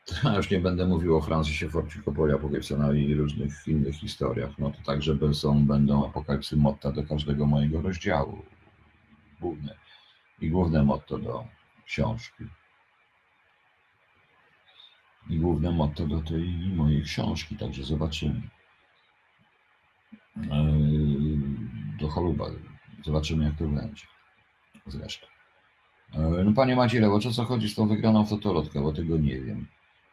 ja 0.25 0.37
już 0.37 0.51
nie 0.51 0.61
będę 0.61 0.87
mówił 0.87 1.17
o 1.17 1.21
Francisie 1.21 1.69
Forcie 1.69 2.03
Coppoli, 2.03 2.35
Apokalipsona 2.35 2.93
i 2.93 3.15
różnych 3.15 3.69
innych 3.69 3.95
historiach. 3.95 4.51
No 4.59 4.71
to 4.71 4.79
także 4.87 5.35
są, 5.35 5.67
będą 5.67 6.09
apokalipsy 6.09 6.57
motta 6.57 6.93
do 6.93 7.03
każdego 7.03 7.47
mojego 7.47 7.83
rozdziału. 7.83 8.43
Główne. 9.41 9.75
I 10.41 10.51
główne 10.51 10.83
motto 10.83 11.19
do 11.19 11.45
książki. 11.87 12.45
I 15.31 15.39
główne 15.39 15.71
motto 15.71 16.07
do 16.07 16.23
tej 16.23 16.49
mojej 16.77 17.03
książki, 17.03 17.57
także 17.57 17.85
zobaczymy. 17.85 18.43
Do 22.01 22.09
choluba. 22.09 22.47
Zobaczymy, 23.05 23.45
jak 23.45 23.57
to 23.57 23.65
będzie. 23.65 24.07
Zresztą. 24.87 25.27
No 26.45 26.53
panie 26.53 26.77
Maciele, 26.77 27.11
o 27.11 27.19
co 27.19 27.45
chodzi 27.45 27.69
z 27.69 27.75
tą 27.75 27.89
wygraną 27.89 28.27
fotolotkę, 28.27 28.81
bo 28.81 28.93
tego 28.93 29.19
nie 29.19 29.41
wiem. 29.41 29.67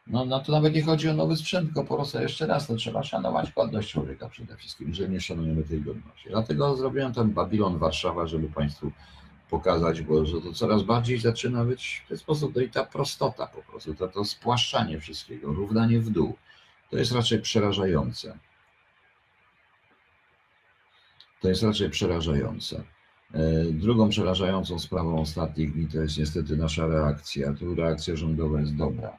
No, 0.08 0.26
no 0.26 0.40
to 0.40 0.52
nawet 0.52 0.74
nie 0.74 0.82
chodzi 0.82 1.10
o 1.10 1.14
nowy 1.14 1.36
sprzęt, 1.36 1.66
tylko 1.66 1.84
po 1.84 1.96
prostu 1.96 2.22
jeszcze 2.22 2.48
raz, 2.48 2.68
to 2.68 2.76
trzeba 2.76 3.04
szanować 3.04 3.52
godność 3.52 3.92
człowieka 3.92 4.30
przede 4.30 4.58
wszystkim, 4.58 4.94
że 4.94 5.10
nie 5.10 5.22
szanujemy 5.22 5.64
tej 5.64 5.82
godności. 5.82 6.30
Dlatego 6.30 6.76
zrobiłem 6.76 7.14
ten 7.14 7.34
Babilon 7.34 7.78
Warszawa, 7.78 8.28
żeby 8.28 8.50
Państwu 8.50 8.92
pokazać, 9.50 10.02
bo 10.02 10.26
że 10.26 10.42
to 10.42 10.54
coraz 10.54 10.84
bardziej 10.84 11.20
zaczyna 11.20 11.66
być 11.66 12.04
w 12.06 12.10
ten 12.10 12.18
sposób, 12.18 12.56
no 12.56 12.62
i 12.62 12.70
ta 12.70 12.86
prostota 12.86 13.48
po 13.48 13.62
prostu, 13.62 13.96
to, 13.96 14.08
to 14.08 14.26
spłaszczanie 14.26 15.00
wszystkiego, 15.00 15.54
równanie 15.54 16.00
w 16.00 16.10
dół, 16.10 16.38
to 16.92 16.98
jest 16.98 17.12
raczej 17.12 17.42
przerażające. 17.42 18.38
To 21.42 21.50
jest 21.50 21.64
raczej 21.64 21.90
przerażające. 21.90 22.84
E, 23.34 23.66
drugą 23.66 24.10
przerażającą 24.10 24.80
sprawą 24.80 25.22
ostatnich 25.22 25.74
dni 25.74 25.88
to 25.88 25.98
jest 25.98 26.18
niestety 26.18 26.58
nasza 26.58 26.88
reakcja. 26.88 27.54
Tu 27.54 27.76
reakcja 27.76 28.16
rządowa 28.16 28.60
jest 28.60 28.76
dobra 28.76 29.18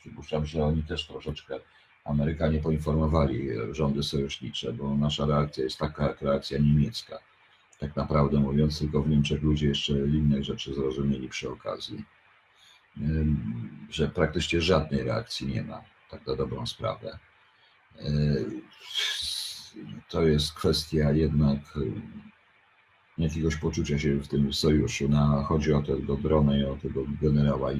Przypuszczam, 0.00 0.46
że 0.46 0.64
oni 0.64 0.82
też 0.82 1.06
troszeczkę 1.06 1.60
Amerykanie 2.04 2.58
poinformowali 2.58 3.48
rządy 3.70 4.02
sojusznicze, 4.02 4.72
bo 4.72 4.96
nasza 4.96 5.26
reakcja 5.26 5.64
jest 5.64 5.78
taka 5.78 6.08
jak 6.08 6.22
reakcja 6.22 6.58
niemiecka. 6.58 7.18
Tak 7.80 7.96
naprawdę 7.96 8.40
mówiąc, 8.40 8.78
tylko 8.78 9.02
w 9.02 9.08
Niemczech 9.08 9.42
ludzie 9.42 9.68
jeszcze 9.68 9.92
inne 9.92 10.44
rzeczy 10.44 10.74
zrozumieli 10.74 11.28
przy 11.28 11.50
okazji, 11.50 12.04
że 13.90 14.08
praktycznie 14.08 14.60
żadnej 14.60 15.02
reakcji 15.02 15.46
nie 15.46 15.62
ma, 15.62 15.80
tak 16.10 16.26
na 16.26 16.36
dobrą 16.36 16.66
sprawę. 16.66 17.18
To 20.08 20.22
jest 20.22 20.52
kwestia 20.52 21.12
jednak 21.12 21.58
jakiegoś 23.18 23.56
poczucia 23.56 23.98
się 23.98 24.16
w 24.16 24.28
tym 24.28 24.52
sojuszu. 24.52 25.08
Na, 25.08 25.42
chodzi 25.42 25.72
o 25.72 25.82
tego 25.82 26.16
drona 26.16 26.56
i 26.56 26.64
o 26.64 26.76
tego 26.76 27.04
generała 27.22 27.70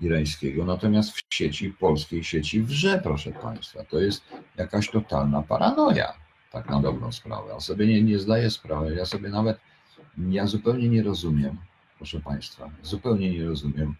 irańskiego. 0.00 0.64
Natomiast 0.64 1.16
w 1.16 1.34
sieci, 1.34 1.70
polskiej 1.70 2.24
sieci 2.24 2.62
wrze, 2.62 3.00
proszę 3.04 3.32
Państwa. 3.32 3.84
To 3.84 4.00
jest 4.00 4.22
jakaś 4.56 4.90
totalna 4.90 5.42
paranoja, 5.42 6.12
tak 6.50 6.70
na 6.70 6.80
dobrą 6.80 7.12
sprawę. 7.12 7.48
Ja 7.48 7.60
sobie 7.60 7.86
nie, 7.86 8.02
nie 8.02 8.18
zdaję 8.18 8.50
sprawy. 8.50 8.94
Ja 8.94 9.06
sobie 9.06 9.28
nawet, 9.28 9.58
ja 10.18 10.46
zupełnie 10.46 10.88
nie 10.88 11.02
rozumiem, 11.02 11.56
proszę 11.96 12.20
Państwa, 12.20 12.70
zupełnie 12.82 13.30
nie 13.30 13.44
rozumiem 13.44 13.94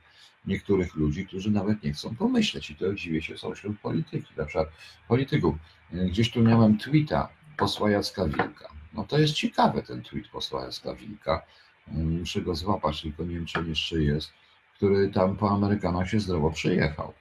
niektórych 0.47 0.95
ludzi, 0.95 1.27
którzy 1.27 1.51
nawet 1.51 1.83
nie 1.83 1.93
chcą 1.93 2.17
pomyśleć 2.17 2.71
i 2.71 2.77
to 2.77 2.95
dziwię 2.95 3.23
się 3.23 3.39
są 3.39 3.55
wśród 3.55 3.81
polityki, 3.81 4.33
na 4.37 4.45
przykład 4.45 4.69
polityków. 5.09 5.55
Gdzieś 5.93 6.31
tu 6.31 6.43
miałem 6.43 6.79
tweeta 6.79 7.29
posła 7.57 7.91
Jacka 7.91 8.25
Wilka 8.29 8.81
no 8.93 9.05
to 9.05 9.19
jest 9.19 9.35
ciekawy 9.35 9.83
ten 9.83 10.03
tweet 10.03 10.29
posła 10.29 10.67
Eska 10.67 10.95
Wilka. 10.95 11.43
Muszę 11.87 12.41
go 12.41 12.55
złapać, 12.55 13.03
tylko 13.03 13.23
nie 13.23 13.35
wiem, 13.35 13.47
czy 13.47 13.65
jeszcze 13.65 14.03
jest, 14.03 14.33
który 14.77 15.09
tam 15.09 15.37
po 15.37 15.51
Amerykanach 15.51 16.11
się 16.11 16.21
zdrowo 16.21 16.51
przyjechał. 16.51 17.13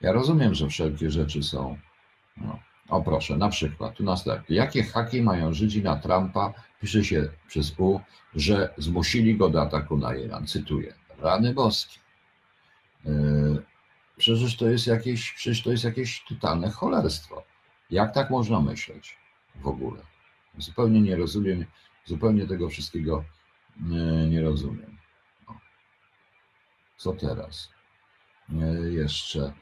Ja 0.00 0.12
rozumiem, 0.12 0.54
że 0.54 0.68
wszelkie 0.68 1.10
rzeczy 1.10 1.42
są. 1.42 1.78
No. 2.36 2.58
O 2.92 3.02
proszę, 3.02 3.36
na 3.36 3.48
przykład, 3.48 3.94
tu 3.94 4.04
następny. 4.04 4.56
Jakie 4.56 4.82
haki 4.82 5.22
mają 5.22 5.54
Żydzi 5.54 5.82
na 5.82 5.96
Trumpa? 5.96 6.52
Pisze 6.80 7.04
się 7.04 7.28
przez 7.48 7.74
U, 7.78 8.00
że 8.34 8.74
zmusili 8.78 9.36
go 9.36 9.50
do 9.50 9.62
ataku 9.62 9.96
na 9.96 10.14
Iran. 10.14 10.46
Cytuję. 10.46 10.94
Rany 11.18 11.54
boskie. 11.54 11.98
Yy, 13.04 13.62
przecież 14.16 14.56
to 14.56 14.68
jest 14.68 14.86
jakieś, 14.86 15.32
przecież 15.32 15.62
to 15.62 15.70
jest 15.70 15.84
jakieś 15.84 16.24
totalne 16.28 16.70
cholerstwo. 16.70 17.42
Jak 17.90 18.14
tak 18.14 18.30
można 18.30 18.60
myśleć? 18.60 19.22
w 19.54 19.66
ogóle. 19.66 20.02
Zupełnie 20.58 21.00
nie 21.00 21.16
rozumiem, 21.16 21.64
zupełnie 22.04 22.46
tego 22.46 22.68
wszystkiego 22.68 23.24
nie, 23.80 24.28
nie 24.28 24.42
rozumiem. 24.42 24.98
Co 26.96 27.12
teraz? 27.12 27.70
E, 28.52 28.90
jeszcze 28.90 29.52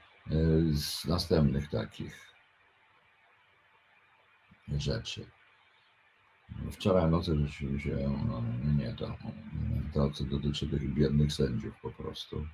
z 0.73 1.05
następnych 1.05 1.71
takich 1.71 2.30
rzeczy. 4.79 5.27
Wczoraj 6.73 7.11
nocy 7.11 7.37
rzeczywiście, 7.37 7.97
no, 8.29 8.43
nie 8.79 8.95
to, 8.95 9.17
to 9.95 10.11
co 10.11 10.25
dotyczy 10.25 10.69
tych 10.69 10.95
biednych 10.95 11.33
sędziów 11.33 11.75
po 11.83 11.91
prostu. 11.91 12.47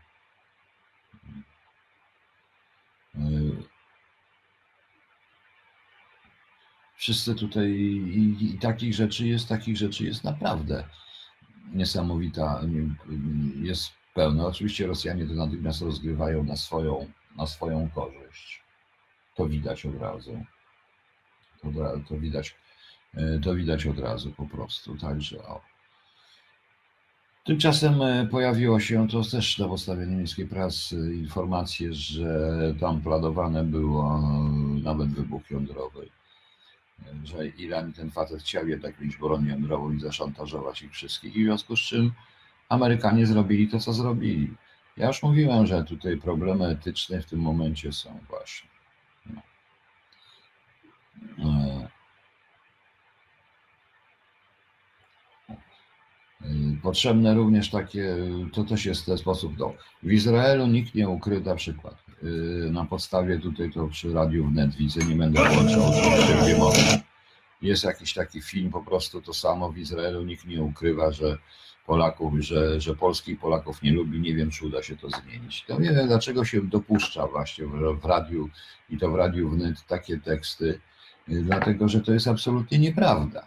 E, 3.15 3.21
wszyscy 6.97 7.35
tutaj 7.35 7.71
i, 7.71 8.55
i, 8.55 8.59
takich 8.59 8.95
rzeczy 8.95 9.27
jest, 9.27 9.49
takich 9.49 9.77
rzeczy 9.77 10.05
jest 10.05 10.25
naprawdę 10.25 10.85
niesamowita, 11.73 12.61
jest 13.63 13.93
pełno. 14.15 14.47
Oczywiście 14.47 14.87
Rosjanie 14.87 15.27
to 15.27 15.35
natychmiast 15.35 15.83
rozgrywają 15.83 16.45
na 16.45 16.57
swoją, 16.57 17.13
na 17.37 17.47
swoją 17.47 17.91
korzyść. 17.91 18.63
To 19.35 19.49
widać 19.49 19.87
od 19.87 20.01
razu. 20.01 20.45
To, 21.62 21.69
to 22.09 22.19
widać, 22.19 22.55
e, 23.14 23.38
to 23.38 23.55
widać 23.55 23.87
od 23.87 23.99
razu 23.99 24.31
po 24.31 24.47
prostu. 24.47 24.97
Także 24.97 25.38
o. 25.38 25.61
Tymczasem 27.45 28.03
e, 28.03 28.27
pojawiło 28.27 28.81
się 28.81 29.09
to 29.09 29.23
też 29.23 29.59
na 29.59 29.69
podstawie 29.69 30.07
niemieckiej 30.07 30.47
prasy 30.47 31.14
informacje, 31.14 31.95
że 31.95 32.75
tam 32.81 33.01
planowane 33.01 33.64
było 33.64 34.21
nawet 34.83 35.09
wybuch 35.09 35.51
jądrowy 35.51 36.09
że 37.25 37.47
Iran 37.47 37.92
ten 37.92 38.11
facet 38.11 38.40
chciał 38.40 38.69
jednak 38.69 39.01
mieć 39.01 39.16
broń 39.16 39.47
jądrową 39.47 39.92
i 39.92 40.01
zaszantażować 40.01 40.83
ich 40.83 40.92
wszystkich. 40.92 41.37
I 41.37 41.42
w 41.42 41.47
związku 41.47 41.77
z 41.77 41.81
czym 41.81 42.12
Amerykanie 42.69 43.27
zrobili 43.27 43.69
to, 43.69 43.81
co 43.81 43.92
zrobili. 43.92 44.55
Ja 44.97 45.07
już 45.07 45.23
mówiłem, 45.23 45.66
że 45.66 45.85
tutaj 45.85 46.16
problemy 46.16 46.66
etyczne 46.66 47.23
w 47.23 47.27
tym 47.27 47.40
momencie 47.40 47.92
są 47.92 48.21
właśnie. 48.29 48.76
No. 51.39 51.89
Potrzebne 56.83 57.35
również 57.35 57.71
takie, 57.71 58.17
to 58.53 58.65
też 58.65 58.85
jest 58.85 59.07
ten 59.07 59.19
sposób. 59.19 59.59
No, 59.59 59.75
w 60.03 60.13
Izraelu 60.13 60.67
nikt 60.67 60.95
nie 60.95 61.09
ukrył 61.09 61.41
na 61.41 61.55
przykład 61.55 62.07
Y, 62.23 62.71
na 62.73 62.85
podstawie 62.85 63.39
tutaj 63.39 63.71
to 63.71 63.89
przy 63.89 64.13
radiu 64.13 64.47
wnet 64.47 64.75
widzę, 64.75 65.05
nie 65.05 65.17
będę 65.17 65.49
włączał 65.49 65.83
gdzie 66.43 66.59
mogę. 66.59 66.79
Jest 67.63 67.85
jakiś 67.85 68.15
taki 68.15 68.43
film, 68.43 68.71
po 68.71 68.83
prostu 68.83 69.23
to 69.23 69.35
samo 69.35 69.73
w 69.73 69.79
Izraelu, 69.79 70.25
nikt 70.25 70.47
nie 70.47 70.63
ukrywa, 70.63 71.13
że 71.13 71.39
Polaków, 71.87 72.35
że, 72.39 72.81
że 72.81 72.97
Polski 72.97 73.33
i 73.33 73.37
Polaków 73.37 73.83
nie 73.83 73.93
lubi. 73.93 74.21
Nie 74.21 74.35
wiem, 74.35 74.51
czy 74.51 74.67
uda 74.67 74.83
się 74.83 74.97
to 74.97 75.09
zmienić. 75.11 75.65
To 75.69 75.81
nie 75.81 75.93
wiem, 75.93 76.07
dlaczego 76.07 76.45
się 76.45 76.63
dopuszcza 76.63 77.27
właśnie 77.27 77.67
w, 77.67 78.01
w 78.01 78.05
radiu 78.05 78.49
i 78.91 78.99
to 78.99 79.11
w 79.11 79.15
radiu 79.15 79.51
wnet 79.51 79.87
takie 79.87 80.19
teksty, 80.19 80.81
dlatego 81.29 81.89
że 81.89 82.01
to 82.01 82.12
jest 82.12 82.29
absolutnie 82.29 82.79
nieprawda. 82.79 83.47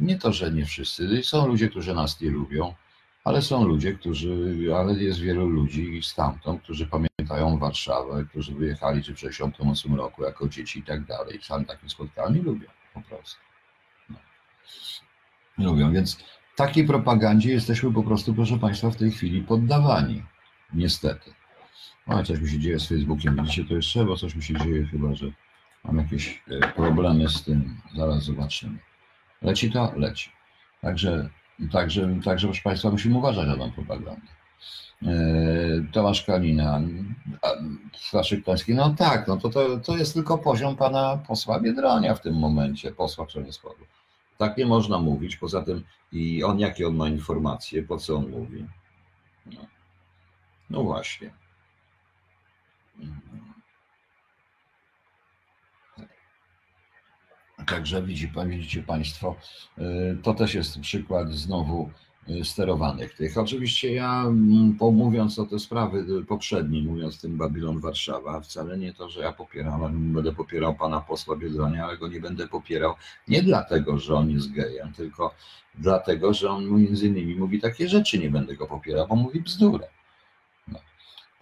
Nie 0.00 0.18
to, 0.18 0.32
że 0.32 0.52
nie 0.52 0.66
wszyscy. 0.66 1.22
Są 1.22 1.46
ludzie, 1.46 1.68
którzy 1.68 1.94
nas 1.94 2.20
nie 2.20 2.30
lubią, 2.30 2.74
ale 3.24 3.42
są 3.42 3.64
ludzie, 3.64 3.92
którzy, 3.92 4.56
ale 4.76 4.94
jest 4.94 5.20
wielu 5.20 5.46
ludzi 5.46 6.00
stamtąd, 6.02 6.62
którzy 6.62 6.86
pamiętają 6.86 7.58
Warszawę, 7.58 8.24
którzy 8.30 8.54
wyjechali 8.54 9.02
czy 9.02 9.12
w 9.12 9.16
1968 9.16 9.94
roku 9.94 10.24
jako 10.24 10.48
dzieci 10.48 10.78
i 10.78 10.82
tak 10.82 11.04
dalej. 11.04 11.38
Sam 11.42 11.64
takim 11.64 11.90
spotkałem 11.90 12.38
i 12.38 12.40
lubią 12.40 12.68
po 12.94 13.00
prostu. 13.00 13.40
No. 14.10 14.16
Lubią, 15.58 15.92
więc 15.92 16.18
takiej 16.56 16.86
propagandzie 16.86 17.52
jesteśmy 17.52 17.92
po 17.92 18.02
prostu, 18.02 18.34
proszę 18.34 18.58
Państwa, 18.58 18.90
w 18.90 18.96
tej 18.96 19.10
chwili 19.10 19.42
poddawani. 19.42 20.22
Niestety. 20.74 21.34
No, 22.06 22.24
coś 22.24 22.40
mi 22.40 22.48
się 22.48 22.58
dzieje 22.58 22.80
z 22.80 22.88
Facebookiem, 22.88 23.36
widzicie 23.36 23.64
to 23.64 23.74
jeszcze, 23.74 24.04
bo 24.04 24.16
coś 24.16 24.34
mi 24.34 24.42
się 24.42 24.54
dzieje 24.54 24.86
chyba, 24.86 25.14
że 25.14 25.26
mam 25.84 25.98
jakieś 25.98 26.42
e, 26.50 26.72
problemy 26.72 27.28
z 27.28 27.44
tym. 27.44 27.76
Zaraz 27.96 28.24
zobaczymy. 28.24 28.78
Leci 29.42 29.70
to? 29.70 29.92
Leci. 29.96 30.30
Także, 30.80 31.28
także, 31.72 32.20
także 32.24 32.46
proszę 32.46 32.62
Państwa, 32.62 32.90
musimy 32.90 33.18
uważać 33.18 33.46
na 33.46 33.56
tą 33.56 33.72
propagandę. 33.72 34.32
E, 35.02 35.14
Tomasz 35.92 36.22
Kalina, 36.22 36.80
Staszczyk-Koński, 37.94 38.74
no 38.74 38.94
tak, 38.98 39.28
no 39.28 39.36
to, 39.36 39.50
to, 39.50 39.78
to 39.78 39.96
jest 39.96 40.14
tylko 40.14 40.38
poziom 40.38 40.76
pana 40.76 41.18
posła 41.28 41.60
Biedronia 41.60 42.14
w 42.14 42.20
tym 42.20 42.34
momencie, 42.34 42.92
posła 42.92 43.26
Przemysławu. 43.26 43.84
Tak 44.38 44.56
nie 44.56 44.66
można 44.66 44.98
mówić, 44.98 45.36
poza 45.36 45.62
tym 45.62 45.84
i 46.12 46.44
on, 46.44 46.58
jakie 46.58 46.86
on 46.86 46.96
ma 46.96 47.08
informacje, 47.08 47.82
po 47.82 47.98
co 47.98 48.16
on 48.16 48.30
mówi? 48.30 48.66
No, 49.46 49.66
no 50.70 50.82
właśnie. 50.82 51.30
Także 57.66 58.02
widzi, 58.02 58.32
widzicie 58.46 58.82
Państwo, 58.82 59.36
y, 59.78 59.82
to 60.22 60.34
też 60.34 60.54
jest 60.54 60.80
przykład 60.80 61.30
znowu 61.30 61.90
y, 62.28 62.44
sterowanych 62.44 63.14
tych. 63.14 63.38
Oczywiście 63.38 63.94
ja 63.94 64.22
mm, 64.22 64.76
mówiąc 64.80 65.38
o 65.38 65.46
te 65.46 65.58
sprawy 65.58 65.98
y, 66.20 66.24
poprzednie, 66.24 66.82
mówiąc 66.82 67.20
tym 67.20 67.36
Babilon 67.36 67.80
Warszawa, 67.80 68.40
wcale 68.40 68.78
nie 68.78 68.94
to, 68.94 69.08
że 69.08 69.20
ja 69.20 69.32
popieram, 69.32 70.12
będę 70.12 70.32
popierał 70.32 70.74
pana 70.74 71.00
posła 71.00 71.36
Biedronia, 71.36 71.84
ale 71.84 71.98
go 71.98 72.08
nie 72.08 72.20
będę 72.20 72.48
popierał 72.48 72.94
nie 73.28 73.42
dlatego, 73.42 73.98
że 73.98 74.14
on 74.14 74.30
jest 74.30 74.52
gejem, 74.52 74.92
tylko 74.92 75.34
dlatego, 75.74 76.34
że 76.34 76.50
on 76.50 76.82
między 76.82 77.06
innymi 77.06 77.36
mówi 77.36 77.60
takie 77.60 77.88
rzeczy, 77.88 78.18
nie 78.18 78.30
będę 78.30 78.56
go 78.56 78.66
popierał, 78.66 79.08
bo 79.08 79.16
mówi 79.16 79.40
bzdurę. 79.40 79.88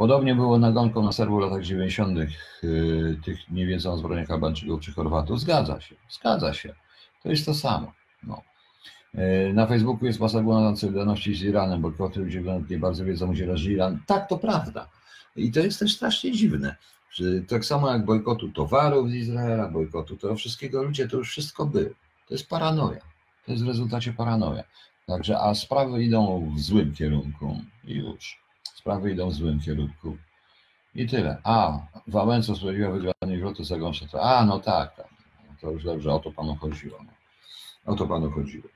Podobnie 0.01 0.35
było 0.35 0.59
nagonką 0.59 1.03
na 1.03 1.13
serwu 1.13 1.37
w 1.37 1.41
latach 1.41 1.63
90. 1.63 2.19
Y, 2.65 3.17
tych 3.25 3.51
nie 3.51 3.67
wiedzą 3.67 3.93
o 3.93 3.97
zbrojeniach 3.97 4.31
Albańczyków 4.31 4.81
czy 4.81 4.93
Chorwatów. 4.93 5.41
Zgadza 5.41 5.81
się, 5.81 5.95
zgadza 6.11 6.55
się. 6.55 6.75
To 7.23 7.31
jest 7.31 7.47
to 7.47 7.55
samo. 7.55 7.93
No. 8.23 8.43
Y, 9.15 9.53
na 9.55 9.67
Facebooku 9.67 10.07
jest 10.07 10.21
masa 10.21 10.43
na 10.43 10.77
solidarności 10.77 11.35
z 11.35 11.43
Iranem, 11.43 11.83
bo 11.83 11.93
koty 11.93 12.21
ludzie 12.21 12.43
nie 12.71 12.79
bardzo 12.79 13.05
wiedzą, 13.05 13.33
gdzie 13.33 13.47
leży 13.47 13.73
Iran. 13.73 14.01
Tak, 14.07 14.29
to 14.29 14.39
prawda. 14.39 14.89
I 15.37 15.53
to 15.53 15.61
jest 15.61 15.79
też 15.79 15.95
strasznie 15.97 16.33
dziwne. 16.33 16.77
Tak 17.49 17.65
samo 17.65 17.93
jak 17.93 18.05
bojkotu 18.05 18.49
towarów 18.49 19.11
z 19.11 19.15
Izraela, 19.15 19.69
bojkotu 19.69 20.17
tego 20.17 20.37
wszystkiego, 20.37 20.83
ludzie 20.83 21.09
to 21.09 21.17
już 21.17 21.31
wszystko 21.31 21.67
było. 21.67 21.95
To 22.29 22.35
jest 22.35 22.49
paranoja. 22.49 23.01
To 23.47 23.53
jest 23.53 23.65
w 23.65 23.69
rezultacie 23.69 24.13
paranoja. 24.13 24.65
Także, 25.07 25.41
a 25.41 25.55
sprawy 25.55 26.05
idą 26.05 26.53
w 26.57 26.61
złym 26.61 26.95
kierunku 26.95 27.61
i 27.85 27.95
już. 27.95 28.41
Sprawy 28.81 29.13
idą 29.13 29.31
w 29.31 29.35
złym 29.35 29.61
kierunku. 29.61 30.17
I 30.95 31.07
tyle. 31.07 31.41
A, 31.45 31.79
Wałęsa 32.07 32.55
sprawiła 32.55 32.91
wygranie 32.91 33.39
wrotu 33.39 33.65
Zagąsza. 33.65 34.07
A, 34.21 34.45
no 34.47 34.59
tak, 34.59 34.97
tak. 34.97 35.07
To 35.61 35.71
już 35.71 35.85
dobrze, 35.85 36.13
o 36.13 36.19
to 36.19 36.33
panu 36.33 36.57
chodziło. 36.57 36.99
No. 37.05 37.13
O 37.93 37.97
to 37.97 38.07
panu 38.07 38.31
chodziło. 38.31 38.69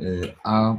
Y, 0.00 0.34
a 0.44 0.74
y, 0.74 0.76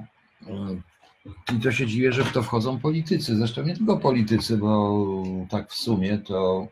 i 1.56 1.60
to 1.60 1.72
się 1.72 1.88
dziwię, 1.88 2.12
że 2.12 2.24
w 2.24 2.32
to 2.32 2.44
wchodzą 2.44 2.80
politycy. 2.80 3.36
Zresztą 3.36 3.64
nie 3.64 3.76
tylko 3.76 3.98
politycy, 3.98 4.58
bo 4.58 5.04
tak 5.50 5.72
w 5.72 5.76
sumie 5.76 6.18
to 6.18 6.68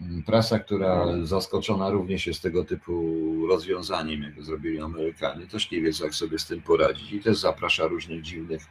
mm, 0.00 0.22
prasa, 0.22 0.58
która 0.58 1.06
zaskoczona 1.22 1.90
również 1.90 2.26
jest 2.26 2.42
tego 2.42 2.64
typu 2.64 3.14
rozwiązaniem, 3.46 4.22
jak 4.22 4.42
zrobili 4.42 4.80
Amerykanie, 4.80 5.46
też 5.46 5.70
nie 5.70 5.80
wie, 5.80 5.90
jak 6.02 6.14
sobie 6.14 6.38
z 6.38 6.46
tym 6.46 6.62
poradzić 6.62 7.12
i 7.12 7.20
też 7.20 7.38
zaprasza 7.38 7.86
różnych 7.86 8.22
dziwnych 8.22 8.66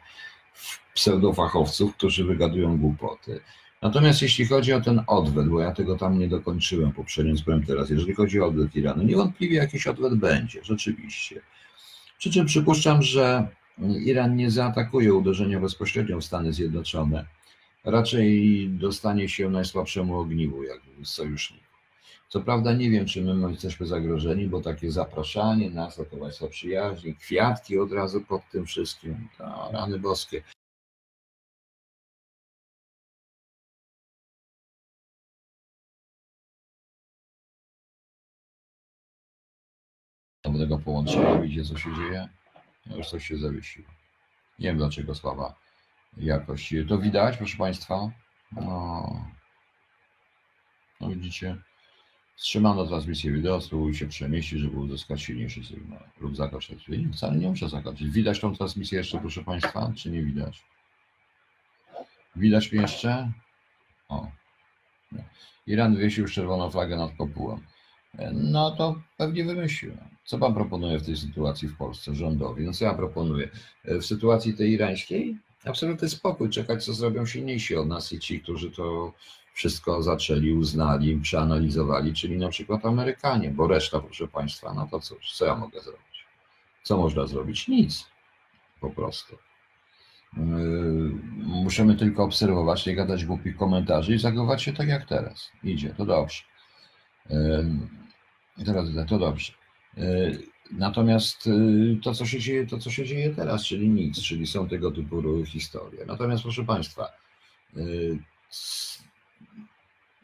pseudofachowców, 0.94 1.96
którzy 1.96 2.24
wygadują 2.24 2.78
głupoty. 2.78 3.40
Natomiast 3.82 4.22
jeśli 4.22 4.46
chodzi 4.46 4.72
o 4.72 4.80
ten 4.80 5.02
odwet, 5.06 5.48
bo 5.48 5.60
ja 5.60 5.72
tego 5.72 5.96
tam 5.96 6.18
nie 6.18 6.28
dokończyłem 6.28 6.92
poprzednio, 6.92 7.34
powiem 7.44 7.66
teraz, 7.66 7.90
jeżeli 7.90 8.14
chodzi 8.14 8.40
o 8.40 8.46
odwet 8.46 8.76
Iranu, 8.76 9.02
niewątpliwie 9.02 9.56
jakiś 9.56 9.86
odwet 9.86 10.14
będzie, 10.14 10.64
rzeczywiście. 10.64 11.40
Przy 12.18 12.30
czym 12.30 12.46
przypuszczam, 12.46 13.02
że 13.02 13.48
Iran 14.04 14.36
nie 14.36 14.50
zaatakuje 14.50 15.14
uderzenia 15.14 15.60
bezpośrednio 15.60 16.20
w 16.20 16.24
Stany 16.24 16.52
Zjednoczone, 16.52 17.26
raczej 17.84 18.68
dostanie 18.68 19.28
się 19.28 19.50
najsłabszemu 19.50 20.20
ogniwu, 20.20 20.62
jak 20.62 20.80
sojuszników. 21.02 21.67
Co 22.28 22.40
prawda 22.40 22.72
nie 22.72 22.90
wiem, 22.90 23.06
czy 23.06 23.22
my 23.22 23.50
jesteśmy 23.50 23.86
zagrożeni, 23.86 24.48
bo 24.48 24.60
takie 24.60 24.90
zapraszanie 24.90 25.70
nas 25.70 25.96
do 25.96 26.04
Państwa 26.04 26.48
przyjaźni, 26.48 27.14
kwiatki 27.14 27.78
od 27.78 27.92
razu 27.92 28.20
pod 28.20 28.42
tym 28.50 28.66
wszystkim, 28.66 29.28
to 29.38 29.70
rany 29.72 29.98
boskie. 29.98 30.42
Dobrego 40.44 40.78
połączenia, 40.78 41.40
widzicie 41.40 41.64
co 41.64 41.78
się 41.78 41.94
dzieje? 41.94 42.28
No 42.86 42.96
już 42.96 43.08
coś 43.08 43.26
się 43.26 43.38
zawiesiło. 43.38 43.88
Nie 44.58 44.68
wiem 44.68 44.78
dlaczego 44.78 45.14
słaba 45.14 45.54
jakość. 46.16 46.74
To 46.88 46.98
widać, 46.98 47.36
proszę 47.36 47.56
Państwa? 47.56 48.10
No, 48.52 49.26
no 51.00 51.08
widzicie? 51.08 51.67
Wstrzymano 52.38 52.86
transmisję 52.86 53.32
wideo, 53.32 53.60
spróbuj 53.60 53.94
się 53.94 54.08
przemieścić, 54.08 54.58
żeby 54.58 54.78
uzyskać 54.78 55.22
silniejszy 55.22 55.64
sygnał 55.64 56.00
lub 56.20 56.36
zakończyć. 56.36 56.86
Wcale 57.12 57.36
nie 57.36 57.48
muszę 57.48 57.68
zakończyć. 57.68 58.10
Widać 58.10 58.40
tą 58.40 58.56
transmisję 58.56 58.98
jeszcze, 58.98 59.18
proszę 59.18 59.44
Państwa, 59.44 59.92
czy 59.96 60.10
nie 60.10 60.22
widać? 60.22 60.64
Widać 62.36 62.72
mnie 62.72 62.82
jeszcze? 62.82 63.32
O. 64.08 64.26
Iran 65.66 65.96
wywiesił 65.96 66.26
czerwoną 66.26 66.70
flagę 66.70 66.96
nad 66.96 67.16
kopułem. 67.16 67.60
No 68.32 68.70
to 68.70 69.02
pewnie 69.16 69.44
wymyśliłem. 69.44 70.08
Co 70.24 70.38
Pan 70.38 70.54
proponuje 70.54 70.98
w 70.98 71.06
tej 71.06 71.16
sytuacji 71.16 71.68
w 71.68 71.76
Polsce 71.76 72.14
rządowi? 72.14 72.64
No 72.64 72.72
co 72.72 72.84
ja 72.84 72.94
proponuję? 72.94 73.50
W 73.84 74.02
sytuacji 74.04 74.54
tej 74.54 74.70
irańskiej? 74.70 75.38
Absolutny 75.64 76.08
spokój, 76.08 76.50
czekać 76.50 76.84
co 76.84 76.94
zrobią 76.94 77.26
silniejsi 77.26 77.76
od 77.76 77.88
nas 77.88 78.12
i 78.12 78.18
ci, 78.18 78.40
którzy 78.40 78.70
to 78.70 79.12
wszystko 79.58 80.02
zaczęli, 80.02 80.52
uznali, 80.52 81.16
przeanalizowali, 81.16 82.14
czyli 82.14 82.38
na 82.38 82.48
przykład 82.48 82.86
Amerykanie, 82.86 83.50
bo 83.50 83.66
reszta, 83.66 84.00
proszę 84.00 84.28
Państwa, 84.28 84.74
no 84.74 84.88
to 84.90 85.00
cóż, 85.00 85.32
co 85.32 85.44
ja 85.46 85.56
mogę 85.56 85.80
zrobić? 85.80 86.26
Co 86.82 86.96
można 86.96 87.26
zrobić? 87.26 87.68
Nic, 87.68 88.06
po 88.80 88.90
prostu. 88.90 89.36
Yy, 90.36 90.42
musimy 91.38 91.96
tylko 91.96 92.24
obserwować, 92.24 92.86
nie 92.86 92.94
gadać 92.94 93.24
głupich 93.24 93.56
komentarzy 93.56 94.14
i 94.14 94.18
zachować 94.18 94.62
się 94.62 94.72
tak 94.72 94.88
jak 94.88 95.08
teraz. 95.08 95.50
Idzie, 95.64 95.94
to 95.94 96.06
dobrze. 96.06 96.42
Yy, 97.30 98.64
teraz 98.64 98.86
to 99.08 99.18
dobrze. 99.18 99.52
Yy, 99.96 100.38
natomiast 100.70 101.48
to, 102.02 102.14
co 102.14 102.26
się 102.26 102.40
dzieje, 102.40 102.66
to, 102.66 102.78
co 102.78 102.90
się 102.90 103.06
dzieje 103.06 103.34
teraz, 103.34 103.64
czyli 103.64 103.88
nic, 103.88 104.22
czyli 104.22 104.46
są 104.46 104.68
tego 104.68 104.90
typu 104.90 105.44
historie. 105.44 106.06
Natomiast, 106.06 106.42
proszę 106.42 106.64
Państwa, 106.64 107.08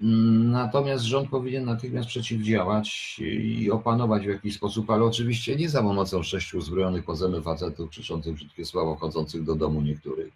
Natomiast 0.01 1.05
rząd 1.05 1.29
powinien 1.29 1.65
natychmiast 1.65 2.09
przeciwdziałać 2.09 3.17
i 3.19 3.71
opanować 3.71 4.27
w 4.27 4.29
jakiś 4.29 4.55
sposób, 4.55 4.91
ale 4.91 5.05
oczywiście 5.05 5.57
nie 5.57 5.69
za 5.69 5.83
pomocą 5.83 6.23
sześciu 6.23 6.59
uzbrojonych 6.59 7.05
pozemy 7.05 7.43
facetów 7.43 7.91
krzyczących 7.91 8.35
brzydkie 8.35 8.65
słowa, 8.65 8.97
chodzących 8.97 9.45
do 9.45 9.55
domu 9.55 9.81
niektórych. 9.83 10.33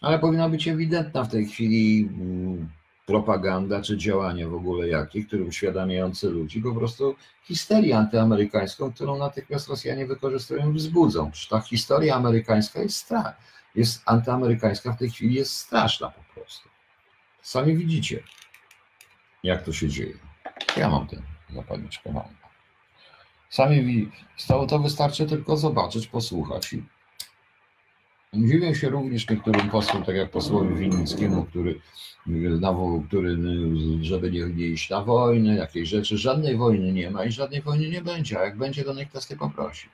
Ale 0.00 0.18
powinna 0.18 0.48
być 0.48 0.68
ewidentna 0.68 1.24
w 1.24 1.30
tej 1.30 1.46
chwili 1.46 2.08
mm, 2.20 2.68
propaganda 3.06 3.82
czy 3.82 3.96
działania 3.96 4.48
w 4.48 4.54
ogóle 4.54 4.88
jakich, 4.88 5.26
które 5.26 5.42
uświadamiające 5.42 6.28
ludzi 6.28 6.62
po 6.62 6.74
prostu 6.74 7.14
histerię 7.44 7.98
antyamerykańską, 7.98 8.92
którą 8.92 9.18
natychmiast 9.18 9.68
Rosjanie 9.68 10.06
wykorzystują 10.06 10.70
i 10.70 10.74
wzbudzą. 10.74 11.30
Przecież 11.30 11.48
ta 11.48 11.60
historia 11.60 12.16
amerykańska 12.16 12.82
jest 12.82 12.96
strach, 12.96 13.36
jest 13.74 14.02
antyamerykańska 14.06 14.92
w 14.92 14.98
tej 14.98 15.10
chwili 15.10 15.34
jest 15.34 15.56
straszna 15.56 16.10
po 16.10 16.34
prostu. 16.34 16.68
Sami 17.48 17.76
widzicie 17.76 18.22
jak 19.42 19.62
to 19.62 19.72
się 19.72 19.88
dzieje. 19.88 20.14
Ja 20.76 20.90
mam 20.90 21.06
tę 21.06 21.22
zapalniczkę, 21.54 22.12
mam. 22.12 22.28
Sami 23.50 23.84
widzicie, 23.84 24.66
to 24.68 24.78
wystarczy 24.78 25.26
tylko 25.26 25.56
zobaczyć, 25.56 26.06
posłuchać 26.06 26.72
i 26.72 26.82
Dziwię 28.34 28.74
się 28.74 28.88
również 28.88 29.28
niektórym 29.28 29.70
posłom, 29.70 30.04
tak 30.04 30.16
jak 30.16 30.30
posłowi 30.30 30.74
Winnickiemu, 30.74 31.44
który, 31.44 31.80
który 33.08 33.38
żeby 34.00 34.30
nie, 34.30 34.40
nie 34.40 34.66
iść 34.66 34.90
na 34.90 35.04
wojnę, 35.04 35.56
jakieś 35.56 35.88
rzeczy. 35.88 36.18
Żadnej 36.18 36.56
wojny 36.56 36.92
nie 36.92 37.10
ma 37.10 37.24
i 37.24 37.32
żadnej 37.32 37.62
wojny 37.62 37.88
nie 37.88 38.02
będzie, 38.02 38.40
a 38.40 38.44
jak 38.44 38.58
będzie, 38.58 38.84
to 38.84 38.94
niech 38.94 39.14
nas 39.14 39.30
nie 39.30 39.36
poprosi. 39.36 39.88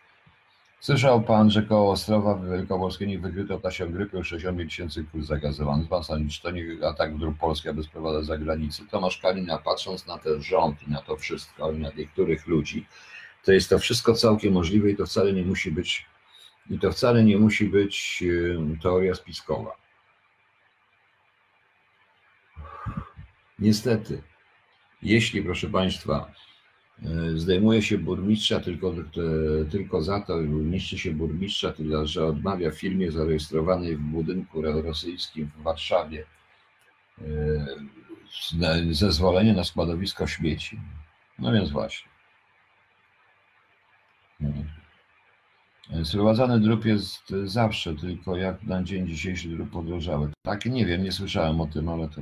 Słyszał 0.84 1.22
pan, 1.22 1.50
że 1.50 1.62
koło 1.62 1.92
Ostrowa 1.92 2.34
w 2.34 2.50
Wielkopolskiej 2.50 3.18
wykryto 3.18 3.58
ptasią 3.58 3.92
grypę 3.92 4.24
60 4.24 4.58
tysięcy 4.58 5.04
kul 5.12 5.22
zagazowanych. 5.22 5.88
Pan 5.88 6.04
sądzi, 6.04 6.36
czy 6.36 6.42
to 6.42 6.50
nie 6.50 6.64
atak 6.88 7.16
dróg 7.16 7.38
Polski, 7.38 7.68
aby 7.68 7.82
sprowadzać 7.82 8.26
za 8.26 8.38
granicę. 8.38 8.82
Tomasz 8.90 9.18
Kalina, 9.18 9.58
patrząc 9.58 10.06
na 10.06 10.18
ten 10.18 10.42
rząd 10.42 10.82
i 10.88 10.90
na 10.90 11.02
to 11.02 11.16
wszystko 11.16 11.72
i 11.72 11.78
na 11.78 11.90
niektórych 11.96 12.46
ludzi, 12.46 12.86
to 13.44 13.52
jest 13.52 13.70
to 13.70 13.78
wszystko 13.78 14.14
całkiem 14.14 14.52
możliwe 14.52 14.90
i 14.90 14.96
to 14.96 15.06
wcale 15.06 15.32
nie 15.32 15.42
musi 15.42 15.70
być 15.70 16.06
i 16.70 16.78
to 16.78 16.92
wcale 16.92 17.24
nie 17.24 17.38
musi 17.38 17.64
być 17.64 18.24
teoria 18.82 19.14
spiskowa. 19.14 19.76
Niestety, 23.58 24.22
jeśli, 25.02 25.42
proszę 25.42 25.68
Państwa, 25.68 26.32
zdejmuje 27.34 27.82
się 27.82 27.98
burmistrza 27.98 28.60
tylko, 28.60 28.94
e, 28.94 29.64
tylko 29.64 30.02
za 30.02 30.20
to, 30.20 30.42
niszczy 30.42 30.98
się 30.98 31.12
burmistrza, 31.12 31.72
tyle 31.72 32.06
że 32.06 32.26
odmawia 32.26 32.70
firmie 32.70 33.10
zarejestrowanej 33.10 33.96
w 33.96 34.00
budynku 34.00 34.62
rosyjskim 34.62 35.50
w 35.58 35.62
Warszawie 35.62 36.24
e, 37.20 37.24
zezwolenie 38.90 39.52
na 39.52 39.64
składowisko 39.64 40.26
śmieci. 40.26 40.80
No 41.38 41.52
więc 41.52 41.70
właśnie. 41.70 42.08
Mhm. 44.40 44.64
Sprowadzany 46.04 46.60
drób 46.60 46.84
jest 46.84 47.34
zawsze, 47.44 47.94
tylko 47.94 48.36
jak 48.36 48.62
na 48.62 48.82
dzień 48.82 49.06
dzisiejszy 49.06 49.48
drób 49.48 49.70
podrożały. 49.70 50.30
Tak, 50.42 50.66
nie 50.66 50.86
wiem, 50.86 51.02
nie 51.02 51.12
słyszałem 51.12 51.60
o 51.60 51.66
tym, 51.66 51.88
ale 51.88 52.08
to. 52.08 52.20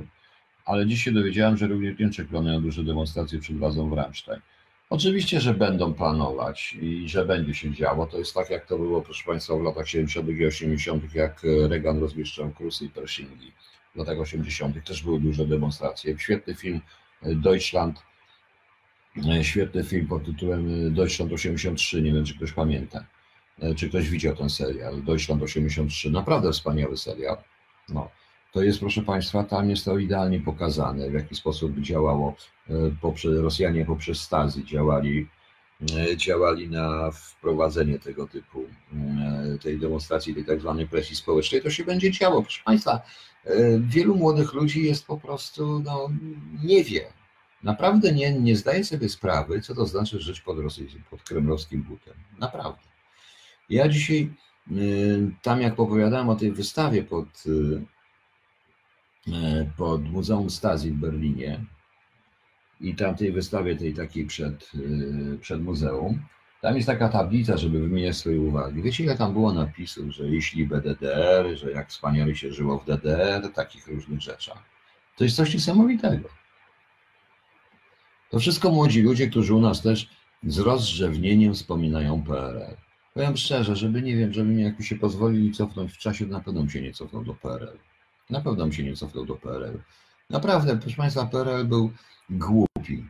Ale 0.65 0.87
dziś 0.87 1.03
się 1.03 1.11
dowiedziałem, 1.11 1.57
że 1.57 1.67
również 1.67 1.99
Niemczech 1.99 2.27
planują 2.27 2.61
duże 2.61 2.83
demonstracje 2.83 3.39
przed 3.39 3.57
wazą 3.57 3.89
w 3.89 3.93
Ramstein. 3.93 4.41
Oczywiście, 4.89 5.39
że 5.41 5.53
będą 5.53 5.93
planować 5.93 6.77
i 6.81 7.09
że 7.09 7.25
będzie 7.25 7.53
się 7.53 7.73
działo. 7.73 8.05
To 8.05 8.17
jest 8.17 8.33
tak, 8.33 8.49
jak 8.49 8.65
to 8.65 8.77
było, 8.77 9.01
proszę 9.01 9.23
Państwa, 9.25 9.55
w 9.55 9.61
latach 9.61 9.89
70. 9.89 10.29
i 10.29 10.45
80., 10.45 11.15
jak 11.15 11.41
Reagan 11.69 11.99
rozmieszczał 11.99 12.49
Krusy 12.49 12.85
i 12.85 12.89
Pershingi. 12.89 13.51
W 13.95 13.97
latach 13.97 14.19
80. 14.19 14.85
też 14.85 15.03
były 15.03 15.19
duże 15.19 15.45
demonstracje. 15.45 16.19
Świetny 16.19 16.55
film 16.55 16.81
Deutschland, 17.21 17.99
świetny 19.41 19.83
film 19.83 20.07
pod 20.07 20.25
tytułem 20.25 20.93
Deutschland 20.93 21.33
83, 21.33 22.01
nie 22.01 22.13
wiem, 22.13 22.25
czy 22.25 22.35
ktoś 22.35 22.51
pamięta 22.51 23.05
E, 23.59 23.75
czy 23.75 23.89
ktoś 23.89 24.09
widział 24.09 24.35
ten 24.35 24.49
serial, 24.49 25.03
Deutschland 25.03 25.43
83, 25.43 26.11
naprawdę 26.11 26.51
wspaniały 26.51 26.97
serial. 26.97 27.37
No. 27.89 28.09
To 28.53 28.61
jest, 28.61 28.79
proszę 28.79 29.01
Państwa, 29.01 29.43
tam 29.43 29.69
jest 29.69 29.85
to 29.85 29.97
idealnie 29.97 30.39
pokazane, 30.39 31.09
w 31.09 31.13
jaki 31.13 31.35
sposób 31.35 31.79
działało 31.79 32.35
e, 32.69 32.73
poprzez, 33.01 33.39
Rosjanie 33.39 33.85
poprzez 33.85 34.21
Stazji 34.21 34.65
działali, 34.65 35.27
e, 35.97 36.17
działali 36.17 36.69
na 36.69 37.11
wprowadzenie 37.11 37.99
tego 37.99 38.27
typu, 38.27 38.65
tej 39.63 39.79
demonstracji, 39.79 40.35
tej 40.35 40.45
tak 40.45 40.59
zwanej 40.59 40.87
presji 40.87 41.15
społecznej. 41.15 41.61
To 41.61 41.69
się 41.69 41.83
będzie 41.83 42.11
działo. 42.11 42.41
Proszę 42.41 42.61
Państwa, 42.65 43.01
wielu 43.79 44.15
młodych 44.15 44.53
ludzi 44.53 44.83
jest 44.83 45.07
po 45.07 45.17
prostu, 45.17 45.79
no, 45.79 46.09
nie 46.63 46.83
wie. 46.83 47.05
Naprawdę 47.63 48.11
nie, 48.11 48.39
nie 48.39 48.55
zdaje 48.55 48.83
sobie 48.83 49.09
sprawy, 49.09 49.61
co 49.61 49.75
to 49.75 49.85
znaczy 49.85 50.19
żyć 50.19 50.41
pod, 50.41 50.59
rosyjskim, 50.59 51.03
pod 51.09 51.23
kremlowskim 51.23 51.83
butem. 51.83 52.13
Naprawdę. 52.39 52.81
Ja 53.69 53.87
dzisiaj 53.87 54.33
tam 55.41 55.61
jak 55.61 55.79
opowiadałem 55.79 56.29
o 56.29 56.35
tej 56.35 56.51
wystawie 56.51 57.03
pod, 57.03 57.43
pod 59.77 60.03
Muzeum 60.03 60.49
Stazji 60.49 60.91
w 60.91 60.95
Berlinie 60.95 61.59
i 62.81 62.95
tam 62.95 63.15
tej 63.15 63.31
wystawie 63.31 63.75
tej 63.75 63.93
takiej 63.93 64.25
przed, 64.25 64.71
przed 65.41 65.63
muzeum, 65.63 66.21
tam 66.61 66.75
jest 66.75 66.87
taka 66.87 67.09
tablica, 67.09 67.57
żeby 67.57 67.79
wymieniać 67.79 68.17
swoje 68.17 68.41
uwagi. 68.41 68.81
Wiecie, 68.81 69.03
ile 69.03 69.17
tam 69.17 69.33
było 69.33 69.53
napisów, 69.53 70.09
że 70.09 70.27
jeśli 70.27 70.67
BDDR, 70.67 71.57
że 71.57 71.71
jak 71.71 71.89
wspaniale 71.89 72.35
się 72.35 72.53
żyło 72.53 72.79
w 72.79 72.85
DDR, 72.85 73.49
takich 73.53 73.87
różnych 73.87 74.21
rzeczach. 74.21 74.63
To 75.17 75.23
jest 75.23 75.35
coś 75.35 75.53
niesamowitego. 75.53 76.29
To 78.29 78.39
wszystko 78.39 78.71
młodzi 78.71 79.01
ludzie, 79.01 79.27
którzy 79.27 79.53
u 79.53 79.61
nas 79.61 79.81
też 79.81 80.09
z 80.43 80.59
rozrzewnieniem 80.59 81.53
wspominają 81.53 82.23
PRL. 82.23 82.77
Powiem 83.13 83.37
szczerze, 83.37 83.75
żeby 83.75 84.01
nie 84.01 84.15
wiem, 84.17 84.33
żeby 84.33 84.49
mi 84.49 84.63
jakby 84.63 84.83
się 84.83 84.95
pozwolili 84.95 85.51
cofnąć 85.51 85.93
w 85.93 85.97
czasie, 85.97 86.25
na 86.25 86.39
pewno 86.39 86.69
się 86.69 86.81
nie 86.81 86.93
cofnął 86.93 87.23
do 87.23 87.33
PRL. 87.33 87.77
Na 88.29 88.41
pewno 88.41 88.63
bym 88.63 88.73
się 88.73 88.83
nie 88.83 88.95
cofnął 88.95 89.25
do 89.25 89.35
PRL. 89.35 89.79
Naprawdę, 90.29 90.77
proszę 90.77 90.95
Państwa, 90.95 91.25
PRL 91.25 91.65
był 91.65 91.91
głupi. 92.29 93.05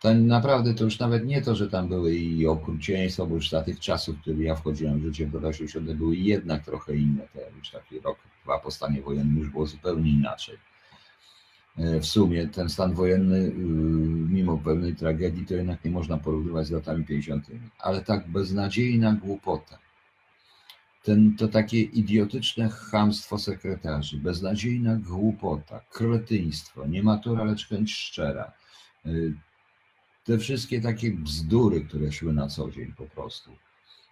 To 0.00 0.14
naprawdę 0.14 0.74
to 0.74 0.84
już 0.84 0.98
nawet 0.98 1.26
nie 1.26 1.42
to, 1.42 1.54
że 1.54 1.70
tam 1.70 1.88
były 1.88 2.14
i 2.14 2.46
okrucieństwa, 2.46 3.26
bo 3.26 3.34
już 3.34 3.50
za 3.50 3.62
tych 3.62 3.80
czasów, 3.80 4.16
kiedy 4.24 4.42
ja 4.42 4.54
wchodziłem 4.54 5.00
w 5.00 5.02
życie 5.02 5.26
w 5.26 5.34
latach 5.34 5.50
80., 5.50 5.92
były 5.92 6.16
jednak 6.16 6.64
trochę 6.64 6.96
inne. 6.96 7.28
Te 7.32 7.50
już 7.58 7.70
taki 7.70 8.00
rok, 8.00 8.18
dwa 8.44 8.58
po 8.58 8.70
stanie 8.70 9.02
wojennym 9.02 9.38
już 9.38 9.48
było 9.48 9.66
zupełnie 9.66 10.10
inaczej. 10.10 10.58
E, 11.78 12.00
w 12.00 12.06
sumie 12.06 12.48
ten 12.48 12.68
stan 12.68 12.94
wojenny, 12.94 13.38
y, 13.38 13.52
mimo 14.30 14.58
pewnej 14.58 14.96
tragedii, 14.96 15.46
to 15.46 15.54
jednak 15.54 15.84
nie 15.84 15.90
można 15.90 16.18
porównywać 16.18 16.66
z 16.66 16.70
latami 16.70 17.04
50., 17.04 17.46
ale 17.78 18.02
tak 18.02 18.28
beznadziejna 18.28 19.12
głupota. 19.12 19.78
Ten, 21.02 21.36
to 21.36 21.48
takie 21.48 21.80
idiotyczne 21.80 22.68
chamstwo 22.68 23.38
sekretarzy, 23.38 24.16
beznadziejna 24.16 24.96
głupota, 24.96 25.80
kretyństwo, 25.90 26.86
nie 26.86 27.02
matura, 27.02 27.44
lecz 27.44 27.68
chęć 27.68 27.94
szczera. 27.94 28.52
Y, 29.06 29.34
te 30.24 30.38
wszystkie 30.38 30.80
takie 30.80 31.10
bzdury, 31.10 31.80
które 31.80 32.12
szły 32.12 32.32
na 32.32 32.48
co 32.48 32.70
dzień 32.70 32.92
po 32.92 33.06
prostu, 33.06 33.50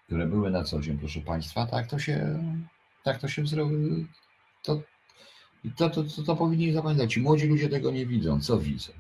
które 0.07 0.27
były 0.27 0.51
na 0.51 0.65
co 0.65 0.81
dzień, 0.81 0.99
proszę 0.99 1.21
Państwa, 1.21 1.67
tak 1.67 1.87
to 1.87 1.99
się, 1.99 2.43
tak 3.05 3.19
to 3.19 3.29
się 3.29 3.47
zrobiło, 3.47 4.05
to, 4.63 4.83
to, 5.77 5.91
to, 5.91 6.05
to, 6.05 6.23
to 6.23 6.37
powinni 6.37 6.73
zapamiętać. 6.73 7.17
Młodzi 7.17 7.47
ludzie 7.47 7.69
tego 7.69 7.91
nie 7.91 8.07
widzą. 8.07 8.41
Co 8.41 8.59
widzą? 8.59 8.93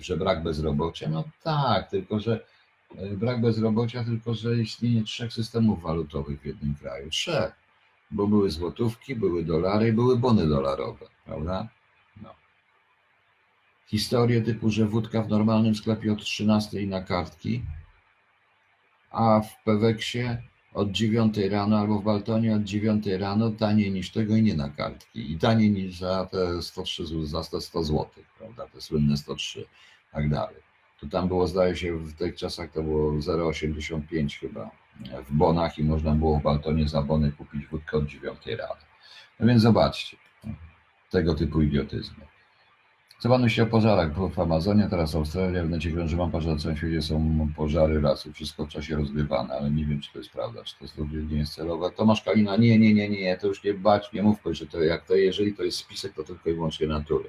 Że 0.00 0.16
brak 0.16 0.42
bezrobocia? 0.42 1.08
No 1.08 1.24
tak, 1.42 1.90
tylko 1.90 2.20
że 2.20 2.44
brak 2.94 3.40
bezrobocia, 3.40 4.04
tylko 4.04 4.34
że 4.34 4.56
istnieje 4.56 5.04
trzech 5.04 5.32
systemów 5.32 5.82
walutowych 5.82 6.40
w 6.40 6.46
jednym 6.46 6.74
kraju. 6.74 7.10
Trzech. 7.10 7.52
Bo 8.10 8.26
były 8.26 8.50
złotówki, 8.50 9.16
były 9.16 9.44
dolary 9.44 9.88
i 9.88 9.92
były 9.92 10.18
bony 10.18 10.48
dolarowe, 10.48 11.06
prawda? 11.24 11.68
No. 12.22 12.34
Historie 13.86 14.42
typu, 14.42 14.70
że 14.70 14.86
wódka 14.86 15.22
w 15.22 15.28
normalnym 15.28 15.74
sklepie 15.74 16.12
od 16.12 16.24
13 16.24 16.86
na 16.86 17.02
kartki, 17.02 17.62
a 19.10 19.40
w 19.40 19.64
Peweksie 19.64 20.24
od 20.74 20.90
9 20.90 21.36
rano 21.38 21.78
albo 21.78 21.98
w 21.98 22.04
Baltonie 22.04 22.56
od 22.56 22.62
9 22.62 23.06
rano 23.06 23.50
taniej 23.50 23.92
niż 23.92 24.10
tego 24.10 24.36
i 24.36 24.42
nie 24.42 24.54
na 24.54 24.68
kartki. 24.68 25.32
I 25.32 25.38
taniej 25.38 25.70
niż 25.70 25.98
za 25.98 26.26
te 26.26 26.62
103 26.62 27.26
za 27.26 27.44
te 27.44 27.60
100 27.60 27.84
zł, 27.84 28.06
prawda? 28.38 28.66
Te 28.66 28.80
słynne 28.80 29.16
103, 29.16 29.64
tak 30.12 30.28
dalej. 30.28 30.69
To 31.00 31.06
tam 31.06 31.28
było, 31.28 31.46
zdaje 31.46 31.76
się, 31.76 31.96
w 31.96 32.14
tych 32.14 32.36
czasach 32.36 32.70
to 32.70 32.82
było 32.82 33.12
0,85 33.12 34.40
chyba 34.40 34.70
w 35.28 35.32
bonach 35.32 35.78
i 35.78 35.84
można 35.84 36.14
było 36.14 36.40
w 36.40 36.42
Baltonie 36.42 36.88
za 36.88 37.02
bony 37.02 37.32
kupić 37.32 37.66
wódkę 37.66 37.96
od 37.96 38.06
9 38.06 38.46
rano. 38.46 38.80
No 39.40 39.46
więc 39.46 39.62
zobaczcie, 39.62 40.16
tego 41.10 41.34
typu 41.34 41.62
idiotyzmy. 41.62 42.29
Co 43.20 43.28
pan 43.28 43.42
myśli 43.42 43.62
o 43.62 43.66
pożarach 43.66 44.12
w 44.34 44.40
Amazonie, 44.40 44.86
teraz 44.90 45.14
Australia, 45.14 45.64
w 45.64 45.70
necie 45.70 45.92
krąży 45.92 46.16
wam 46.16 46.40
że 46.40 46.48
na 46.48 46.56
całym 46.56 46.76
świecie 46.76 47.02
są 47.02 47.48
pożary 47.56 48.00
lasów, 48.00 48.34
wszystko 48.34 48.66
w 48.66 48.68
czasie 48.68 48.96
rozgrywane, 48.96 49.54
ale 49.54 49.70
nie 49.70 49.84
wiem, 49.84 50.00
czy 50.00 50.12
to 50.12 50.18
jest 50.18 50.30
prawda, 50.30 50.64
czy 50.64 50.74
to 50.78 51.04
nie 51.30 51.38
jest 51.38 51.54
celowe. 51.54 51.90
Tomasz 51.96 52.22
Kalina, 52.22 52.56
nie, 52.56 52.78
nie, 52.78 52.94
nie, 52.94 53.08
nie, 53.08 53.36
to 53.36 53.46
już 53.46 53.64
nie 53.64 53.74
bać, 53.74 54.12
nie 54.12 54.22
mówmy, 54.22 54.54
że 54.54 54.66
to 54.66 54.82
jak 54.82 55.06
to, 55.06 55.14
jeżeli 55.14 55.54
to 55.54 55.62
jest 55.62 55.78
spisek, 55.78 56.12
to 56.14 56.24
tylko 56.24 56.50
i 56.50 56.54
wyłącznie 56.54 56.86
natury. 56.86 57.28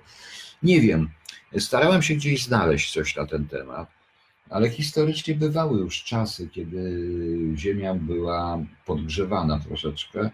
Nie 0.64 0.82
wiem, 0.82 1.10
starałem 1.58 2.02
się 2.02 2.14
gdzieś 2.14 2.44
znaleźć 2.44 2.94
coś 2.94 3.16
na 3.16 3.28
ten 3.28 3.48
temat, 3.48 3.90
ale 4.50 4.70
historycznie 4.70 5.36
bywały 5.36 5.80
już 5.80 6.04
czasy, 6.04 6.50
kiedy 6.50 7.00
Ziemia 7.56 7.94
była 7.94 8.60
podgrzewana 8.86 9.60
troszeczkę 9.60 10.30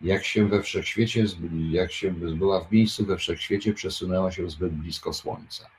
jak 0.00 0.24
się 0.24 0.48
we 0.48 0.62
wszechświecie, 0.62 1.24
jak 1.70 1.92
się 1.92 2.10
była 2.10 2.64
w 2.64 2.72
miejscu 2.72 3.06
we 3.06 3.16
wszechświecie, 3.16 3.74
przesunęła 3.74 4.32
się 4.32 4.50
zbyt 4.50 4.72
blisko 4.72 5.12
Słońca. 5.12 5.70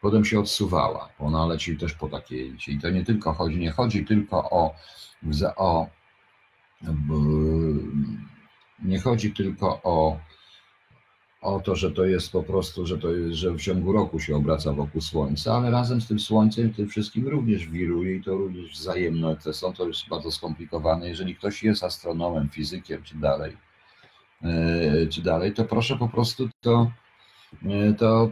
Potem 0.00 0.24
się 0.24 0.40
odsuwała, 0.40 1.08
bo 1.18 1.26
ona 1.26 1.46
leci 1.46 1.76
też 1.76 1.94
po 1.94 2.08
takiej, 2.08 2.56
i 2.68 2.78
to 2.78 2.90
nie 2.90 3.04
tylko 3.04 3.32
chodzi, 3.32 3.58
nie 3.58 3.70
chodzi 3.70 4.04
tylko 4.04 4.50
o, 4.50 4.74
o 5.56 5.86
nie 8.82 9.00
chodzi 9.00 9.32
tylko 9.32 9.80
o 9.82 10.18
o 11.42 11.60
to, 11.60 11.76
że 11.76 11.90
to 11.90 12.04
jest 12.04 12.32
po 12.32 12.42
prostu, 12.42 12.86
że 12.86 12.98
to 12.98 13.10
jest, 13.10 13.34
że 13.34 13.50
w 13.50 13.60
ciągu 13.60 13.92
roku 13.92 14.20
się 14.20 14.36
obraca 14.36 14.72
wokół 14.72 15.00
Słońca, 15.00 15.54
ale 15.54 15.70
razem 15.70 16.00
z 16.00 16.08
tym 16.08 16.20
Słońcem, 16.20 16.74
tym 16.74 16.88
wszystkim 16.88 17.28
również 17.28 17.66
wiruje 17.66 18.16
i 18.16 18.22
to 18.22 18.36
również 18.36 18.72
wzajemne. 18.72 19.36
Te 19.36 19.52
są, 19.52 19.72
to 19.72 19.84
już 19.84 20.08
bardzo 20.10 20.30
skomplikowane. 20.30 21.08
Jeżeli 21.08 21.36
ktoś 21.36 21.62
jest 21.62 21.84
astronomem, 21.84 22.48
fizykiem 22.48 23.02
czy 23.02 23.16
dalej, 23.16 23.56
czy 25.10 25.22
dalej, 25.22 25.52
to 25.52 25.64
proszę 25.64 25.96
po 25.96 26.08
prostu 26.08 26.48
to, 26.60 26.90
to, 27.98 28.30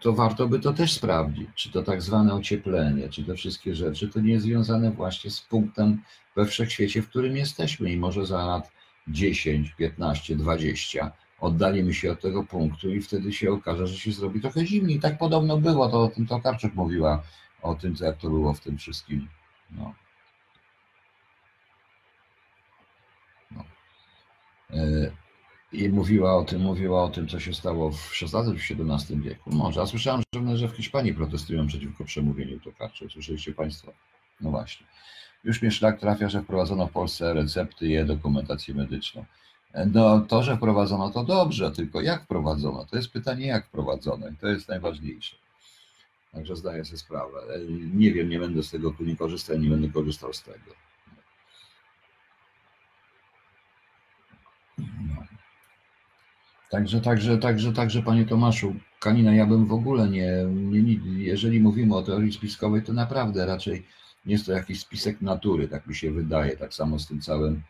to 0.00 0.12
warto 0.12 0.48
by 0.48 0.60
to 0.60 0.72
też 0.72 0.92
sprawdzić, 0.92 1.48
czy 1.54 1.70
to 1.70 1.82
tak 1.82 2.02
zwane 2.02 2.34
ocieplenie, 2.34 3.08
czy 3.08 3.24
te 3.24 3.34
wszystkie 3.34 3.74
rzeczy, 3.74 4.08
to 4.08 4.20
nie 4.20 4.32
jest 4.32 4.44
związane 4.44 4.90
właśnie 4.90 5.30
z 5.30 5.40
punktem 5.40 6.02
we 6.36 6.46
wszechświecie, 6.46 7.02
w 7.02 7.08
którym 7.08 7.36
jesteśmy. 7.36 7.92
I 7.92 7.96
może 7.96 8.26
za 8.26 8.46
lat 8.46 8.72
10, 9.08 9.74
15, 9.78 10.36
20 10.36 11.12
oddalimy 11.42 11.94
się 11.94 12.12
od 12.12 12.20
tego 12.20 12.44
punktu 12.44 12.90
i 12.90 13.02
wtedy 13.02 13.32
się 13.32 13.52
okaże, 13.52 13.86
że 13.86 13.98
się 13.98 14.12
zrobi 14.12 14.40
trochę 14.40 14.66
zimniej. 14.66 15.00
Tak 15.00 15.18
podobno 15.18 15.58
było, 15.58 15.88
to 15.88 16.02
o 16.02 16.08
tym 16.08 16.26
to 16.26 16.40
Karczuk 16.40 16.74
mówiła, 16.74 17.22
o 17.62 17.74
tym, 17.74 17.94
jak 18.00 18.16
to 18.16 18.28
było 18.28 18.54
w 18.54 18.60
tym 18.60 18.78
wszystkim. 18.78 19.28
No. 19.70 19.94
No. 23.50 23.64
E, 24.70 25.10
I 25.72 25.88
mówiła 25.88 26.36
o 26.36 26.44
tym, 26.44 26.62
mówiła 26.62 27.04
o 27.04 27.08
tym, 27.08 27.28
co 27.28 27.40
się 27.40 27.54
stało 27.54 27.92
w 27.92 28.12
XVI 28.22 28.58
w 28.58 28.80
XVII 28.80 29.20
wieku. 29.20 29.50
Może. 29.50 29.82
A 29.82 29.86
słyszałem, 29.86 30.22
że, 30.34 30.56
że 30.56 30.68
w 30.68 30.76
Hiszpanii 30.76 31.14
protestują 31.14 31.66
przeciwko 31.66 32.04
przemówieniu 32.04 32.60
Tokarczuk. 32.60 33.12
Słyszeliście 33.12 33.54
Państwo? 33.54 33.92
No 34.40 34.50
właśnie. 34.50 34.86
Już 35.44 35.62
mnie 35.62 35.70
szlak 35.70 36.00
trafia, 36.00 36.28
że 36.28 36.42
wprowadzono 36.42 36.86
w 36.86 36.92
Polsce 36.92 37.34
recepty 37.34 37.86
i 37.86 38.04
dokumentację 38.04 38.74
medyczną. 38.74 39.24
No 39.86 40.20
to, 40.20 40.42
że 40.42 40.56
wprowadzono 40.56 41.10
to 41.10 41.24
dobrze, 41.24 41.70
tylko 41.70 42.00
jak 42.00 42.24
wprowadzono? 42.24 42.84
To 42.84 42.96
jest 42.96 43.08
pytanie, 43.08 43.46
jak 43.46 43.66
wprowadzono 43.66 44.28
i 44.28 44.36
to 44.36 44.48
jest 44.48 44.68
najważniejsze. 44.68 45.36
Także 46.32 46.56
zdaję 46.56 46.84
sobie 46.84 46.98
sprawę. 46.98 47.40
Nie 47.94 48.12
wiem, 48.12 48.28
nie 48.28 48.38
będę 48.38 48.62
z 48.62 48.70
tego 48.70 48.90
tu 48.90 49.04
nie 49.04 49.16
korzystał, 49.16 49.58
nie 49.58 49.70
będę 49.70 49.88
korzystał 49.88 50.32
z 50.32 50.42
tego. 50.42 50.72
Także, 56.70 57.00
także, 57.00 57.38
także, 57.38 57.72
także, 57.72 58.02
panie 58.02 58.26
Tomaszu, 58.26 58.74
Kanina, 59.00 59.34
ja 59.34 59.46
bym 59.46 59.66
w 59.66 59.72
ogóle 59.72 60.08
nie, 60.08 60.44
nie, 60.46 60.98
jeżeli 61.24 61.60
mówimy 61.60 61.96
o 61.96 62.02
teorii 62.02 62.32
spiskowej, 62.32 62.82
to 62.82 62.92
naprawdę 62.92 63.46
raczej 63.46 63.86
jest 64.26 64.46
to 64.46 64.52
jakiś 64.52 64.80
spisek 64.80 65.20
natury, 65.20 65.68
tak 65.68 65.86
mi 65.86 65.94
się 65.94 66.10
wydaje, 66.10 66.56
tak 66.56 66.74
samo 66.74 66.98
z 66.98 67.06
tym 67.06 67.20
całym 67.20 67.62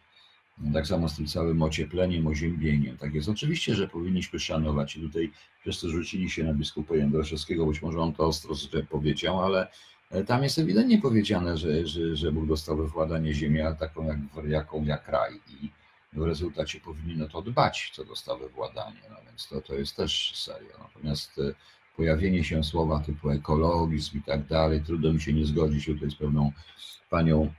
tak 0.72 0.86
samo 0.86 1.08
z 1.08 1.16
tym 1.16 1.26
całym 1.26 1.62
ociepleniem, 1.62 2.26
oziębieniem. 2.26 2.98
Tak 2.98 3.14
jest. 3.14 3.28
Oczywiście, 3.28 3.74
że 3.74 3.88
powinniśmy 3.88 4.38
szanować 4.38 4.96
i 4.96 5.00
tutaj 5.00 5.30
wszyscy 5.60 5.88
rzucili 5.88 6.30
się 6.30 6.44
na 6.44 6.54
biskupa 6.54 6.94
Jędraszewskiego, 6.94 7.66
być 7.66 7.82
może 7.82 7.98
on 7.98 8.12
to 8.12 8.26
ostro 8.26 8.54
powiedział, 8.90 9.40
ale 9.40 9.68
e, 10.10 10.24
tam 10.24 10.42
jest 10.42 10.58
ewidentnie 10.58 10.98
powiedziane, 11.00 11.58
że, 11.58 11.86
że, 11.86 12.16
że 12.16 12.32
Bóg 12.32 12.46
dostał 12.46 12.88
władanie 12.88 13.34
ziemię 13.34 13.76
taką 13.78 14.06
jak, 14.06 14.18
jaką 14.48 14.84
jak 14.84 15.04
kraj 15.04 15.40
i 15.48 15.70
w 16.12 16.22
rezultacie 16.22 16.80
powinno 16.80 17.28
to 17.28 17.42
dbać, 17.42 17.90
co 17.94 18.04
dostał 18.04 18.38
we 18.38 18.48
władanie. 18.48 19.00
No 19.10 19.16
więc 19.26 19.48
to, 19.48 19.60
to 19.60 19.74
jest 19.74 19.96
też 19.96 20.32
serio. 20.36 20.78
Natomiast 20.78 21.38
e, 21.38 21.54
pojawienie 21.96 22.44
się 22.44 22.64
słowa 22.64 23.00
typu 23.00 23.30
ekologizm 23.30 24.18
i 24.18 24.22
tak 24.22 24.46
dalej, 24.46 24.82
trudno 24.82 25.12
mi 25.12 25.20
się 25.20 25.32
nie 25.32 25.44
zgodzić 25.44 25.86
tutaj 25.86 26.10
z 26.10 26.14
pewną 26.14 26.52
panią 27.10 27.52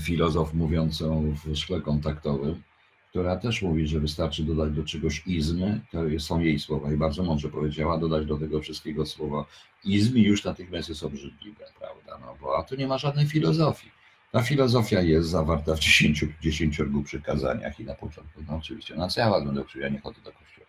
filozof 0.00 0.54
mówiącą 0.54 1.34
w 1.44 1.56
szkle 1.56 1.80
kontaktowym, 1.80 2.62
która 3.10 3.36
też 3.36 3.62
mówi, 3.62 3.86
że 3.86 4.00
wystarczy 4.00 4.42
dodać 4.44 4.72
do 4.72 4.84
czegoś 4.84 5.22
izmy, 5.26 5.80
to 5.92 5.98
są 6.18 6.40
jej 6.40 6.58
słowa 6.58 6.92
i 6.92 6.96
bardzo 6.96 7.22
mądrze 7.22 7.48
powiedziała, 7.48 7.98
dodać 7.98 8.26
do 8.26 8.38
tego 8.38 8.60
wszystkiego 8.60 9.06
słowa 9.06 9.44
izm 9.84 10.16
i 10.16 10.22
już 10.22 10.44
natychmiast 10.44 10.88
jest 10.88 11.02
obrzydliwe, 11.02 11.64
prawda? 11.78 12.26
No 12.26 12.36
bo 12.40 12.58
a 12.58 12.62
tu 12.62 12.76
nie 12.76 12.86
ma 12.86 12.98
żadnej 12.98 13.26
filozofii. 13.26 13.90
Ta 14.32 14.42
filozofia 14.42 15.00
jest 15.00 15.28
zawarta 15.28 15.74
w 15.74 15.78
dziesięciu, 15.78 16.26
dziesięciorgu 16.40 17.02
przykazaniach 17.02 17.80
i 17.80 17.84
na 17.84 17.94
początku, 17.94 18.42
no 18.48 18.56
oczywiście, 18.56 18.96
na 18.96 19.08
co 19.08 19.20
ja 19.20 19.30
was 19.30 19.44
będę 19.44 19.64
ja 19.80 19.88
nie 19.88 20.00
chodzę 20.00 20.20
do 20.20 20.32
kościoła. 20.32 20.66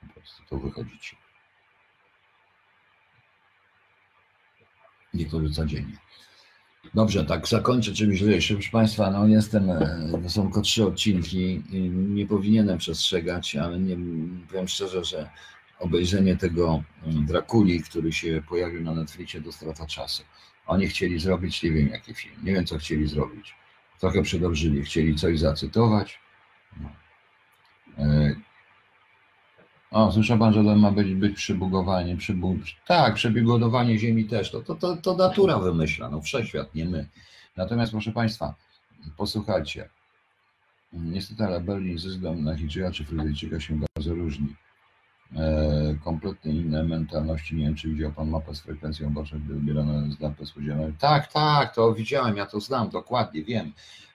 Po 0.00 0.14
prostu 0.14 0.42
to 0.48 0.58
wychodzicie. 0.58 1.16
Niektórzy 5.14 5.50
codziennie. 5.50 5.96
Dobrze, 6.94 7.24
tak 7.24 7.48
zakończę 7.48 7.92
czymś 7.92 8.20
lżejszym. 8.20 8.56
Proszę 8.56 8.70
Państwa, 8.70 9.10
no 9.10 9.26
jestem, 9.26 9.70
e, 9.70 10.28
są 10.28 10.42
tylko 10.42 10.60
trzy 10.60 10.86
odcinki 10.86 11.62
nie 11.90 12.26
powinienem 12.26 12.78
przestrzegać, 12.78 13.56
ale 13.56 13.78
nie, 13.78 13.96
powiem 14.48 14.68
szczerze, 14.68 15.04
że 15.04 15.30
obejrzenie 15.78 16.36
tego 16.36 16.82
mm, 17.06 17.26
Drakuli, 17.26 17.82
który 17.82 18.12
się 18.12 18.42
pojawił 18.48 18.82
na 18.82 18.94
Netflixie, 18.94 19.42
to 19.42 19.52
strata 19.52 19.86
czasu. 19.86 20.22
Oni 20.66 20.88
chcieli 20.88 21.18
zrobić, 21.20 21.62
nie 21.62 21.70
wiem 21.70 21.88
jaki 21.88 22.14
film, 22.14 22.34
nie 22.42 22.52
wiem 22.52 22.66
co 22.66 22.78
chcieli 22.78 23.06
zrobić. 23.06 23.54
Trochę 24.00 24.22
przedobrzyli, 24.22 24.82
chcieli 24.82 25.14
coś 25.14 25.38
zacytować. 25.38 26.20
No. 26.80 26.90
O, 29.90 30.12
słyszał 30.12 30.38
pan, 30.38 30.52
że 30.52 30.62
ma 30.62 30.90
być, 30.90 31.14
być 31.14 31.36
przybugowanie, 31.36 32.16
przybud... 32.16 32.58
tak, 32.86 33.14
przebudowanie 33.14 33.98
Ziemi 33.98 34.24
też, 34.24 34.50
to, 34.50 34.60
to, 34.60 34.74
to, 34.74 34.96
to 34.96 35.16
natura 35.16 35.58
wymyśla, 35.58 36.10
no 36.10 36.20
wszechświat, 36.20 36.74
nie 36.74 36.84
my. 36.84 37.06
Natomiast 37.56 37.92
proszę 37.92 38.12
państwa, 38.12 38.54
posłuchajcie, 39.16 39.88
niestety 40.92 41.44
ale 41.44 41.60
Berlin 41.60 41.98
zysk 41.98 42.20
na 42.20 42.56
Chińczyka 42.56 42.92
czy 42.92 43.04
Fryderyjczyka 43.04 43.60
się 43.60 43.80
bardzo 43.96 44.14
różni. 44.14 44.54
E, 45.36 45.96
kompletnie 46.04 46.52
inne 46.52 46.84
mentalności, 46.84 47.56
nie 47.56 47.64
wiem 47.64 47.74
czy 47.74 47.88
widział 47.88 48.12
pan 48.12 48.30
mapę 48.30 48.54
z 48.54 48.60
frekwencją 48.60 49.10
boczek 49.10 49.40
wybierane 49.40 50.12
z 50.12 50.20
lampy 50.20 50.46
spodziewanej. 50.46 50.92
Tak, 50.98 51.32
tak, 51.32 51.74
to 51.74 51.94
widziałem, 51.94 52.36
ja 52.36 52.46
to 52.46 52.60
znam, 52.60 52.90
dokładnie, 52.90 53.42
wiem 53.44 53.72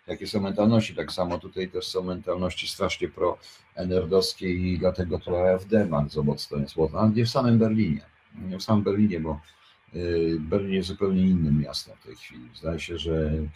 jakie 0.07 0.27
są 0.27 0.41
mentalności. 0.41 0.95
Tak 0.95 1.11
samo 1.11 1.39
tutaj 1.39 1.69
też 1.69 1.87
są 1.87 2.03
mentalności 2.03 2.67
strasznie 2.67 3.09
pro-enerdowskie 3.09 4.49
i 4.49 4.79
dlatego 4.79 5.19
pro 5.19 5.53
AfD 5.53 5.85
bardzo 5.85 6.23
mocno 6.23 6.57
jest 6.57 6.77
mocno, 6.77 6.99
ale 6.99 7.09
nie 7.09 7.25
w 7.25 7.29
samym 7.29 7.59
Berlinie. 7.59 8.01
Nie 8.49 8.57
w 8.59 8.63
samym 8.63 8.83
Berlinie, 8.83 9.19
bo 9.19 9.39
y, 9.95 10.37
Berlin 10.39 10.73
jest 10.73 10.87
zupełnie 10.87 11.21
innym 11.21 11.61
miastem 11.61 11.95
w 11.99 12.05
tej 12.05 12.15
chwili. 12.15 12.49
Zdaje 12.55 12.79
się, 12.79 12.97
że 12.97 13.31
y, 13.31 13.49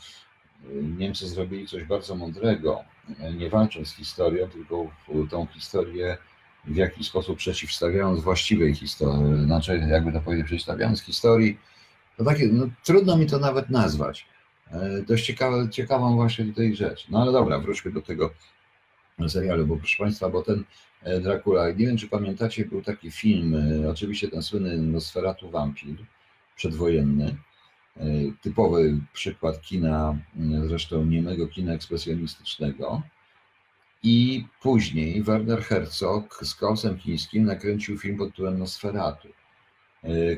Niemcy 0.98 1.28
zrobili 1.28 1.68
coś 1.68 1.84
bardzo 1.84 2.16
mądrego, 2.16 2.84
nie 3.38 3.50
walcząc 3.50 3.88
z 3.88 3.96
historią, 3.96 4.50
tylko 4.50 4.88
tą 5.30 5.46
historię 5.46 6.18
w 6.70 6.76
jakiś 6.76 7.08
sposób 7.08 7.38
przeciwstawiając 7.38 8.20
właściwej 8.20 8.76
historii, 8.76 9.46
znaczy 9.46 9.88
jakby 9.90 10.12
to 10.12 10.22
powiedzieć, 10.22 10.46
przeciwstawiając 10.46 11.02
historii, 11.02 11.58
to 12.18 12.24
takie, 12.24 12.48
no, 12.48 12.70
trudno 12.84 13.18
mi 13.18 13.26
to 13.28 13.40
nawet 13.40 13.70
nazwać. 13.70 14.26
E, 14.72 15.02
dość 15.02 15.26
ciekawe, 15.26 15.70
ciekawą 15.70 16.16
właśnie 16.16 16.46
tutaj 16.46 16.76
rzecz. 16.76 17.10
No 17.10 17.22
ale 17.22 17.32
dobra, 17.32 17.60
wróćmy 17.60 17.92
do 17.92 18.02
tego 18.02 18.34
serialu, 19.28 19.68
bo 19.68 19.78
proszę 19.78 20.04
Państwa, 20.04 20.30
bo 20.30 20.42
ten 20.42 20.64
e, 21.04 21.20
Dracula, 21.20 21.70
nie 21.70 21.88
wiem 21.88 21.98
czy 21.98 22.08
pamiętacie, 22.08 22.66
był 22.66 22.82
taki 22.82 23.12
film, 23.12 23.56
e, 23.84 23.90
oczywiście 23.90 24.28
ten 24.28 24.42
słynny 24.42 24.78
Nosferatu 24.78 25.50
Vampir, 25.50 25.96
przedwojenny, 26.56 27.36
typowy 28.42 29.00
przykład 29.14 29.62
kina, 29.62 30.18
zresztą 30.68 31.06
niemego 31.06 31.48
kina 31.48 31.74
ekspresjonistycznego. 31.74 33.02
I 34.04 34.46
później 34.62 35.24
Werner 35.24 35.62
Herzog 35.62 36.40
z 36.46 36.56
Klausem 36.56 36.98
Chińskim 36.98 37.44
nakręcił 37.44 37.98
film 37.98 38.18
pod 38.18 38.30
tytułem 38.30 38.60
Nosferatu, 38.60 39.28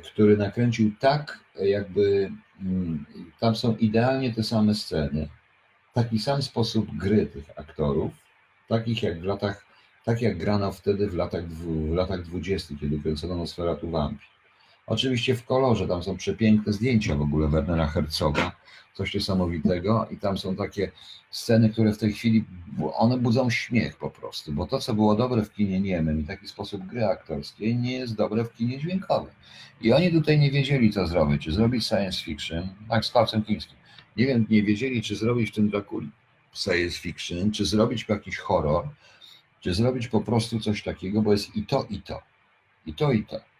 który 0.03 0.38
nakręcił 0.38 0.91
tak, 0.99 1.39
jakby 1.55 2.32
Mm, 2.62 3.05
tam 3.39 3.55
są 3.55 3.76
idealnie 3.76 4.34
te 4.34 4.43
same 4.43 4.76
sceny, 4.76 5.30
taki 5.93 6.20
sam 6.20 6.41
sposób 6.41 6.97
gry 6.97 7.26
tych 7.26 7.59
aktorów, 7.59 8.12
takich 8.68 9.03
jak 9.03 9.22
w 9.22 9.24
latach, 9.24 9.66
tak 10.05 10.22
jak 10.22 10.38
grano 10.38 10.72
wtedy 10.72 11.07
w 11.07 11.16
latach, 11.16 11.47
w 11.47 11.93
latach 11.93 12.22
20., 12.22 12.76
kiedy 12.82 12.99
kręcono 12.99 13.36
Nosferatu 13.36 13.89
Vampir. 13.89 14.28
Oczywiście 14.92 15.36
w 15.36 15.46
kolorze, 15.46 15.88
tam 15.88 16.04
są 16.04 16.18
przepiękne 16.18 16.74
zdjęcia 16.74 17.16
w 17.16 17.22
ogóle 17.22 17.48
Wernera 17.48 17.88
Herzoga, 17.88 18.52
coś 18.94 19.14
niesamowitego 19.14 20.08
i 20.12 20.18
tam 20.18 20.38
są 20.38 20.56
takie 20.56 20.92
sceny, 21.30 21.70
które 21.70 21.94
w 21.94 21.98
tej 21.98 22.14
chwili, 22.14 22.44
one 22.94 23.18
budzą 23.18 23.50
śmiech 23.50 23.98
po 23.98 24.10
prostu, 24.10 24.52
bo 24.52 24.68
to, 24.68 24.80
co 24.80 24.94
było 24.94 25.16
dobre 25.16 25.44
w 25.44 25.54
kinie 25.54 25.80
niemym 25.80 26.20
i 26.20 26.24
taki 26.24 26.48
sposób 26.48 26.86
gry 26.86 27.06
aktorskiej 27.06 27.76
nie 27.76 27.92
jest 27.92 28.16
dobre 28.16 28.44
w 28.44 28.54
kinie 28.54 28.80
dźwiękowym. 28.80 29.34
I 29.82 29.94
oni 29.94 30.12
tutaj 30.12 30.39
nie 30.39 30.52
wiedzieli, 30.52 30.94
co 30.94 31.08
zrobić, 31.08 31.44
czy 31.44 31.52
zrobić 31.52 31.88
science 31.88 32.24
fiction, 32.24 32.68
tak 32.89 33.06
z 33.06 33.12
Klaucem 33.12 33.44
Kińskim, 33.44 33.78
nie 34.18 34.26
wiem, 34.28 34.46
nie 34.50 34.64
wiedzieli, 34.64 35.02
czy 35.02 35.16
zrobić 35.16 35.52
w 35.52 35.56
tym 35.56 35.70
Drakuli 35.70 36.10
science 36.54 36.98
fiction, 36.98 37.52
czy 37.52 37.66
zrobić 37.66 38.06
jakiś 38.10 38.38
horror, 38.38 38.88
czy 39.62 39.74
zrobić 39.74 40.08
po 40.08 40.22
prostu 40.22 40.60
coś 40.60 40.84
takiego, 40.84 41.22
bo 41.22 41.32
jest 41.32 41.56
i 41.56 41.66
to, 41.66 41.86
i 41.89 42.02
to, 42.02 42.22
i 42.86 42.94
to, 42.94 43.12
i 43.12 43.24
to. 43.24 43.51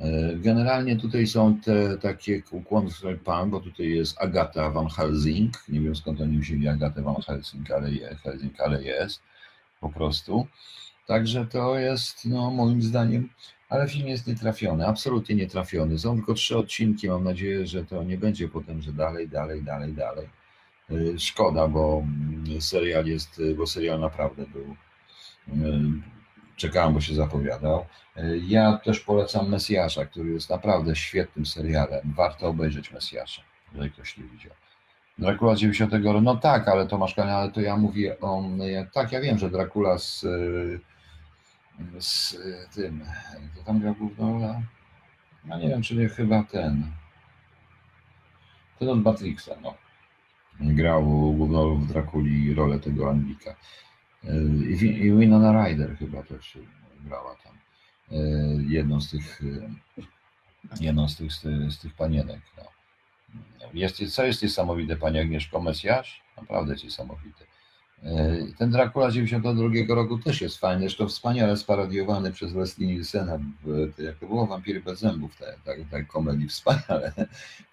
E, 0.00 0.36
generalnie 0.36 0.96
tutaj 0.96 1.26
są 1.26 1.60
te 1.60 1.98
takie 1.98 2.42
ukłony 2.50 2.90
w 2.90 3.20
pan, 3.24 3.50
bo 3.50 3.60
tutaj 3.60 3.90
jest 3.90 4.20
Agata 4.20 4.70
Van 4.70 4.88
Helsing. 4.88 5.64
Nie 5.68 5.80
wiem 5.80 5.96
skąd 5.96 6.20
oni 6.20 6.38
wzięli 6.38 6.68
Agatę 6.68 7.02
Van 7.02 7.22
Helsing, 7.22 7.70
ale, 7.70 7.92
je, 7.92 8.16
Helsing, 8.16 8.60
ale 8.60 8.82
jest 8.82 9.22
po 9.80 9.90
prostu. 9.90 10.46
Także 11.06 11.46
to 11.46 11.78
jest, 11.78 12.24
no 12.24 12.50
moim 12.50 12.82
zdaniem, 12.82 13.28
ale 13.68 13.88
film 13.88 14.08
jest 14.08 14.26
nietrafiony, 14.26 14.86
absolutnie 14.86 15.34
nietrafiony. 15.34 15.98
Są 15.98 16.16
tylko 16.16 16.34
trzy 16.34 16.56
odcinki. 16.58 17.08
Mam 17.08 17.24
nadzieję, 17.24 17.66
że 17.66 17.84
to 17.84 18.04
nie 18.04 18.18
będzie 18.18 18.48
potem, 18.48 18.82
że 18.82 18.92
dalej, 18.92 19.28
dalej, 19.28 19.62
dalej, 19.62 19.92
dalej. 19.92 20.28
E, 20.90 21.18
szkoda, 21.18 21.68
bo 21.68 22.04
serial 22.60 23.06
jest, 23.06 23.42
bo 23.56 23.66
serial 23.66 24.00
naprawdę 24.00 24.44
był 24.46 24.76
Czekałem, 26.56 26.94
bo 26.94 27.00
się 27.00 27.14
zapowiadał. 27.14 27.86
Ja 28.46 28.78
też 28.84 29.00
polecam 29.00 29.48
Mesjasza, 29.48 30.06
który 30.06 30.30
jest 30.30 30.50
naprawdę 30.50 30.96
świetnym 30.96 31.46
serialem. 31.46 32.12
Warto 32.16 32.48
obejrzeć 32.48 32.92
Mesjasza, 32.92 33.42
jeżeli 33.72 33.90
ktoś 33.90 34.18
nie 34.18 34.24
widział. 34.24 34.52
Dracula 35.18 35.54
90 35.54 35.92
roku, 35.92 36.20
no 36.20 36.36
tak, 36.36 36.68
ale 36.68 36.86
Tomasz 36.86 37.14
Kania, 37.14 37.36
ale 37.36 37.52
to 37.52 37.60
ja 37.60 37.76
mówię 37.76 38.20
o, 38.20 38.42
tak, 38.92 39.12
ja 39.12 39.20
wiem, 39.20 39.38
że 39.38 39.50
Dracula 39.50 39.98
z, 39.98 40.20
z 41.98 42.36
tym, 42.74 43.04
to 43.56 43.62
tam 43.64 43.80
grał 43.80 43.94
główną? 43.94 44.62
No 45.44 45.58
nie 45.58 45.68
wiem, 45.68 45.82
czy 45.82 45.96
nie 45.96 46.08
chyba 46.08 46.44
ten, 46.44 46.92
ten 48.78 48.88
od 48.88 49.02
Matrixa, 49.02 49.52
no. 49.62 49.74
Grał 50.60 51.04
główną 51.34 51.76
w 51.76 51.86
Drakuli 51.86 52.54
rolę 52.54 52.78
tego 52.78 53.10
Anglika. 53.10 53.56
I 54.68 55.12
Winona 55.12 55.66
Ryder 55.66 55.98
chyba 55.98 56.22
też 56.22 56.58
grała 57.04 57.36
tam. 57.44 57.52
Jedną 58.68 59.00
z 59.00 59.10
tych, 59.10 59.40
jedną 60.80 61.08
z 61.08 61.16
tych, 61.16 61.32
z 61.68 61.78
tych, 61.78 61.94
panienek. 61.94 62.40
No. 62.56 62.64
Jest, 63.74 64.14
co 64.14 64.24
jest 64.24 64.42
niesamowite, 64.42 64.96
Pani 64.96 65.18
Agnieszko 65.18 65.60
Mesjasz? 65.60 66.22
Naprawdę 66.36 66.74
niesamowite. 66.84 67.44
Ten 68.58 68.70
Dracula 68.70 69.10
92 69.10 69.94
roku 69.94 70.18
też 70.18 70.40
jest 70.40 70.58
fajny, 70.58 70.80
zresztą 70.80 71.08
wspaniale 71.08 71.56
sparodiowany 71.56 72.32
przez 72.32 72.54
Leslie 72.54 72.86
Nielsena, 72.86 73.38
jak 73.98 74.16
to 74.18 74.26
było 74.26 74.46
Wampiry 74.46 74.80
bez 74.80 74.98
zębów, 74.98 75.36
tak 75.36 75.56
ta, 75.64 75.72
ta 75.90 76.02
komedii, 76.02 76.48
wspaniale. 76.48 77.12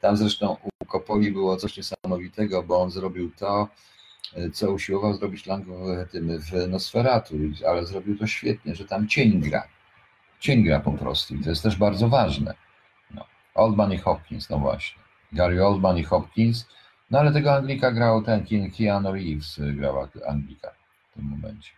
Tam 0.01 0.17
zresztą 0.17 0.57
u 0.81 0.85
Kopoli 0.85 1.31
było 1.31 1.57
coś 1.57 1.77
niesamowitego, 1.77 2.63
bo 2.63 2.81
on 2.81 2.91
zrobił 2.91 3.31
to, 3.31 3.69
co 4.53 4.71
usiłował 4.71 5.13
zrobić 5.13 5.45
Lang 5.45 5.65
w, 5.65 6.11
tym, 6.11 6.39
w 6.39 6.67
Nosferatu, 6.67 7.35
ale 7.67 7.85
zrobił 7.85 8.17
to 8.17 8.27
świetnie, 8.27 8.75
że 8.75 8.85
tam 8.85 9.07
cień 9.07 9.41
gra. 9.41 9.67
Cień 10.39 10.63
gra 10.63 10.79
po 10.79 10.91
prostu 10.91 11.35
i 11.35 11.43
to 11.43 11.49
jest 11.49 11.63
też 11.63 11.75
bardzo 11.75 12.09
ważne. 12.09 12.53
No. 13.11 13.25
Oldman 13.55 13.93
i 13.93 13.97
Hopkins, 13.97 14.49
no 14.49 14.59
właśnie. 14.59 15.03
Gary 15.31 15.65
Oldman 15.65 15.97
i 15.97 16.03
Hopkins, 16.03 16.67
no 17.11 17.19
ale 17.19 17.31
tego 17.31 17.55
Anglika 17.55 17.91
grał 17.91 18.23
ten 18.23 18.45
Keanu 18.77 19.11
Reeves, 19.11 19.59
grał 19.59 20.07
Anglika 20.27 20.71
w 21.11 21.13
tym 21.13 21.25
momencie. 21.25 21.71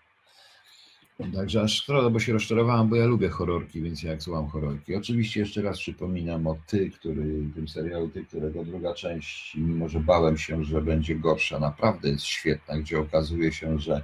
Także 1.36 1.62
aż 1.62 1.74
szkoda, 1.74 2.10
bo 2.10 2.20
się 2.20 2.34
rozczarowałem, 2.34 2.90
bo 2.90 2.96
ja 2.96 3.06
lubię 3.06 3.30
horrorki, 3.30 3.82
więc 3.82 4.04
jak 4.04 4.24
słucham 4.24 4.48
horrorki. 4.48 4.96
Oczywiście 4.96 5.40
jeszcze 5.40 5.62
raz 5.62 5.78
przypominam 5.78 6.48
o 6.48 6.58
Ty, 6.68 6.90
który, 6.90 7.50
tym 7.56 7.68
serialu 7.68 8.10
Ty, 8.10 8.26
którego 8.26 8.66
druga 8.66 8.94
część, 8.94 9.56
mimo 9.56 9.90
że 9.90 10.00
bałem 10.00 10.38
się, 10.38 10.64
że 10.64 10.82
będzie 10.82 11.16
gorsza, 11.16 11.60
naprawdę 11.60 12.10
jest 12.10 12.26
świetna, 12.26 12.78
gdzie 12.78 13.00
okazuje 13.00 13.52
się, 13.52 13.80
że 13.80 14.04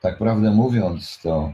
tak 0.00 0.18
prawdę 0.18 0.50
mówiąc, 0.50 1.20
to 1.22 1.52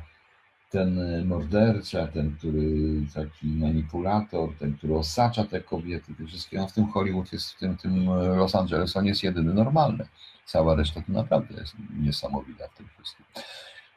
ten 0.70 1.01
morderca, 1.26 2.07
ten, 2.07 2.37
który 2.37 2.70
taki 3.14 3.47
manipulator, 3.47 4.51
ten, 4.59 4.76
który 4.76 4.97
osacza 4.97 5.45
te 5.45 5.61
kobiety, 5.61 6.14
te 6.14 6.26
wszystkie, 6.26 6.62
on 6.62 6.68
w 6.68 6.72
tym 6.72 6.87
Hollywood 6.87 7.33
jest, 7.33 7.53
w 7.53 7.59
tym, 7.59 7.76
tym 7.76 8.07
Los 8.37 8.55
Angeles, 8.55 8.97
on 8.97 9.07
jest 9.07 9.22
jedyny 9.22 9.55
normalny. 9.55 10.07
Cała 10.45 10.74
reszta 10.74 11.03
to 11.07 11.12
naprawdę 11.12 11.55
jest 11.61 11.74
niesamowita 12.01 12.68
w 12.68 12.76
tym 12.76 12.87
wszystkim. 12.95 13.26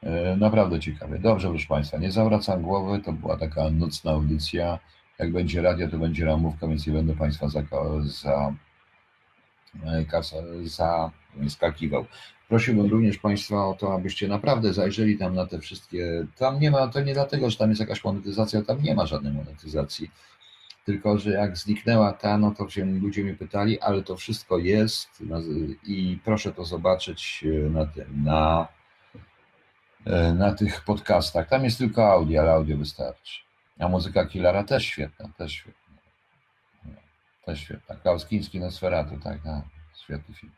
E, 0.04 0.36
naprawdę 0.38 0.80
ciekawe. 0.80 1.20
Dobrze, 1.20 1.50
proszę 1.50 1.68
Państwa, 1.68 1.98
nie 1.98 2.12
zawracam 2.12 2.62
głowy, 2.62 3.00
to 3.00 3.14
była 3.14 3.38
taka 3.38 3.70
nocna 3.70 4.12
audycja. 4.12 4.80
Jak 5.20 5.32
będzie 5.32 5.62
radio, 5.62 5.88
to 5.88 5.98
będzie 5.98 6.26
ramówka, 6.26 6.68
więc 6.68 6.88
nie 6.88 6.94
będę 6.94 7.16
Państwa 7.16 7.48
za, 7.48 7.64
za, 8.02 8.54
e, 9.86 10.06
za 10.64 11.12
skakiwał. 11.50 12.06
Prosiłbym 12.50 12.92
również 12.92 13.18
Państwa 13.18 13.68
o 13.68 13.74
to, 13.74 13.94
abyście 13.94 14.28
naprawdę 14.28 14.74
zajrzeli 14.74 15.18
tam 15.18 15.36
na 15.36 15.46
te 15.46 15.60
wszystkie. 15.60 16.26
Tam 16.38 16.60
nie 16.60 16.72
ma, 16.72 16.88
to 16.88 17.02
nie 17.02 17.14
dlatego, 17.14 17.50
że 17.50 17.58
tam 17.58 17.70
jest 17.70 17.82
jakaś 17.82 18.04
monetyzacja, 18.04 18.62
tam 18.62 18.84
nie 18.84 18.96
ma 18.96 19.06
żadnej 19.06 19.34
monetyzacji. 19.34 20.12
Tylko, 20.86 21.18
że 21.18 21.32
jak 21.32 21.58
zniknęła 21.58 22.14
ta, 22.14 22.38
no 22.38 22.52
to 22.52 22.70
się 22.70 22.86
ludzie 22.86 23.24
mnie 23.24 23.34
pytali, 23.34 23.80
ale 23.80 24.04
to 24.04 24.16
wszystko 24.16 24.58
jest 24.58 25.24
i 25.84 26.20
proszę 26.26 26.52
to 26.52 26.66
zobaczyć 26.66 27.46
na 27.72 27.86
tym, 27.86 28.24
na 28.24 28.68
E, 28.68 28.81
na 30.36 30.54
tych 30.54 30.82
podcastach. 30.82 31.50
Tam 31.50 31.64
jest 31.64 31.78
tylko 31.78 32.12
audio, 32.12 32.42
ale 32.42 32.52
audio 32.52 32.78
wystarczy. 32.78 33.42
A 33.80 33.88
muzyka 33.88 34.26
Killara 34.26 34.64
też 34.64 34.86
świetna, 34.86 35.30
też 35.38 35.52
świetna. 35.52 35.82
Też 37.46 37.60
świetna. 37.60 37.96
Klaus 37.96 38.28
tak, 39.24 39.46
no, 39.46 39.62
świetny 40.04 40.36
film. 40.36 40.52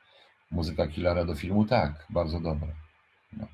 Muzyka 0.51 0.87
Killara 0.87 1.25
do 1.25 1.35
filmu, 1.35 1.65
tak, 1.65 2.05
bardzo 2.09 2.39
dobra. 2.39 2.73
No. 3.33 3.47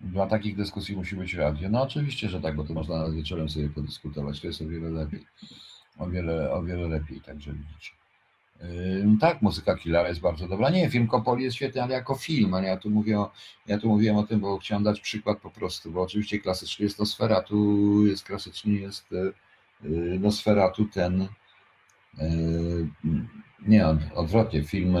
Dla 0.00 0.26
takich 0.26 0.56
dyskusji 0.56 0.96
musi 0.96 1.16
być 1.16 1.34
radio. 1.34 1.68
No 1.68 1.82
oczywiście, 1.82 2.28
że 2.28 2.40
tak, 2.40 2.56
bo 2.56 2.64
to 2.64 2.74
można 2.74 3.10
wieczorem 3.10 3.48
sobie 3.48 3.68
podyskutować. 3.68 4.40
To 4.40 4.46
jest 4.46 4.62
o 4.62 4.64
wiele 4.64 4.90
lepiej. 4.90 5.26
O 5.98 6.06
wiele, 6.06 6.52
o 6.52 6.62
wiele 6.62 6.88
lepiej, 6.88 7.20
także 7.20 7.52
widzicie. 7.52 7.90
Tak, 9.20 9.42
muzyka 9.42 9.76
Killara 9.76 10.08
jest 10.08 10.20
bardzo 10.20 10.48
dobra. 10.48 10.70
Nie, 10.70 10.90
film 10.90 11.06
Kopoli 11.06 11.44
jest 11.44 11.56
świetny, 11.56 11.82
ale 11.82 11.94
jako 11.94 12.14
film, 12.14 12.54
ale 12.54 12.68
ja 12.68 12.76
tu 12.76 12.90
mówię 12.90 13.20
o, 13.20 13.32
ja 13.66 13.78
tu 13.78 13.88
mówiłem 13.88 14.16
o 14.16 14.22
tym, 14.22 14.40
bo 14.40 14.58
chciałem 14.58 14.84
dać 14.84 15.00
przykład 15.00 15.38
po 15.38 15.50
prostu, 15.50 15.90
bo 15.90 16.02
oczywiście 16.02 16.38
klasycznie 16.38 16.84
jest 16.84 16.98
Nosfera, 16.98 17.42
tu 17.42 18.06
jest 18.06 18.24
klasycznie 18.24 18.72
jest 18.72 19.12
y, 19.12 19.32
Nosferatu 20.20 20.84
ten 20.84 21.22
y, 21.22 21.28
nie, 23.68 23.86
odwrotnie, 24.14 24.64
film 24.64 24.96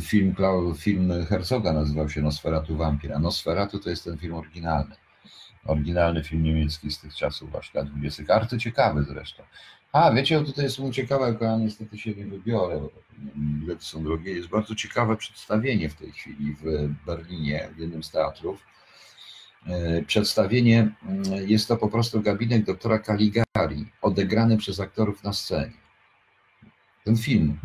film, 0.00 0.34
film 0.76 1.12
Herzoga 1.28 1.72
nazywał 1.72 2.08
się 2.08 2.22
Nosferatu 2.22 2.76
Vampir, 2.76 3.12
a 3.12 3.18
Nosferatu 3.18 3.78
to 3.78 3.90
jest 3.90 4.04
ten 4.04 4.18
film 4.18 4.34
oryginalny. 4.34 4.96
Oryginalny 5.64 6.24
film 6.24 6.42
niemiecki 6.42 6.90
z 6.90 7.00
tych 7.00 7.14
czasów 7.14 7.50
właśnie 7.50 7.80
lat 7.80 7.90
20. 7.90 8.22
Bardzo 8.24 8.58
ciekawy 8.58 9.02
zresztą. 9.02 9.42
A, 9.92 10.12
wiecie, 10.12 10.40
tutaj 10.40 10.64
jest 10.64 10.80
ciekawe, 10.92 11.36
ja 11.40 11.56
niestety 11.56 11.98
się 11.98 12.14
nie 12.14 12.24
wybiorę, 12.24 12.80
bilety 13.36 13.84
są 13.84 14.04
drogie. 14.04 14.32
Jest 14.32 14.48
bardzo 14.48 14.74
ciekawe 14.74 15.16
przedstawienie 15.16 15.88
w 15.88 15.94
tej 15.94 16.12
chwili 16.12 16.54
w 16.54 16.88
Berlinie, 17.06 17.68
w 17.76 17.78
jednym 17.78 18.02
z 18.02 18.10
teatrów. 18.10 18.66
E, 19.66 20.02
przedstawienie 20.02 20.92
mm, 21.08 21.48
jest 21.48 21.68
to 21.68 21.76
po 21.76 21.88
prostu 21.88 22.20
gabinet 22.20 22.64
doktora 22.64 22.98
Caligari, 22.98 23.86
odegrany 24.02 24.56
przez 24.56 24.80
aktorów 24.80 25.24
na 25.24 25.32
scenie. 25.32 25.72
Ten 27.04 27.16
film, 27.16 27.58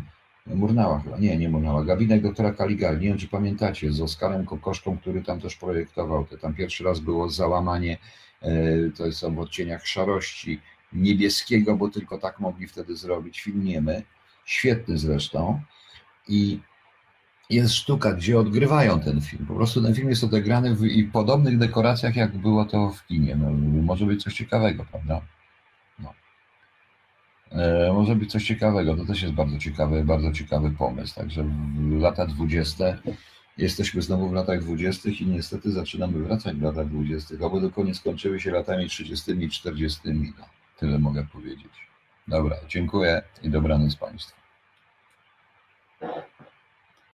Murnała 0.46 1.00
chyba, 1.00 1.18
nie, 1.18 1.36
nie 1.36 1.48
Murnała, 1.48 1.84
gabinet 1.84 2.22
doktora 2.22 2.52
Caligari, 2.52 3.00
nie 3.00 3.08
wiem 3.08 3.18
czy 3.18 3.28
pamiętacie, 3.28 3.92
z 3.92 4.00
Oskarem 4.00 4.46
Kokoszką, 4.46 4.98
który 4.98 5.22
tam 5.22 5.40
też 5.40 5.56
projektował, 5.56 6.24
to 6.24 6.38
tam 6.38 6.54
pierwszy 6.54 6.84
raz 6.84 7.00
było 7.00 7.28
załamanie, 7.28 7.98
e, 8.42 8.50
to 8.96 9.06
jest 9.06 9.24
w 9.24 9.38
odcieniach 9.38 9.86
szarości, 9.86 10.60
niebieskiego, 10.96 11.76
bo 11.76 11.88
tylko 11.88 12.18
tak 12.18 12.40
mogli 12.40 12.66
wtedy 12.66 12.96
zrobić, 12.96 13.40
film 13.40 13.64
świetny 14.44 14.98
zresztą 14.98 15.60
i 16.28 16.60
jest 17.50 17.74
sztuka, 17.74 18.12
gdzie 18.12 18.38
odgrywają 18.38 19.00
ten 19.00 19.20
film. 19.20 19.46
Po 19.46 19.54
prostu 19.54 19.82
ten 19.82 19.94
film 19.94 20.08
jest 20.08 20.24
odegrany 20.24 20.74
w 20.74 21.10
podobnych 21.12 21.58
dekoracjach, 21.58 22.16
jak 22.16 22.36
było 22.36 22.64
to 22.64 22.90
w 22.90 23.06
kinie. 23.06 23.36
No, 23.36 23.50
może 23.82 24.06
być 24.06 24.22
coś 24.22 24.34
ciekawego, 24.34 24.84
prawda? 24.90 25.20
No. 25.98 26.14
E, 27.52 27.92
może 27.92 28.16
być 28.16 28.32
coś 28.32 28.44
ciekawego, 28.44 28.96
to 28.96 29.04
też 29.04 29.22
jest 29.22 29.34
bardzo 29.34 29.58
ciekawy, 29.58 30.04
bardzo 30.04 30.32
ciekawy 30.32 30.70
pomysł. 30.70 31.14
Także 31.14 31.44
w 31.44 32.00
lata 32.00 32.26
20 32.26 32.84
jesteśmy 33.58 34.02
znowu 34.02 34.28
w 34.28 34.32
latach 34.32 34.60
20 34.60 35.10
i 35.10 35.26
niestety 35.26 35.72
zaczynamy 35.72 36.18
wracać 36.18 36.56
w 36.56 36.62
latach 36.62 36.88
20, 36.88 37.34
albo 37.42 37.60
do 37.60 37.70
koniec 37.70 37.96
skończyły 37.96 38.40
się 38.40 38.50
latami 38.50 38.88
30 38.88 39.32
i 39.32 39.50
40. 39.50 40.00
No. 40.04 40.55
Tyle 40.76 40.98
mogę 40.98 41.26
powiedzieć. 41.32 41.72
Dobra, 42.28 42.56
dziękuję 42.68 43.22
i 43.42 43.50
dobranoc 43.50 43.96
Państwu. 43.96 44.36